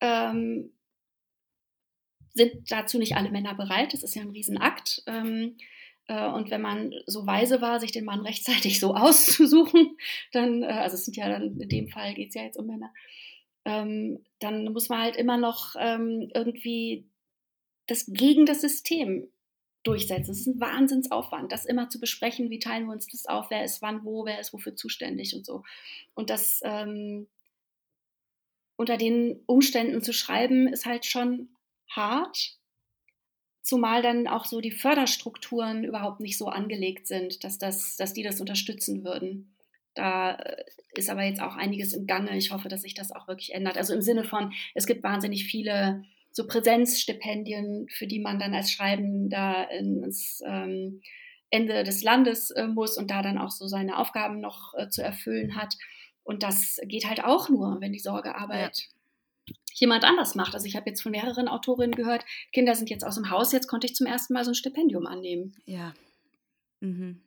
ähm, 0.00 0.72
sind 2.34 2.70
dazu 2.70 2.98
nicht 2.98 3.16
alle 3.16 3.30
Männer 3.30 3.54
bereit. 3.54 3.92
Das 3.92 4.02
ist 4.02 4.14
ja 4.14 4.22
ein 4.22 4.30
Riesenakt. 4.30 5.02
Ähm, 5.06 5.56
äh, 6.08 6.26
und 6.28 6.50
wenn 6.50 6.62
man 6.62 6.92
so 7.06 7.26
weise 7.26 7.60
war, 7.60 7.80
sich 7.80 7.92
den 7.92 8.04
Mann 8.04 8.20
rechtzeitig 8.20 8.80
so 8.80 8.94
auszusuchen, 8.96 9.96
dann, 10.32 10.62
äh, 10.62 10.66
also 10.66 10.94
es 10.94 11.04
sind 11.04 11.16
ja 11.16 11.28
dann, 11.28 11.60
in 11.60 11.68
dem 11.68 11.88
Fall 11.88 12.14
geht 12.14 12.30
es 12.30 12.34
ja 12.34 12.42
jetzt 12.42 12.58
um 12.58 12.66
Männer, 12.66 12.92
ähm, 13.64 14.24
dann 14.40 14.72
muss 14.72 14.88
man 14.88 15.00
halt 15.00 15.16
immer 15.16 15.36
noch 15.36 15.74
ähm, 15.78 16.30
irgendwie 16.34 17.06
das 17.86 18.06
gegen 18.06 18.46
das 18.46 18.60
System 18.60 19.28
durchsetzen. 19.82 20.30
Es 20.30 20.40
ist 20.40 20.46
ein 20.46 20.60
Wahnsinnsaufwand, 20.60 21.50
das 21.50 21.64
immer 21.64 21.88
zu 21.88 21.98
besprechen, 21.98 22.50
wie 22.50 22.58
teilen 22.58 22.86
wir 22.86 22.92
uns 22.92 23.06
das 23.06 23.26
auf, 23.26 23.50
wer 23.50 23.64
ist 23.64 23.82
wann 23.82 24.04
wo, 24.04 24.24
wer 24.24 24.38
ist 24.38 24.52
wofür 24.52 24.76
zuständig 24.76 25.34
und 25.34 25.44
so. 25.44 25.64
Und 26.14 26.30
das 26.30 26.60
ähm, 26.64 27.26
unter 28.76 28.96
den 28.96 29.40
Umständen 29.46 30.02
zu 30.02 30.12
schreiben, 30.12 30.66
ist 30.68 30.86
halt 30.86 31.06
schon 31.06 31.50
hart, 31.88 32.56
zumal 33.62 34.02
dann 34.02 34.26
auch 34.26 34.44
so 34.44 34.60
die 34.60 34.72
Förderstrukturen 34.72 35.84
überhaupt 35.84 36.20
nicht 36.20 36.36
so 36.36 36.48
angelegt 36.48 37.06
sind, 37.06 37.44
dass, 37.44 37.58
das, 37.58 37.96
dass 37.96 38.12
die 38.12 38.22
das 38.22 38.40
unterstützen 38.40 39.04
würden. 39.04 39.54
Da 39.94 40.34
äh, 40.34 40.64
ist 40.94 41.10
aber 41.10 41.22
jetzt 41.22 41.40
auch 41.40 41.56
einiges 41.56 41.92
im 41.92 42.06
Gange. 42.06 42.36
Ich 42.36 42.50
hoffe, 42.50 42.68
dass 42.68 42.82
sich 42.82 42.94
das 42.94 43.12
auch 43.12 43.28
wirklich 43.28 43.54
ändert. 43.54 43.78
Also 43.78 43.94
im 43.94 44.02
Sinne 44.02 44.24
von, 44.24 44.52
es 44.74 44.86
gibt 44.86 45.02
wahnsinnig 45.02 45.44
viele 45.44 46.04
so 46.32 46.46
Präsenzstipendien, 46.46 47.86
für 47.90 48.06
die 48.06 48.18
man 48.18 48.38
dann 48.38 48.54
als 48.54 48.70
Schreibender 48.70 49.70
ins 49.70 50.40
ähm, 50.46 51.02
Ende 51.50 51.84
des 51.84 52.02
Landes 52.02 52.50
äh, 52.50 52.66
muss 52.66 52.96
und 52.96 53.10
da 53.10 53.22
dann 53.22 53.38
auch 53.38 53.50
so 53.50 53.66
seine 53.66 53.98
Aufgaben 53.98 54.40
noch 54.40 54.72
äh, 54.74 54.88
zu 54.88 55.02
erfüllen 55.02 55.56
hat. 55.56 55.74
Und 56.24 56.42
das 56.42 56.80
geht 56.84 57.06
halt 57.06 57.22
auch 57.22 57.50
nur, 57.50 57.80
wenn 57.80 57.92
die 57.92 57.98
Sorgearbeit 57.98 58.88
ja. 59.46 59.54
jemand 59.74 60.04
anders 60.04 60.34
macht. 60.34 60.54
Also 60.54 60.66
ich 60.66 60.76
habe 60.76 60.88
jetzt 60.88 61.02
von 61.02 61.12
mehreren 61.12 61.48
Autorinnen 61.48 61.94
gehört, 61.94 62.24
Kinder 62.52 62.74
sind 62.74 62.88
jetzt 62.88 63.04
aus 63.04 63.16
dem 63.16 63.28
Haus, 63.28 63.52
jetzt 63.52 63.68
konnte 63.68 63.86
ich 63.86 63.94
zum 63.94 64.06
ersten 64.06 64.32
Mal 64.32 64.44
so 64.44 64.52
ein 64.52 64.54
Stipendium 64.56 65.06
annehmen. 65.06 65.54
Ja. 65.66 65.92
Mhm. 66.80 67.20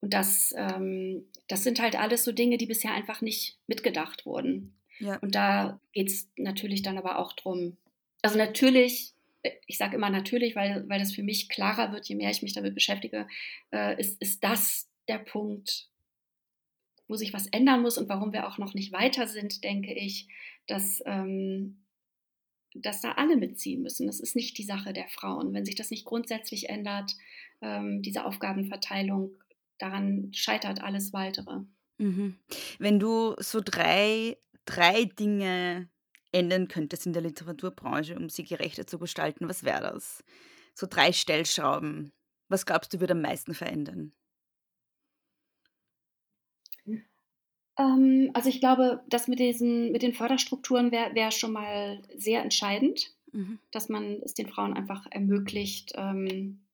Und 0.00 0.14
das, 0.14 0.54
ähm, 0.56 1.26
das 1.48 1.64
sind 1.64 1.80
halt 1.80 1.98
alles 1.98 2.24
so 2.24 2.32
Dinge, 2.32 2.56
die 2.56 2.66
bisher 2.66 2.92
einfach 2.92 3.20
nicht 3.20 3.58
mitgedacht 3.66 4.24
wurden. 4.24 4.74
Ja. 4.98 5.16
Und 5.18 5.34
da 5.34 5.80
geht 5.92 6.08
es 6.08 6.28
natürlich 6.36 6.82
dann 6.82 6.98
aber 6.98 7.18
auch 7.18 7.32
drum. 7.32 7.76
Also 8.22 8.38
natürlich, 8.38 9.12
äh, 9.42 9.52
ich 9.66 9.78
sage 9.78 9.96
immer 9.96 10.10
natürlich, 10.10 10.56
weil, 10.56 10.88
weil 10.88 10.98
das 10.98 11.12
für 11.12 11.22
mich 11.22 11.48
klarer 11.48 11.92
wird, 11.92 12.08
je 12.08 12.16
mehr 12.16 12.30
ich 12.30 12.42
mich 12.42 12.54
damit 12.54 12.74
beschäftige, 12.74 13.26
äh, 13.72 13.98
ist, 14.00 14.20
ist 14.20 14.42
das 14.42 14.88
der 15.08 15.18
Punkt, 15.18 15.88
wo 17.08 17.16
sich 17.16 17.32
was 17.32 17.46
ändern 17.48 17.82
muss 17.82 17.98
und 17.98 18.08
warum 18.08 18.32
wir 18.32 18.48
auch 18.48 18.58
noch 18.58 18.74
nicht 18.74 18.92
weiter 18.92 19.26
sind, 19.26 19.62
denke 19.62 19.94
ich, 19.94 20.28
dass, 20.66 21.02
ähm, 21.06 21.84
dass 22.74 23.00
da 23.00 23.12
alle 23.12 23.36
mitziehen 23.36 23.82
müssen. 23.82 24.06
Das 24.06 24.20
ist 24.20 24.34
nicht 24.34 24.58
die 24.58 24.64
Sache 24.64 24.92
der 24.92 25.08
Frauen. 25.08 25.52
Wenn 25.52 25.64
sich 25.64 25.76
das 25.76 25.90
nicht 25.90 26.04
grundsätzlich 26.04 26.68
ändert, 26.68 27.16
ähm, 27.62 28.02
diese 28.02 28.24
Aufgabenverteilung, 28.24 29.36
daran 29.78 30.30
scheitert 30.32 30.82
alles 30.82 31.12
weitere. 31.12 31.60
Mhm. 31.98 32.36
Wenn 32.78 32.98
du 32.98 33.34
so 33.38 33.60
drei 33.64 34.36
drei 34.66 35.04
Dinge 35.04 35.88
ändern 36.32 36.68
könntest 36.68 37.06
in 37.06 37.12
der 37.12 37.22
Literaturbranche, 37.22 38.16
um 38.16 38.28
sie 38.28 38.44
gerechter 38.44 38.86
zu 38.86 38.98
gestalten, 38.98 39.48
was 39.48 39.64
wäre 39.64 39.80
das? 39.80 40.22
So 40.74 40.86
drei 40.88 41.12
Stellschrauben. 41.12 42.12
Was 42.48 42.66
glaubst 42.66 42.92
du, 42.92 43.00
würde 43.00 43.14
am 43.14 43.22
meisten 43.22 43.54
verändern? 43.54 44.12
Ähm, 47.78 48.30
also 48.34 48.48
ich 48.48 48.60
glaube, 48.60 49.02
das 49.08 49.28
mit, 49.28 49.38
diesen, 49.38 49.92
mit 49.92 50.02
den 50.02 50.14
Förderstrukturen 50.14 50.92
wäre 50.92 51.14
wär 51.14 51.30
schon 51.30 51.52
mal 51.52 52.02
sehr 52.14 52.42
entscheidend, 52.42 53.14
mhm. 53.32 53.58
dass 53.70 53.88
man 53.88 54.20
es 54.22 54.34
den 54.34 54.48
Frauen 54.48 54.74
einfach 54.74 55.06
ermöglicht, 55.10 55.92
ähm, 55.96 56.66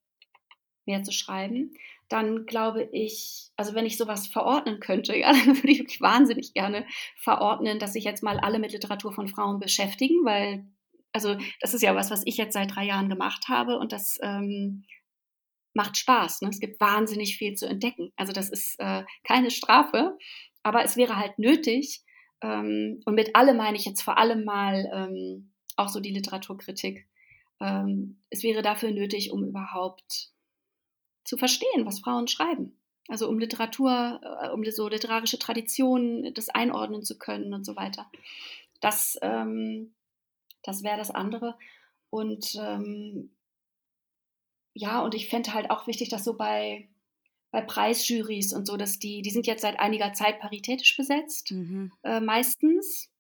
mehr 0.84 1.02
zu 1.02 1.12
schreiben 1.12 1.74
dann 2.08 2.46
glaube 2.46 2.88
ich, 2.92 3.50
also 3.56 3.74
wenn 3.74 3.86
ich 3.86 3.96
sowas 3.96 4.26
verordnen 4.26 4.80
könnte, 4.80 5.16
ja, 5.18 5.32
dann 5.32 5.56
würde 5.56 5.70
ich 5.70 5.80
wirklich 5.80 6.00
wahnsinnig 6.00 6.54
gerne 6.54 6.86
verordnen, 7.16 7.78
dass 7.78 7.94
sich 7.94 8.04
jetzt 8.04 8.22
mal 8.22 8.38
alle 8.38 8.58
mit 8.58 8.72
Literatur 8.72 9.12
von 9.12 9.28
Frauen 9.28 9.60
beschäftigen, 9.60 10.24
weil, 10.24 10.66
also 11.12 11.36
das 11.60 11.74
ist 11.74 11.82
ja 11.82 11.94
was, 11.94 12.10
was 12.10 12.22
ich 12.26 12.36
jetzt 12.36 12.54
seit 12.54 12.74
drei 12.74 12.84
Jahren 12.84 13.08
gemacht 13.08 13.48
habe 13.48 13.78
und 13.78 13.92
das 13.92 14.18
ähm, 14.22 14.84
macht 15.74 15.96
Spaß. 15.96 16.42
Ne? 16.42 16.50
Es 16.50 16.60
gibt 16.60 16.80
wahnsinnig 16.80 17.36
viel 17.38 17.54
zu 17.54 17.66
entdecken. 17.66 18.12
Also 18.16 18.32
das 18.32 18.50
ist 18.50 18.76
äh, 18.78 19.04
keine 19.24 19.50
Strafe, 19.50 20.18
aber 20.62 20.84
es 20.84 20.96
wäre 20.96 21.16
halt 21.16 21.38
nötig, 21.38 22.04
ähm, 22.42 23.00
und 23.04 23.14
mit 23.14 23.34
alle 23.34 23.54
meine 23.54 23.76
ich 23.76 23.84
jetzt 23.84 24.02
vor 24.02 24.18
allem 24.18 24.44
mal 24.44 24.90
ähm, 24.92 25.52
auch 25.76 25.88
so 25.88 26.00
die 26.00 26.12
Literaturkritik. 26.12 27.08
Ähm, 27.60 28.20
es 28.30 28.42
wäre 28.42 28.62
dafür 28.62 28.90
nötig, 28.90 29.30
um 29.30 29.44
überhaupt 29.44 30.31
zu 31.24 31.36
verstehen, 31.36 31.86
was 31.86 32.00
Frauen 32.00 32.28
schreiben. 32.28 32.76
Also 33.08 33.28
um 33.28 33.38
Literatur, 33.38 34.20
äh, 34.22 34.48
um 34.50 34.64
so 34.70 34.88
literarische 34.88 35.38
Traditionen, 35.38 36.32
das 36.34 36.48
einordnen 36.48 37.02
zu 37.02 37.18
können 37.18 37.52
und 37.52 37.64
so 37.64 37.76
weiter. 37.76 38.10
Das, 38.80 39.18
ähm, 39.22 39.94
das 40.62 40.82
wäre 40.82 40.96
das 40.96 41.10
andere. 41.10 41.56
Und 42.10 42.54
ähm, 42.60 43.30
ja, 44.74 45.02
und 45.02 45.14
ich 45.14 45.28
fände 45.28 45.52
halt 45.52 45.70
auch 45.70 45.86
wichtig, 45.86 46.08
dass 46.08 46.24
so 46.24 46.36
bei, 46.36 46.88
bei 47.50 47.60
Preisjurys 47.60 48.52
und 48.52 48.66
so, 48.66 48.76
dass 48.76 48.98
die, 48.98 49.22
die 49.22 49.30
sind 49.30 49.46
jetzt 49.46 49.62
seit 49.62 49.78
einiger 49.78 50.12
Zeit 50.12 50.40
paritätisch 50.40 50.96
besetzt, 50.96 51.50
mhm. 51.50 51.92
äh, 52.02 52.20
meistens. 52.20 53.10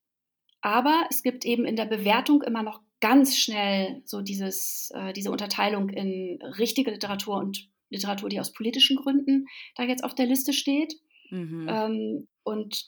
Aber 0.60 1.06
es 1.10 1.22
gibt 1.22 1.44
eben 1.44 1.64
in 1.64 1.76
der 1.76 1.86
Bewertung 1.86 2.42
immer 2.42 2.62
noch 2.62 2.80
ganz 3.00 3.36
schnell 3.36 4.00
so 4.04 4.22
dieses, 4.22 4.92
äh, 4.94 5.12
diese 5.12 5.32
Unterteilung 5.32 5.88
in 5.88 6.40
richtige 6.40 6.92
Literatur 6.92 7.36
und 7.36 7.68
Literatur, 7.92 8.28
die 8.28 8.40
aus 8.40 8.52
politischen 8.52 8.96
Gründen 8.96 9.46
da 9.76 9.84
jetzt 9.84 10.04
auf 10.04 10.14
der 10.14 10.26
Liste 10.26 10.52
steht. 10.52 10.94
Mhm. 11.30 11.66
Ähm, 11.68 12.28
und 12.42 12.86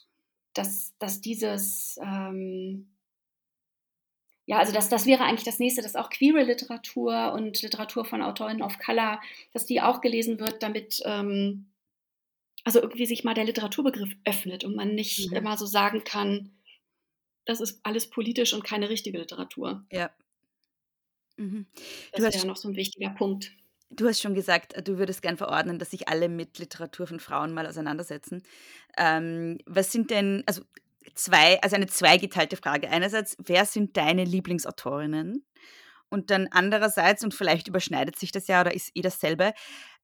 dass, 0.53 0.93
dass 0.99 1.21
dieses, 1.21 1.97
ähm, 2.01 2.95
ja, 4.45 4.59
also 4.59 4.73
das, 4.73 4.89
das 4.89 5.05
wäre 5.05 5.23
eigentlich 5.23 5.43
das 5.43 5.59
nächste, 5.59 5.81
dass 5.81 5.95
auch 5.95 6.09
queere 6.09 6.43
Literatur 6.43 7.33
und 7.33 7.61
Literatur 7.61 8.05
von 8.05 8.21
Autorinnen 8.21 8.61
of 8.61 8.77
Color, 8.79 9.19
dass 9.53 9.65
die 9.65 9.81
auch 9.81 10.01
gelesen 10.01 10.39
wird, 10.39 10.61
damit 10.61 11.01
ähm, 11.05 11.67
also 12.63 12.81
irgendwie 12.81 13.05
sich 13.05 13.23
mal 13.23 13.33
der 13.33 13.45
Literaturbegriff 13.45 14.15
öffnet 14.25 14.63
und 14.63 14.75
man 14.75 14.95
nicht 14.95 15.29
mhm. 15.29 15.37
immer 15.37 15.57
so 15.57 15.65
sagen 15.65 16.03
kann, 16.03 16.51
das 17.45 17.61
ist 17.61 17.79
alles 17.83 18.09
politisch 18.09 18.53
und 18.53 18.63
keine 18.63 18.89
richtige 18.89 19.19
Literatur. 19.19 19.85
Ja. 19.91 20.09
Mhm. 21.37 21.67
Das 22.11 22.21
wäre 22.21 22.37
ja 22.37 22.45
noch 22.45 22.55
so 22.55 22.67
ein 22.67 22.75
wichtiger 22.75 23.11
Punkt. 23.11 23.51
Du 23.95 24.07
hast 24.07 24.21
schon 24.21 24.35
gesagt, 24.35 24.75
du 24.87 24.97
würdest 24.97 25.21
gern 25.21 25.37
verordnen, 25.37 25.79
dass 25.79 25.91
sich 25.91 26.07
alle 26.09 26.27
mit 26.29 26.57
Literatur 26.57 27.07
von 27.07 27.19
Frauen 27.19 27.53
mal 27.53 27.65
auseinandersetzen. 27.65 28.43
Ähm, 28.97 29.57
was 29.65 29.91
sind 29.91 30.11
denn, 30.11 30.43
also 30.45 30.61
zwei, 31.13 31.61
also 31.61 31.75
eine 31.75 31.87
zweigeteilte 31.87 32.57
Frage. 32.57 32.89
Einerseits, 32.89 33.37
wer 33.43 33.65
sind 33.65 33.97
deine 33.97 34.23
Lieblingsautorinnen? 34.23 35.45
Und 36.09 36.31
dann 36.31 36.47
andererseits, 36.51 37.23
und 37.23 37.33
vielleicht 37.33 37.67
überschneidet 37.67 38.17
sich 38.17 38.31
das 38.31 38.47
ja 38.47 38.61
oder 38.61 38.73
ist 38.73 38.91
eh 38.95 39.01
dasselbe, 39.01 39.53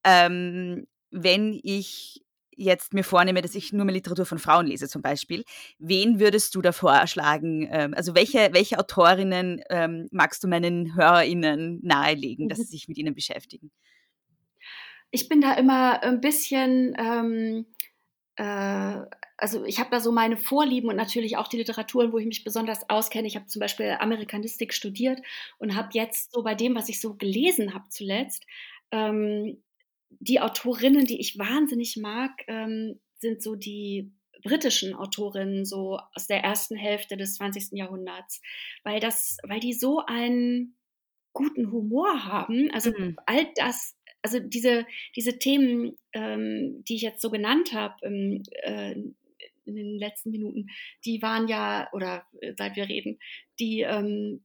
ähm, 0.04 0.88
wenn 1.12 1.60
ich 1.64 2.24
jetzt 2.56 2.93
mir 2.93 3.04
vornehme, 3.04 3.41
dass 3.41 3.56
ich 3.56 3.74
nur 3.74 3.86
mehr 3.86 3.93
Literatur 3.95 4.26
von 4.26 4.39
Frauen 4.39 4.68
lese 4.68 4.88
zum 4.88 5.02
Beispiel, 5.02 5.43
wen 5.80 6.20
würdest 6.20 6.56
du 6.56 6.62
da 6.62 6.72
vorschlagen? 6.72 7.68
Ähm, 7.72 7.93
also 7.93 8.16
welche, 8.16 8.49
welche 8.54 8.80
Autorinnen 8.80 9.62
ähm, 9.70 10.08
magst 10.12 10.43
du 10.43 10.47
meinen 10.47 10.95
HörerInnen 10.95 11.80
nahelegen, 11.84 12.49
dass 12.49 12.60
sie 12.60 12.66
sich 12.66 12.88
mit 12.88 12.97
ihnen 12.97 13.16
beschäftigen? 13.16 13.72
Ich 15.12 15.28
bin 15.28 15.41
da 15.41 15.54
immer 15.54 16.02
ein 16.04 16.22
bisschen, 16.22 16.95
ähm, 16.97 17.66
äh, 18.38 19.06
also 19.38 19.66
ich 19.66 19.80
habe 19.80 19.89
da 19.91 19.99
so 19.99 20.12
meine 20.12 20.38
Vorlieben 20.38 20.89
und 20.89 20.95
natürlich 20.95 21.38
auch 21.38 21.47
die 21.47 21.58
Literaturen, 21.58 22.14
wo 22.14 22.18
ich 22.18 22.26
mich 22.26 22.43
besonders 22.43 22.89
auskenne. 22.89 23.28
Ich 23.28 23.36
habe 23.36 23.47
zum 23.47 23.60
Beispiel 23.60 23.97
Amerikanistik 23.99 24.74
studiert 24.74 25.22
und 25.58 25.76
habe 25.76 25.89
jetzt 25.93 26.32
so 26.32 26.43
bei 26.43 26.56
dem, 26.56 26.76
was 26.76 26.88
ich 26.88 27.02
so 27.02 27.16
gelesen 27.16 27.74
habe 27.74 27.89
zuletzt, 27.89 28.45
ähm, 28.91 29.62
die 30.20 30.39
Autorinnen, 30.39 31.05
die 31.05 31.20
ich 31.20 31.38
wahnsinnig 31.38 31.97
mag, 31.97 32.32
ähm, 32.47 32.99
sind 33.20 33.41
so 33.41 33.55
die 33.55 34.12
britischen 34.43 34.93
Autorinnen, 34.93 35.66
so 35.66 35.99
aus 36.16 36.28
der 36.28 36.43
ersten 36.43 36.76
Hälfte 36.76 37.18
des 37.18 37.36
20. 37.36 37.78
Jahrhunderts, 37.78 38.41
weil 38.84 38.99
das, 38.99 39.38
weil 39.43 39.59
die 39.59 39.74
so 39.74 40.03
einen 40.05 40.76
guten 41.34 41.72
Humor 41.72 42.26
haben. 42.26 42.70
Also 42.72 42.91
mhm. 42.91 43.18
all 43.26 43.47
das, 43.55 43.95
also 44.22 44.39
diese, 44.39 44.86
diese 45.16 45.39
Themen, 45.39 45.97
ähm, 46.14 46.84
die 46.88 46.95
ich 46.95 47.01
jetzt 47.01 47.22
so 47.22 47.30
genannt 47.30 47.74
habe 47.74 47.95
ähm, 48.03 48.43
äh, 48.64 48.93
in 49.66 49.76
den 49.76 49.97
letzten 49.97 50.32
Minuten, 50.32 50.68
die 51.05 51.22
waren 51.22 51.47
ja, 51.47 51.88
oder 51.93 52.26
äh, 52.41 52.53
seit 52.57 52.76
wir 52.76 52.89
reden, 52.89 53.20
die, 53.59 53.82
ähm, 53.82 54.43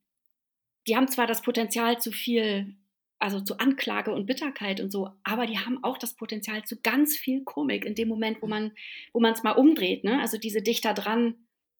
die 0.87 0.97
haben 0.97 1.09
zwar 1.09 1.27
das 1.27 1.43
Potenzial 1.43 2.01
zu 2.01 2.13
viel 2.13 2.77
also 3.19 3.41
zu 3.41 3.59
Anklage 3.59 4.13
und 4.13 4.27
Bitterkeit 4.27 4.81
und 4.81 4.91
so, 4.91 5.11
aber 5.25 5.47
die 5.47 5.59
haben 5.59 5.83
auch 5.83 5.99
das 5.99 6.15
Potenzial 6.15 6.65
zu 6.65 6.81
ganz 6.81 7.17
viel 7.17 7.45
Komik 7.45 7.85
in 7.85 7.95
dem 7.95 8.09
Moment, 8.09 8.43
wo 8.43 8.47
man 8.47 8.73
wo 9.13 9.21
man 9.21 9.33
es 9.33 9.43
mal 9.43 9.53
umdreht, 9.53 10.05
ne? 10.05 10.21
Also 10.21 10.39
diese 10.39 10.63
dichter 10.63 10.95
dran 10.95 11.35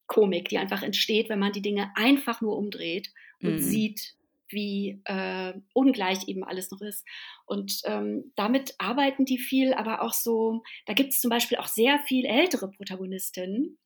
Komik, 0.07 0.49
die 0.49 0.59
einfach 0.59 0.83
entsteht, 0.83 1.29
wenn 1.29 1.39
man 1.39 1.53
die 1.53 1.63
Dinge 1.63 1.91
einfach 1.95 2.41
nur 2.41 2.57
umdreht 2.57 3.11
und 3.43 3.55
mhm. 3.55 3.61
sieht, 3.61 4.15
wie 4.49 5.01
äh, 5.05 5.55
ungleich 5.73 6.29
eben 6.29 6.45
alles 6.45 6.71
noch 6.71 6.81
ist. 6.81 7.05
Und 7.45 7.81
ähm, 7.85 8.33
damit 8.37 8.75
arbeiten 8.79 9.25
die 9.25 9.39
viel, 9.39 9.75
aber 9.75 10.03
auch 10.03 10.13
so, 10.13 10.63
da 10.87 10.93
gibt 10.93 11.13
es 11.13 11.21
zum 11.21 11.31
Beispiel 11.31 11.59
auch 11.59 11.67
sehr 11.67 11.99
viel 12.07 12.25
ältere 12.25 12.71
Protagonistinnen, 12.71 13.77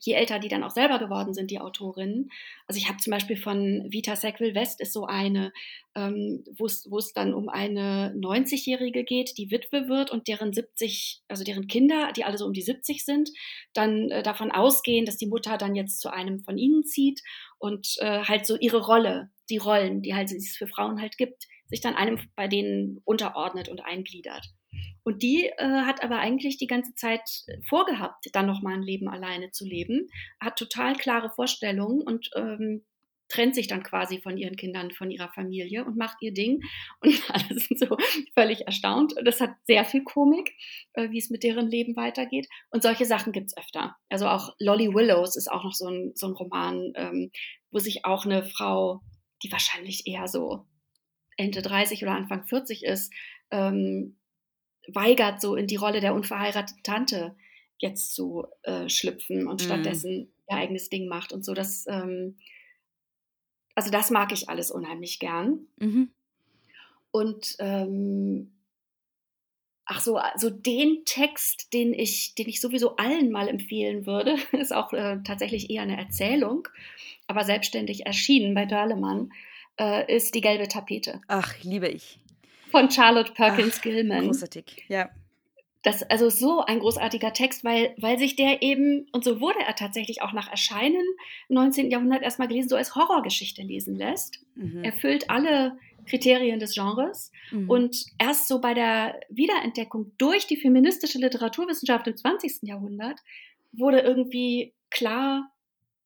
je 0.00 0.14
älter 0.14 0.38
die 0.38 0.48
dann 0.48 0.62
auch 0.62 0.70
selber 0.70 0.98
geworden 0.98 1.34
sind, 1.34 1.50
die 1.50 1.60
Autorinnen. 1.60 2.30
Also 2.66 2.78
ich 2.78 2.88
habe 2.88 2.98
zum 2.98 3.10
Beispiel 3.10 3.36
von 3.36 3.86
Vita 3.88 4.16
Sackville 4.16 4.54
West 4.54 4.80
ist 4.80 4.92
so 4.92 5.06
eine, 5.06 5.52
ähm, 5.94 6.44
wo 6.56 6.66
es 6.66 7.12
dann 7.12 7.34
um 7.34 7.48
eine 7.48 8.14
90-Jährige 8.16 9.04
geht, 9.04 9.38
die 9.38 9.50
Witwe 9.50 9.88
wird 9.88 10.10
und 10.10 10.28
deren 10.28 10.52
70, 10.52 11.22
also 11.28 11.44
deren 11.44 11.66
Kinder, 11.68 12.12
die 12.14 12.24
alle 12.24 12.38
so 12.38 12.46
um 12.46 12.52
die 12.52 12.62
70 12.62 13.04
sind, 13.04 13.30
dann 13.72 14.10
äh, 14.10 14.22
davon 14.22 14.50
ausgehen, 14.50 15.06
dass 15.06 15.16
die 15.16 15.26
Mutter 15.26 15.56
dann 15.58 15.74
jetzt 15.74 16.00
zu 16.00 16.12
einem 16.12 16.40
von 16.40 16.58
ihnen 16.58 16.84
zieht 16.84 17.22
und 17.58 17.96
äh, 17.98 18.20
halt 18.20 18.46
so 18.46 18.56
ihre 18.56 18.84
Rolle, 18.84 19.30
die 19.48 19.58
Rollen, 19.58 20.02
die 20.02 20.14
halt 20.14 20.30
es 20.32 20.56
für 20.56 20.66
Frauen 20.66 21.00
halt 21.00 21.16
gibt, 21.16 21.46
sich 21.68 21.80
dann 21.80 21.94
einem 21.94 22.18
bei 22.36 22.48
denen 22.48 23.00
unterordnet 23.04 23.68
und 23.68 23.84
eingliedert. 23.84 24.46
Und 25.04 25.22
die 25.22 25.46
äh, 25.46 25.82
hat 25.82 26.02
aber 26.02 26.18
eigentlich 26.18 26.58
die 26.58 26.66
ganze 26.66 26.94
Zeit 26.94 27.22
vorgehabt, 27.68 28.26
dann 28.32 28.46
nochmal 28.46 28.74
ein 28.74 28.82
Leben 28.82 29.08
alleine 29.08 29.50
zu 29.50 29.64
leben, 29.64 30.08
hat 30.40 30.58
total 30.58 30.94
klare 30.94 31.30
Vorstellungen 31.30 32.02
und 32.02 32.30
ähm, 32.34 32.82
trennt 33.28 33.54
sich 33.54 33.66
dann 33.66 33.82
quasi 33.82 34.20
von 34.20 34.36
ihren 34.36 34.56
Kindern, 34.56 34.90
von 34.90 35.10
ihrer 35.10 35.28
Familie 35.28 35.84
und 35.84 35.96
macht 35.96 36.18
ihr 36.20 36.32
Ding. 36.32 36.62
Und 37.00 37.22
alle 37.28 37.58
sind 37.58 37.78
so 37.78 37.96
völlig 38.34 38.66
erstaunt. 38.66 39.14
Das 39.24 39.40
hat 39.40 39.50
sehr 39.66 39.84
viel 39.84 40.04
Komik, 40.04 40.52
äh, 40.94 41.10
wie 41.10 41.18
es 41.18 41.30
mit 41.30 41.42
deren 41.42 41.68
Leben 41.68 41.96
weitergeht. 41.96 42.48
Und 42.70 42.82
solche 42.82 43.04
Sachen 43.04 43.32
gibt 43.32 43.46
es 43.46 43.56
öfter. 43.56 43.96
Also 44.08 44.28
auch 44.28 44.54
Lolly 44.58 44.94
Willows 44.94 45.36
ist 45.36 45.50
auch 45.50 45.64
noch 45.64 45.74
so 45.74 45.88
ein, 45.88 46.12
so 46.14 46.26
ein 46.26 46.32
Roman, 46.32 46.92
ähm, 46.94 47.30
wo 47.70 47.78
sich 47.78 48.04
auch 48.04 48.24
eine 48.24 48.44
Frau, 48.44 49.02
die 49.42 49.52
wahrscheinlich 49.52 50.06
eher 50.06 50.28
so 50.28 50.66
Ende 51.36 51.62
30 51.62 52.02
oder 52.02 52.14
Anfang 52.14 52.44
40 52.44 52.84
ist, 52.84 53.12
ähm, 53.50 54.16
weigert, 54.88 55.40
so 55.40 55.56
in 55.56 55.66
die 55.66 55.76
Rolle 55.76 56.00
der 56.00 56.14
unverheirateten 56.14 56.82
Tante 56.82 57.36
jetzt 57.78 58.14
zu 58.14 58.46
äh, 58.62 58.88
schlüpfen 58.88 59.46
und 59.46 59.62
mhm. 59.62 59.66
stattdessen 59.66 60.32
ihr 60.48 60.56
eigenes 60.56 60.88
Ding 60.88 61.08
macht 61.08 61.32
und 61.32 61.44
so. 61.44 61.54
Das, 61.54 61.86
ähm, 61.88 62.36
also 63.74 63.90
das 63.90 64.10
mag 64.10 64.32
ich 64.32 64.48
alles 64.48 64.70
unheimlich 64.70 65.18
gern. 65.18 65.66
Mhm. 65.76 66.10
Und 67.10 67.56
ähm, 67.58 68.52
ach 69.84 70.00
so, 70.00 70.20
so 70.36 70.50
den 70.50 71.04
Text, 71.04 71.72
den 71.72 71.92
ich, 71.92 72.34
den 72.34 72.48
ich 72.48 72.60
sowieso 72.60 72.96
allen 72.96 73.30
mal 73.30 73.48
empfehlen 73.48 74.06
würde, 74.06 74.36
ist 74.52 74.74
auch 74.74 74.92
äh, 74.92 75.18
tatsächlich 75.24 75.70
eher 75.70 75.82
eine 75.82 75.98
Erzählung, 75.98 76.68
aber 77.26 77.44
selbstständig 77.44 78.06
erschienen 78.06 78.54
bei 78.54 78.66
Dörlemann, 78.66 79.32
äh, 79.78 80.14
ist 80.14 80.34
die 80.34 80.40
gelbe 80.40 80.68
Tapete. 80.68 81.20
Ach, 81.28 81.54
liebe 81.62 81.88
ich 81.88 82.18
von 82.70 82.90
Charlotte 82.90 83.32
Perkins 83.32 83.76
Ach, 83.78 83.82
Gilman. 83.82 84.26
Großartig, 84.26 84.84
ja. 84.88 85.10
Das 85.82 86.02
also 86.02 86.30
so 86.30 86.64
ein 86.64 86.80
großartiger 86.80 87.32
Text, 87.32 87.62
weil, 87.62 87.94
weil 87.96 88.18
sich 88.18 88.34
der 88.34 88.60
eben, 88.60 89.06
und 89.12 89.22
so 89.22 89.40
wurde 89.40 89.60
er 89.64 89.76
tatsächlich 89.76 90.20
auch 90.20 90.32
nach 90.32 90.50
Erscheinen 90.50 91.04
im 91.48 91.54
19. 91.54 91.90
Jahrhundert 91.92 92.22
erstmal 92.22 92.48
gelesen, 92.48 92.68
so 92.68 92.76
als 92.76 92.96
Horrorgeschichte 92.96 93.62
lesen 93.62 93.94
lässt. 93.94 94.40
Mhm. 94.56 94.82
Erfüllt 94.82 95.30
alle 95.30 95.78
Kriterien 96.06 96.58
des 96.58 96.74
Genres. 96.74 97.30
Mhm. 97.52 97.70
Und 97.70 98.06
erst 98.18 98.48
so 98.48 98.60
bei 98.60 98.74
der 98.74 99.20
Wiederentdeckung 99.28 100.12
durch 100.18 100.46
die 100.46 100.56
feministische 100.56 101.18
Literaturwissenschaft 101.18 102.06
im 102.08 102.16
20. 102.16 102.62
Jahrhundert 102.62 103.20
wurde 103.72 104.00
irgendwie 104.00 104.72
klar, 104.90 105.52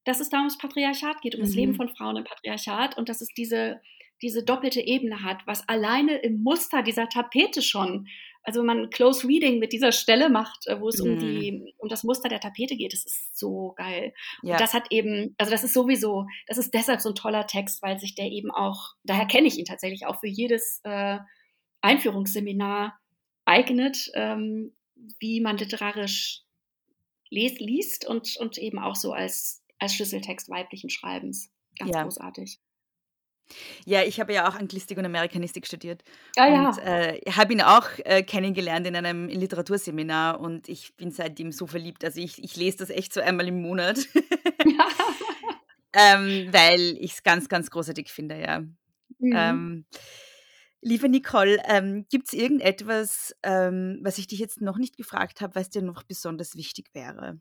dass 0.05 0.21
es 0.21 0.29
da 0.29 0.39
ums 0.39 0.59
Patriarchat 0.59 1.21
geht, 1.23 1.35
um 1.35 1.41
mhm. 1.41 1.45
das 1.45 1.55
Leben 1.55 1.75
von 1.75 1.89
Frauen 1.89 2.17
im 2.17 2.25
Patriarchat 2.25 2.99
und 2.99 3.09
dass 3.09 3.21
es 3.21 3.29
diese 3.29 3.81
diese 4.23 4.45
doppelte 4.45 4.81
Ebene 4.81 5.23
hat, 5.23 5.47
was 5.47 5.69
alleine 5.69 6.19
im 6.19 6.43
Muster 6.43 6.83
dieser 6.83 7.09
Tapete 7.09 7.63
schon, 7.63 8.09
also 8.43 8.61
wenn 8.61 8.67
man 8.67 8.91
Close 8.91 9.27
Reading 9.27 9.59
mit 9.59 9.73
dieser 9.73 9.93
Stelle 9.93 10.29
macht, 10.29 10.67
äh, 10.67 10.81
wo 10.81 10.89
es 10.89 11.03
mhm. 11.03 11.11
um 11.11 11.19
die 11.19 11.75
um 11.79 11.89
das 11.89 12.05
Muster 12.05 12.29
der 12.29 12.41
Tapete 12.41 12.77
geht, 12.77 12.93
das 12.93 13.05
ist 13.05 13.39
so 13.39 13.75
geil. 13.77 14.13
Ja. 14.43 14.53
Und 14.53 14.61
das 14.61 14.75
hat 14.75 14.91
eben, 14.91 15.35
also 15.39 15.51
das 15.51 15.65
ist 15.65 15.75
sowieso, 15.75 16.27
das 16.47 16.59
ist 16.59 16.73
deshalb 16.73 17.01
so 17.01 17.11
ein 17.11 17.15
toller 17.15 17.47
Text, 17.47 17.83
weil 17.83 17.99
sich 17.99 18.15
der 18.15 18.27
eben 18.27 18.51
auch, 18.51 18.95
daher 19.05 19.27
kenne 19.27 19.49
ich 19.49 19.59
ihn 19.59 19.65
tatsächlich 19.65 20.07
auch 20.07 20.21
für 20.21 20.29
jedes 20.29 20.81
äh, 20.85 21.19
Einführungsseminar 21.81 22.99
eignet, 23.45 24.11
ähm, 24.15 24.73
wie 25.19 25.41
man 25.41 25.57
literarisch 25.57 26.43
les, 27.31 27.59
liest 27.59 28.07
und, 28.07 28.37
und 28.39 28.59
eben 28.59 28.79
auch 28.79 28.97
so 28.97 29.13
als, 29.13 29.63
als 29.79 29.95
Schlüsseltext 29.95 30.51
weiblichen 30.51 30.91
Schreibens. 30.91 31.51
Ganz 31.79 31.95
ja. 31.95 32.03
großartig. 32.03 32.61
Ja, 33.85 34.03
ich 34.03 34.21
habe 34.21 34.33
ja 34.33 34.49
auch 34.49 34.55
Anglistik 34.55 34.99
und 34.99 35.05
Amerikanistik 35.05 35.67
studiert. 35.67 36.03
Ah, 36.37 36.47
ja. 36.47 36.69
Und 36.69 36.79
äh, 36.79 37.21
habe 37.31 37.53
ihn 37.53 37.63
auch 37.63 37.89
äh, 38.05 38.23
kennengelernt 38.23 38.87
in 38.87 38.97
einem 38.97 39.29
Literaturseminar 39.29 40.41
und 40.41 40.69
ich 40.69 40.97
bin 40.97 41.11
seitdem 41.11 41.53
so 41.53 41.67
verliebt. 41.67 42.05
Also 42.05 42.21
ich, 42.21 42.43
ich 42.43 42.57
lese 42.57 42.79
das 42.79 42.91
echt 42.91 43.13
so 43.13 43.21
einmal 43.21 43.49
im 43.49 43.63
Monat. 43.63 43.99
ähm, 45.93 46.49
weil 46.53 46.97
ich 47.01 47.13
es 47.13 47.23
ganz, 47.23 47.49
ganz 47.49 47.71
großartig 47.71 48.11
finde, 48.11 48.41
ja. 48.41 48.61
Mhm. 49.19 49.33
Ähm, 49.35 49.85
liebe 50.81 51.09
Nicole, 51.09 51.59
ähm, 51.67 52.07
gibt 52.09 52.29
es 52.29 52.33
irgendetwas, 52.33 53.35
ähm, 53.43 53.99
was 54.03 54.19
ich 54.19 54.27
dich 54.27 54.39
jetzt 54.39 54.61
noch 54.61 54.79
nicht 54.79 54.97
gefragt 54.97 55.41
habe, 55.41 55.55
was 55.55 55.71
dir 55.71 55.83
noch 55.83 56.03
besonders 56.03 56.57
wichtig 56.57 56.91
wäre? 56.95 57.41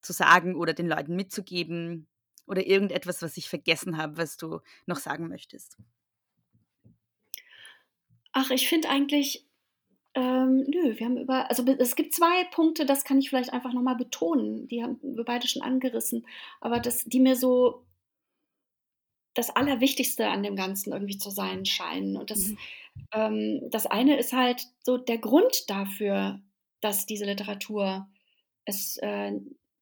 Zu 0.00 0.12
sagen 0.12 0.54
oder 0.54 0.72
den 0.72 0.88
Leuten 0.88 1.14
mitzugeben? 1.16 2.08
Oder 2.46 2.66
irgendetwas, 2.66 3.22
was 3.22 3.36
ich 3.36 3.48
vergessen 3.48 3.96
habe, 3.96 4.16
was 4.16 4.36
du 4.36 4.60
noch 4.86 4.98
sagen 4.98 5.28
möchtest? 5.28 5.76
Ach, 8.32 8.50
ich 8.50 8.68
finde 8.68 8.88
eigentlich, 8.88 9.46
ähm, 10.14 10.64
nö, 10.66 10.98
wir 10.98 11.06
haben 11.06 11.18
über, 11.18 11.48
also 11.48 11.64
es 11.78 11.96
gibt 11.96 12.14
zwei 12.14 12.44
Punkte, 12.50 12.84
das 12.84 13.04
kann 13.04 13.18
ich 13.18 13.30
vielleicht 13.30 13.52
einfach 13.52 13.72
nochmal 13.72 13.96
betonen, 13.96 14.68
die 14.68 14.82
haben 14.82 14.98
wir 15.02 15.24
beide 15.24 15.46
schon 15.48 15.62
angerissen, 15.62 16.26
aber 16.60 16.80
das, 16.80 17.04
die 17.04 17.20
mir 17.20 17.36
so 17.36 17.84
das 19.34 19.50
Allerwichtigste 19.50 20.28
an 20.28 20.42
dem 20.42 20.56
Ganzen 20.56 20.92
irgendwie 20.92 21.18
zu 21.18 21.30
sein 21.30 21.64
scheinen. 21.64 22.16
Und 22.16 22.30
das, 22.30 22.48
mhm. 22.48 22.58
ähm, 23.12 23.70
das 23.70 23.86
eine 23.86 24.18
ist 24.18 24.32
halt 24.32 24.66
so 24.84 24.98
der 24.98 25.18
Grund 25.18 25.70
dafür, 25.70 26.40
dass 26.80 27.06
diese 27.06 27.24
Literatur 27.24 28.08
es 28.64 28.98
äh, 28.98 29.32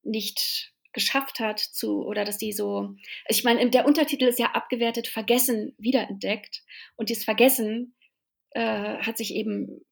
nicht 0.02 0.72
geschafft 0.92 1.40
hat 1.40 1.58
zu, 1.60 2.04
oder 2.04 2.24
dass 2.24 2.38
die 2.38 2.52
so, 2.52 2.94
ich 3.28 3.44
meine, 3.44 3.68
der 3.70 3.86
Untertitel 3.86 4.24
ist 4.24 4.38
ja 4.38 4.52
abgewertet, 4.52 5.08
Vergessen 5.08 5.74
wiederentdeckt. 5.78 6.62
Und 6.96 7.08
dieses 7.10 7.24
Vergessen 7.24 7.94
äh, 8.52 8.98
hat 8.98 9.16
sich 9.16 9.34
eben, 9.34 9.84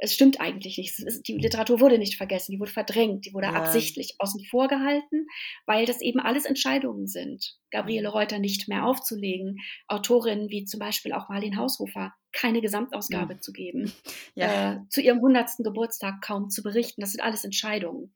es 0.00 0.14
stimmt 0.14 0.40
eigentlich 0.40 0.78
nicht. 0.78 0.98
Ist, 1.00 1.26
die 1.26 1.34
Literatur 1.36 1.80
wurde 1.80 1.98
nicht 1.98 2.16
vergessen, 2.16 2.52
die 2.52 2.60
wurde 2.60 2.70
verdrängt, 2.70 3.26
die 3.26 3.34
wurde 3.34 3.48
ja. 3.48 3.54
absichtlich 3.54 4.14
außen 4.18 4.44
vor 4.44 4.68
gehalten, 4.68 5.26
weil 5.66 5.86
das 5.86 6.00
eben 6.00 6.20
alles 6.20 6.44
Entscheidungen 6.44 7.08
sind. 7.08 7.56
Gabriele 7.72 8.08
Reuter 8.08 8.38
nicht 8.38 8.68
mehr 8.68 8.84
aufzulegen, 8.86 9.58
Autorinnen 9.88 10.50
wie 10.50 10.64
zum 10.64 10.78
Beispiel 10.78 11.12
auch 11.12 11.28
Marlene 11.28 11.56
Haushofer 11.56 12.14
keine 12.32 12.60
Gesamtausgabe 12.60 13.34
Mhm. 13.34 13.40
zu 13.42 13.52
geben, 13.52 13.92
Ja. 14.36 14.74
äh, 14.74 14.78
zu 14.88 15.00
ihrem 15.00 15.18
100. 15.18 15.64
Geburtstag 15.64 16.22
kaum 16.22 16.48
zu 16.48 16.62
berichten. 16.62 17.00
Das 17.00 17.10
sind 17.12 17.20
alles 17.22 17.44
Entscheidungen. 17.44 18.14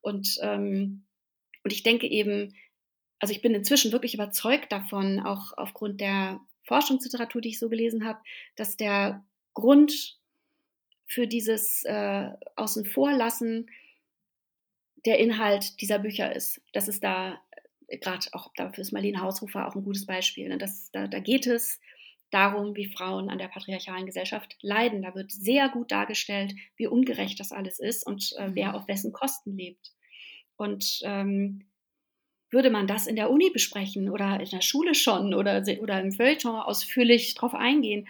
Und, 0.00 0.38
ähm, 0.42 1.04
und 1.64 1.72
ich 1.72 1.82
denke 1.82 2.06
eben, 2.06 2.54
also 3.18 3.32
ich 3.32 3.42
bin 3.42 3.54
inzwischen 3.54 3.92
wirklich 3.92 4.14
überzeugt 4.14 4.70
davon, 4.70 5.20
auch 5.20 5.52
aufgrund 5.56 6.00
der 6.00 6.40
Forschungsliteratur, 6.64 7.40
die 7.40 7.50
ich 7.50 7.58
so 7.58 7.68
gelesen 7.68 8.04
habe, 8.04 8.20
dass 8.56 8.76
der 8.76 9.24
Grund 9.54 10.18
für 11.06 11.26
dieses 11.26 11.84
äh, 11.84 12.30
Außen 12.56 12.84
vor 12.84 13.12
lassen 13.12 13.70
der 15.06 15.18
Inhalt 15.18 15.80
dieser 15.80 15.98
Bücher 15.98 16.34
ist. 16.34 16.60
Das 16.72 16.86
ist 16.86 17.02
da 17.02 17.40
gerade 17.88 18.26
auch 18.32 18.52
dafür 18.54 18.82
ist 18.82 18.92
Marlene 18.92 19.20
Hausrufer 19.20 19.66
auch 19.66 19.74
ein 19.74 19.84
gutes 19.84 20.06
Beispiel. 20.06 20.48
Ne? 20.48 20.58
Das, 20.58 20.90
da, 20.92 21.06
da 21.06 21.20
geht 21.20 21.46
es 21.46 21.80
darum, 22.30 22.76
wie 22.76 22.92
Frauen 22.92 23.30
an 23.30 23.38
der 23.38 23.48
patriarchalen 23.48 24.06
Gesellschaft 24.06 24.56
leiden. 24.60 25.02
Da 25.02 25.14
wird 25.14 25.32
sehr 25.32 25.70
gut 25.70 25.90
dargestellt, 25.90 26.54
wie 26.76 26.86
ungerecht 26.86 27.40
das 27.40 27.52
alles 27.52 27.78
ist 27.78 28.06
und 28.06 28.34
äh, 28.36 28.50
wer 28.52 28.74
auf 28.74 28.86
wessen 28.86 29.12
Kosten 29.12 29.56
lebt. 29.56 29.92
Und 30.58 31.00
ähm, 31.04 31.64
würde 32.50 32.70
man 32.70 32.86
das 32.86 33.06
in 33.06 33.16
der 33.16 33.30
Uni 33.30 33.50
besprechen 33.50 34.10
oder 34.10 34.40
in 34.40 34.50
der 34.50 34.60
Schule 34.60 34.94
schon 34.94 35.32
oder, 35.32 35.62
oder 35.80 36.00
im 36.00 36.12
Feuilleton 36.12 36.56
ausführlich 36.56 37.34
drauf 37.34 37.54
eingehen, 37.54 38.08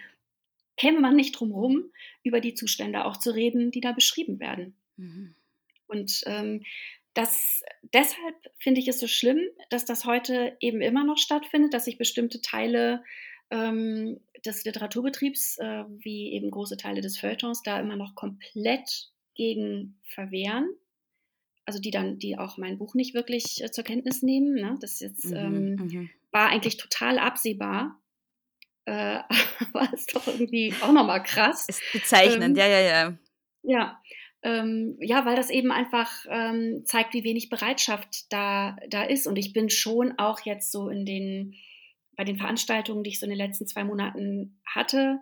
käme 0.75 0.99
man 0.99 1.15
nicht 1.15 1.33
drum 1.33 1.51
rum, 1.51 1.91
über 2.23 2.41
die 2.41 2.53
Zustände 2.55 3.05
auch 3.05 3.17
zu 3.17 3.31
reden, 3.31 3.71
die 3.71 3.81
da 3.81 3.91
beschrieben 3.91 4.39
werden. 4.39 4.75
Mhm. 4.97 5.35
Und 5.87 6.23
ähm, 6.25 6.63
das, 7.13 7.63
deshalb 7.93 8.35
finde 8.59 8.79
ich 8.79 8.87
es 8.87 8.99
so 8.99 9.07
schlimm, 9.07 9.39
dass 9.69 9.85
das 9.85 10.05
heute 10.05 10.55
eben 10.59 10.81
immer 10.81 11.03
noch 11.03 11.17
stattfindet, 11.17 11.73
dass 11.73 11.85
sich 11.85 11.97
bestimmte 11.97 12.41
Teile 12.41 13.03
ähm, 13.51 14.19
des 14.45 14.63
Literaturbetriebs, 14.63 15.57
äh, 15.57 15.83
wie 15.89 16.31
eben 16.31 16.51
große 16.51 16.77
Teile 16.77 17.01
des 17.01 17.17
Feuilletons, 17.17 17.61
da 17.63 17.79
immer 17.79 17.95
noch 17.95 18.15
komplett 18.15 19.11
gegen 19.35 19.99
verwehren. 20.03 20.69
Also 21.69 21.79
die 21.79 21.91
dann, 21.91 22.17
die 22.17 22.35
auch 22.35 22.57
mein 22.57 22.79
Buch 22.79 22.95
nicht 22.95 23.13
wirklich 23.13 23.63
äh, 23.63 23.69
zur 23.69 23.83
Kenntnis 23.83 24.23
nehmen. 24.23 24.55
Ne? 24.55 24.75
Das 24.81 24.99
jetzt 25.01 25.25
Mhm, 25.25 25.35
ähm, 25.35 25.75
mhm. 25.75 26.09
war 26.31 26.49
eigentlich 26.49 26.77
total 26.77 27.19
absehbar. 27.19 28.01
Äh, 28.85 29.19
aber 29.71 29.93
ist 29.93 30.15
doch 30.15 30.25
irgendwie 30.25 30.73
auch 30.81 30.91
nochmal 30.91 31.21
krass. 31.21 31.67
Ist 31.69 31.83
bezeichnend, 31.93 32.57
Ähm, 32.57 32.63
ja, 32.63 32.67
ja, 32.67 32.79
ja. 32.79 33.17
Ja, 33.61 34.01
ähm, 34.41 34.97
ja, 34.99 35.27
weil 35.27 35.35
das 35.35 35.51
eben 35.51 35.71
einfach 35.71 36.25
ähm, 36.27 36.81
zeigt, 36.85 37.13
wie 37.13 37.23
wenig 37.23 37.49
Bereitschaft 37.49 38.33
da, 38.33 38.75
da 38.89 39.03
ist. 39.03 39.27
Und 39.27 39.35
ich 39.35 39.53
bin 39.53 39.69
schon 39.69 40.17
auch 40.17 40.39
jetzt 40.45 40.71
so 40.71 40.89
in 40.89 41.05
den, 41.05 41.53
bei 42.17 42.23
den 42.23 42.37
Veranstaltungen, 42.37 43.03
die 43.03 43.11
ich 43.11 43.19
so 43.19 43.27
in 43.27 43.29
den 43.29 43.37
letzten 43.37 43.67
zwei 43.67 43.83
Monaten 43.83 44.59
hatte, 44.65 45.19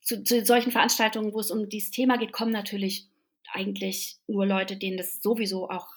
zu, 0.00 0.24
zu 0.24 0.42
solchen 0.46 0.72
Veranstaltungen, 0.72 1.34
wo 1.34 1.40
es 1.40 1.50
um 1.50 1.68
dieses 1.68 1.90
Thema 1.90 2.16
geht, 2.16 2.32
kommen 2.32 2.52
natürlich 2.52 3.11
eigentlich 3.54 4.16
nur 4.26 4.46
Leute, 4.46 4.76
denen 4.76 4.96
das 4.96 5.20
sowieso 5.22 5.68
auch 5.70 5.88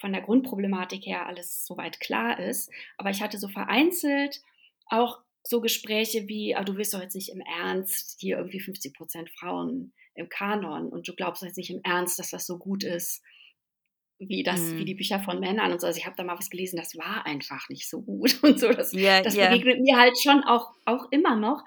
von 0.00 0.12
der 0.12 0.22
Grundproblematik 0.22 1.06
her 1.06 1.26
alles 1.26 1.64
soweit 1.66 1.98
klar 2.00 2.38
ist. 2.38 2.70
Aber 2.98 3.10
ich 3.10 3.20
hatte 3.22 3.38
so 3.38 3.48
vereinzelt 3.48 4.40
auch 4.86 5.18
so 5.44 5.60
Gespräche 5.60 6.28
wie, 6.28 6.54
ah, 6.54 6.64
du 6.64 6.76
willst 6.76 6.94
doch 6.94 7.00
jetzt 7.00 7.14
nicht 7.14 7.30
im 7.30 7.40
Ernst 7.40 8.16
hier 8.20 8.36
irgendwie 8.38 8.60
50 8.60 8.94
Prozent 8.94 9.30
Frauen 9.30 9.92
im 10.14 10.28
Kanon 10.28 10.88
und 10.88 11.08
du 11.08 11.14
glaubst 11.14 11.42
jetzt 11.42 11.56
nicht 11.56 11.70
im 11.70 11.80
Ernst, 11.84 12.18
dass 12.18 12.30
das 12.30 12.46
so 12.46 12.58
gut 12.58 12.84
ist 12.84 13.22
wie 14.18 14.42
das, 14.42 14.60
Mhm. 14.60 14.78
wie 14.78 14.84
die 14.84 14.94
Bücher 14.96 15.20
von 15.20 15.38
Männern 15.40 15.72
und 15.72 15.80
so. 15.80 15.86
Also 15.86 15.98
ich 15.98 16.06
habe 16.06 16.16
da 16.16 16.24
mal 16.24 16.38
was 16.38 16.50
gelesen, 16.50 16.76
das 16.76 16.96
war 16.96 17.24
einfach 17.24 17.68
nicht 17.68 17.88
so 17.88 18.02
gut 18.02 18.38
und 18.42 18.58
so. 18.58 18.68
Das, 18.72 18.92
Ja, 18.92 19.22
das 19.22 19.34
ja. 19.34 19.48
begegnet 19.50 19.80
mir 19.80 19.96
halt 19.96 20.18
schon 20.20 20.42
auch, 20.44 20.72
auch 20.86 21.06
immer 21.12 21.36
noch. 21.36 21.62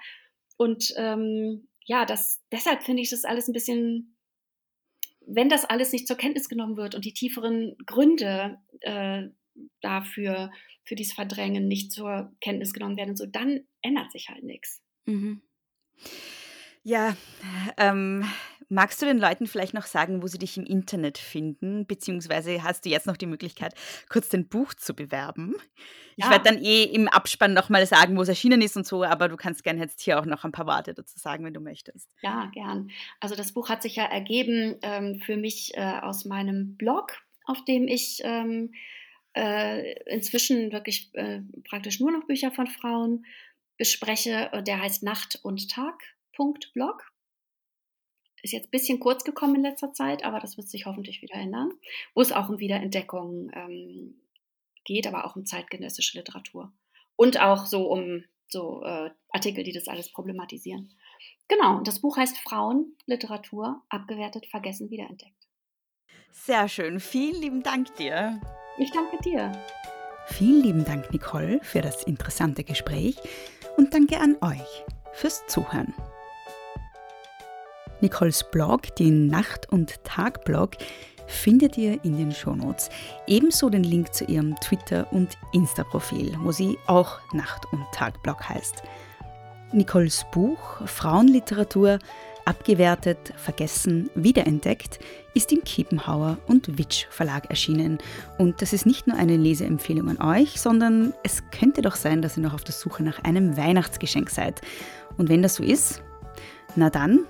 Und 0.58 0.92
ähm, 0.96 1.68
ja, 1.86 2.04
das, 2.04 2.40
deshalb 2.52 2.82
finde 2.82 3.02
ich 3.02 3.10
das 3.10 3.24
alles 3.24 3.48
ein 3.48 3.52
bisschen, 3.54 4.16
wenn 5.26 5.48
das 5.48 5.64
alles 5.64 5.92
nicht 5.92 6.06
zur 6.06 6.16
Kenntnis 6.16 6.48
genommen 6.48 6.76
wird 6.76 6.94
und 6.94 7.04
die 7.04 7.14
tieferen 7.14 7.76
Gründe 7.86 8.58
äh, 8.80 9.22
dafür, 9.80 10.50
für 10.84 10.94
dieses 10.94 11.12
Verdrängen 11.12 11.68
nicht 11.68 11.92
zur 11.92 12.32
Kenntnis 12.40 12.72
genommen 12.72 12.96
werden 12.96 13.16
so, 13.16 13.26
dann 13.26 13.60
ändert 13.82 14.10
sich 14.12 14.28
halt 14.28 14.44
nichts. 14.44 14.82
Mhm. 15.06 15.42
Ja, 16.82 17.16
ähm, 17.76 18.24
magst 18.72 19.00
du 19.02 19.06
den 19.06 19.18
Leuten 19.18 19.46
vielleicht 19.46 19.74
noch 19.74 19.84
sagen, 19.84 20.22
wo 20.22 20.26
sie 20.26 20.38
dich 20.38 20.56
im 20.56 20.64
Internet 20.64 21.18
finden? 21.18 21.86
Beziehungsweise 21.86 22.62
hast 22.62 22.84
du 22.84 22.88
jetzt 22.90 23.06
noch 23.06 23.16
die 23.16 23.26
Möglichkeit, 23.26 23.74
kurz 24.08 24.28
dein 24.30 24.48
Buch 24.48 24.74
zu 24.74 24.94
bewerben? 24.94 25.54
Ich 26.16 26.24
Ja. 26.24 26.30
werde 26.30 26.44
dann 26.44 26.62
eh 26.62 26.84
im 26.84 27.08
Abspann 27.08 27.54
nochmal 27.54 27.86
sagen, 27.86 28.16
wo 28.16 28.22
es 28.22 28.28
erschienen 28.28 28.62
ist 28.62 28.76
und 28.76 28.86
so, 28.86 29.04
aber 29.04 29.28
du 29.28 29.36
kannst 29.36 29.62
gerne 29.62 29.80
jetzt 29.80 30.00
hier 30.00 30.18
auch 30.18 30.26
noch 30.26 30.44
ein 30.44 30.52
paar 30.52 30.66
Worte 30.66 30.94
dazu 30.94 31.18
sagen, 31.18 31.44
wenn 31.44 31.54
du 31.54 31.60
möchtest. 31.60 32.08
Ja, 32.22 32.50
gern. 32.52 32.90
Also 33.20 33.34
das 33.34 33.52
Buch 33.52 33.68
hat 33.68 33.82
sich 33.82 33.96
ja 33.96 34.04
ergeben 34.04 34.76
ähm, 34.82 35.20
für 35.20 35.36
mich 35.36 35.72
äh, 35.74 36.00
aus 36.00 36.24
meinem 36.24 36.76
Blog, 36.76 37.12
auf 37.44 37.64
dem 37.64 37.88
ich 37.88 38.20
ähm, 38.24 38.72
äh, 39.34 39.92
inzwischen 40.12 40.72
wirklich 40.72 41.10
äh, 41.14 41.40
praktisch 41.68 42.00
nur 42.00 42.10
noch 42.12 42.26
Bücher 42.26 42.50
von 42.52 42.66
Frauen 42.66 43.24
bespreche. 43.78 44.50
Der 44.66 44.80
heißt 44.80 45.02
Nacht 45.02 45.40
und 45.42 45.70
Tag.blog. 45.70 47.11
Ist 48.42 48.52
jetzt 48.52 48.68
ein 48.68 48.70
bisschen 48.70 49.00
kurz 49.00 49.24
gekommen 49.24 49.56
in 49.56 49.62
letzter 49.62 49.92
Zeit, 49.92 50.24
aber 50.24 50.40
das 50.40 50.56
wird 50.56 50.68
sich 50.68 50.86
hoffentlich 50.86 51.22
wieder 51.22 51.36
ändern. 51.36 51.72
Wo 52.14 52.20
es 52.20 52.32
auch 52.32 52.48
um 52.48 52.58
Wiederentdeckung 52.58 53.50
ähm, 53.54 54.20
geht, 54.84 55.06
aber 55.06 55.24
auch 55.24 55.36
um 55.36 55.46
zeitgenössische 55.46 56.18
Literatur. 56.18 56.72
Und 57.16 57.40
auch 57.40 57.66
so 57.66 57.90
um 57.90 58.24
so 58.48 58.82
äh, 58.84 59.10
Artikel, 59.30 59.64
die 59.64 59.72
das 59.72 59.88
alles 59.88 60.12
problematisieren. 60.12 60.92
Genau, 61.48 61.78
und 61.78 61.88
das 61.88 62.00
Buch 62.00 62.16
heißt 62.16 62.38
Frauen, 62.38 62.96
Literatur, 63.06 63.82
abgewertet, 63.88 64.46
vergessen, 64.46 64.90
wiederentdeckt. 64.90 65.32
Sehr 66.30 66.68
schön. 66.68 67.00
Vielen 67.00 67.40
lieben 67.40 67.62
Dank 67.62 67.94
dir. 67.96 68.40
Ich 68.78 68.90
danke 68.90 69.18
dir. 69.22 69.52
Vielen 70.26 70.62
lieben 70.62 70.84
Dank, 70.84 71.12
Nicole, 71.12 71.60
für 71.62 71.80
das 71.80 72.04
interessante 72.04 72.64
Gespräch 72.64 73.16
und 73.76 73.92
danke 73.92 74.18
an 74.18 74.36
euch 74.40 74.84
fürs 75.12 75.46
Zuhören. 75.46 75.94
Nicoles 78.02 78.44
Blog, 78.50 78.94
den 78.96 79.28
Nacht- 79.28 79.70
und 79.70 80.02
Tag-Blog, 80.04 80.72
findet 81.28 81.78
ihr 81.78 82.04
in 82.04 82.16
den 82.16 82.32
Shownotes. 82.32 82.90
Ebenso 83.26 83.70
den 83.70 83.84
Link 83.84 84.12
zu 84.12 84.24
ihrem 84.24 84.56
Twitter- 84.56 85.10
und 85.12 85.38
Insta-Profil, 85.52 86.36
wo 86.42 86.50
sie 86.50 86.76
auch 86.88 87.20
Nacht- 87.32 87.64
und 87.72 87.84
Tag-Blog 87.92 88.48
heißt. 88.48 88.82
Nicoles 89.72 90.26
Buch 90.32 90.58
Frauenliteratur 90.84 91.98
abgewertet, 92.44 93.32
vergessen, 93.36 94.10
wiederentdeckt 94.16 94.98
ist 95.34 95.52
im 95.52 95.62
Kiepenhauer 95.62 96.38
und 96.48 96.76
Witsch 96.76 97.06
Verlag 97.08 97.48
erschienen. 97.50 97.98
Und 98.36 98.60
das 98.60 98.72
ist 98.72 98.84
nicht 98.84 99.06
nur 99.06 99.16
eine 99.16 99.36
Leseempfehlung 99.36 100.08
an 100.08 100.20
euch, 100.20 100.60
sondern 100.60 101.14
es 101.22 101.42
könnte 101.56 101.82
doch 101.82 101.94
sein, 101.94 102.20
dass 102.20 102.36
ihr 102.36 102.42
noch 102.42 102.52
auf 102.52 102.64
der 102.64 102.74
Suche 102.74 103.04
nach 103.04 103.22
einem 103.22 103.56
Weihnachtsgeschenk 103.56 104.28
seid. 104.28 104.60
Und 105.16 105.28
wenn 105.28 105.42
das 105.42 105.54
so 105.54 105.62
ist, 105.62 106.02
na 106.74 106.90
dann 106.90 107.20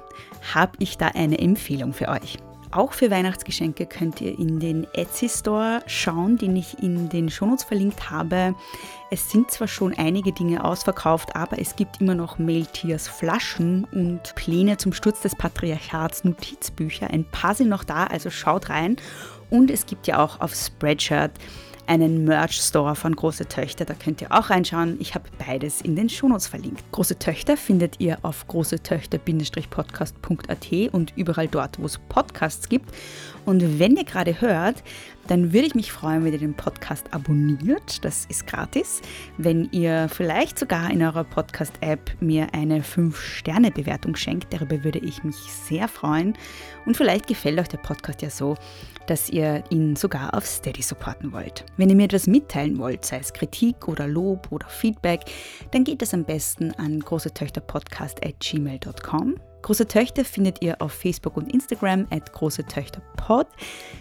habe 0.55 0.73
ich 0.79 0.99
da 0.99 1.09
eine 1.09 1.39
Empfehlung 1.39 1.93
für 1.93 2.09
euch. 2.09 2.39
Auch 2.73 2.95
für 2.95 3.11
Weihnachtsgeschenke 3.11 3.85
könnt 3.85 4.23
ihr 4.23 4.39
in 4.39 4.59
den 4.59 4.87
Etsy 4.95 5.29
Store 5.29 5.83
schauen, 5.87 6.39
den 6.39 6.57
ich 6.57 6.83
in 6.83 7.11
den 7.11 7.29
Shownotes 7.29 7.65
verlinkt 7.65 8.11
habe. 8.11 8.55
Es 9.11 9.31
sind 9.31 9.51
zwar 9.51 9.69
schon 9.69 9.93
einige 9.93 10.33
Dinge 10.33 10.65
ausverkauft, 10.65 11.37
aber 11.37 11.59
es 11.59 11.77
gibt 11.77 12.01
immer 12.01 12.15
noch 12.15 12.39
Mailtiers 12.39 13.09
Flaschen 13.09 13.85
und 13.93 14.35
Pläne 14.37 14.79
zum 14.79 14.95
Sturz 14.95 15.21
des 15.21 15.37
Patriarchats 15.37 16.25
Notizbücher. 16.25 17.11
Ein 17.11 17.27
paar 17.27 17.55
sind 17.55 17.69
noch 17.69 17.85
da, 17.85 18.05
also 18.05 18.31
schaut 18.31 18.71
rein. 18.71 18.97
Und 19.51 19.71
es 19.71 19.85
gibt 19.85 20.07
ja 20.07 20.25
auch 20.25 20.41
auf 20.41 20.55
Spreadshirt 20.55 21.33
einen 21.87 22.25
Merch-Store 22.25 22.95
von 22.95 23.17
Große 23.17 23.47
Töchter, 23.47 23.85
da 23.85 23.95
könnt 23.95 24.23
ihr 24.23 24.31
auch 24.33 24.51
reinschauen. 24.51 24.97
Ich 25.01 25.15
habe 25.15 25.25
beides 25.39 25.81
in 25.81 25.97
den 25.97 26.09
Shownotes 26.09 26.47
verlinkt. 26.47 26.85
Große 26.93 27.19
Töchter 27.19 27.57
findet 27.57 27.99
ihr 28.01 28.19
auf 28.23 28.47
großetöchter-podcast.at 28.49 30.73
und 30.93 31.13
überall 31.17 31.49
dort, 31.49 31.79
wo 31.79 31.87
es 31.87 31.99
Podcasts 32.09 32.69
gibt. 32.69 32.95
Und 33.45 33.79
wenn 33.79 33.97
ihr 33.97 34.05
gerade 34.05 34.41
hört, 34.41 34.83
dann 35.27 35.53
würde 35.53 35.67
ich 35.67 35.75
mich 35.75 35.93
freuen, 35.93 36.25
wenn 36.25 36.33
ihr 36.33 36.39
den 36.39 36.55
Podcast 36.55 37.13
abonniert. 37.13 38.03
Das 38.05 38.25
ist 38.27 38.47
gratis. 38.47 39.03
Wenn 39.39 39.69
ihr 39.73 40.09
vielleicht 40.09 40.57
sogar 40.59 40.91
in 40.91 41.03
eurer 41.03 41.25
Podcast-App 41.25 42.13
mir 42.21 42.55
eine 42.55 42.81
5-Sterne-Bewertung 42.81 44.17
schenkt, 44.17 44.53
darüber 44.53 44.83
würde 44.85 44.99
ich 44.99 45.25
mich 45.25 45.37
sehr 45.37 45.89
freuen. 45.89 46.35
Und 46.87 46.97
vielleicht 46.97 47.29
gefällt 47.29 47.61
euch 47.61 47.69
der 47.69 47.79
Podcast 47.79 48.23
ja 48.23 48.31
so, 48.31 48.57
dass 49.07 49.31
ihr 49.31 49.63
ihn 49.71 49.97
sogar 49.97 50.35
auf 50.35 50.47
Steady 50.47 50.83
supporten 50.83 51.33
wollt. 51.33 51.65
Wenn 51.77 51.91
ihr 51.91 51.97
mir 51.97 52.05
etwas 52.05 52.27
mitteilen 52.27 52.79
wollt, 52.79 53.05
sei 53.05 53.19
es 53.19 53.33
Kritik 53.33 53.89
oder 53.89 54.09
Lob 54.09 54.49
oder 54.51 54.69
Feedback, 54.69 55.21
dann 55.71 55.85
geht 55.85 56.03
das 56.03 56.13
am 56.15 56.25
besten 56.25 56.73
an 56.73 56.99
großetöchterpodcast.gmail.com. 57.01 59.52
Große 59.63 59.87
Töchter 59.87 60.25
findet 60.25 60.61
ihr 60.61 60.83
auf 60.83 60.93
Facebook 60.93 61.37
und 61.37 61.53
Instagram 61.53 62.07
at 62.11 62.33
Große 62.33 62.65
Töchter 62.67 63.01
Pod. 63.17 63.47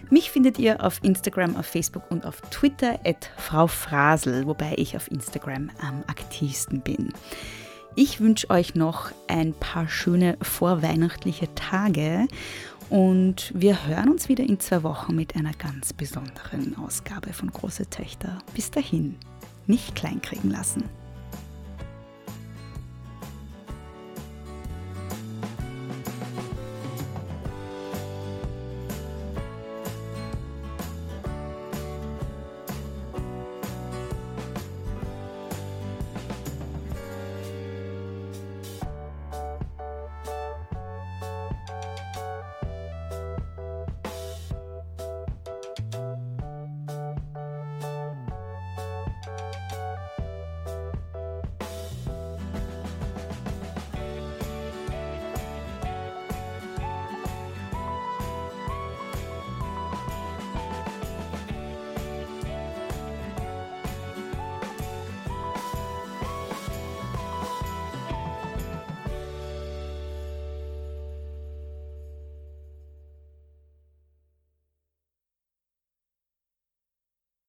Mich 0.09 0.31
findet 0.31 0.57
ihr 0.57 0.83
auf 0.83 0.99
Instagram, 1.03 1.55
auf 1.55 1.67
Facebook 1.67 2.03
und 2.09 2.25
auf 2.25 2.41
Twitter 2.49 2.99
at 3.05 3.29
Frau 3.37 3.67
Frasel, 3.67 4.47
wobei 4.47 4.73
ich 4.77 4.95
auf 4.95 5.09
Instagram 5.11 5.69
am 5.79 6.03
aktivsten 6.07 6.81
bin. 6.81 7.13
Ich 7.95 8.19
wünsche 8.19 8.49
euch 8.49 8.73
noch 8.73 9.11
ein 9.27 9.53
paar 9.53 9.87
schöne 9.87 10.37
vorweihnachtliche 10.41 11.53
Tage 11.53 12.27
und 12.89 13.51
wir 13.53 13.85
hören 13.85 14.09
uns 14.09 14.29
wieder 14.29 14.43
in 14.43 14.59
zwei 14.59 14.81
Wochen 14.81 15.15
mit 15.15 15.35
einer 15.35 15.53
ganz 15.53 15.93
besonderen 15.93 16.75
Ausgabe 16.77 17.33
von 17.33 17.51
Große 17.51 17.89
Töchter. 17.89 18.39
Bis 18.55 18.71
dahin, 18.71 19.15
nicht 19.67 19.95
kleinkriegen 19.95 20.49
lassen. 20.49 20.83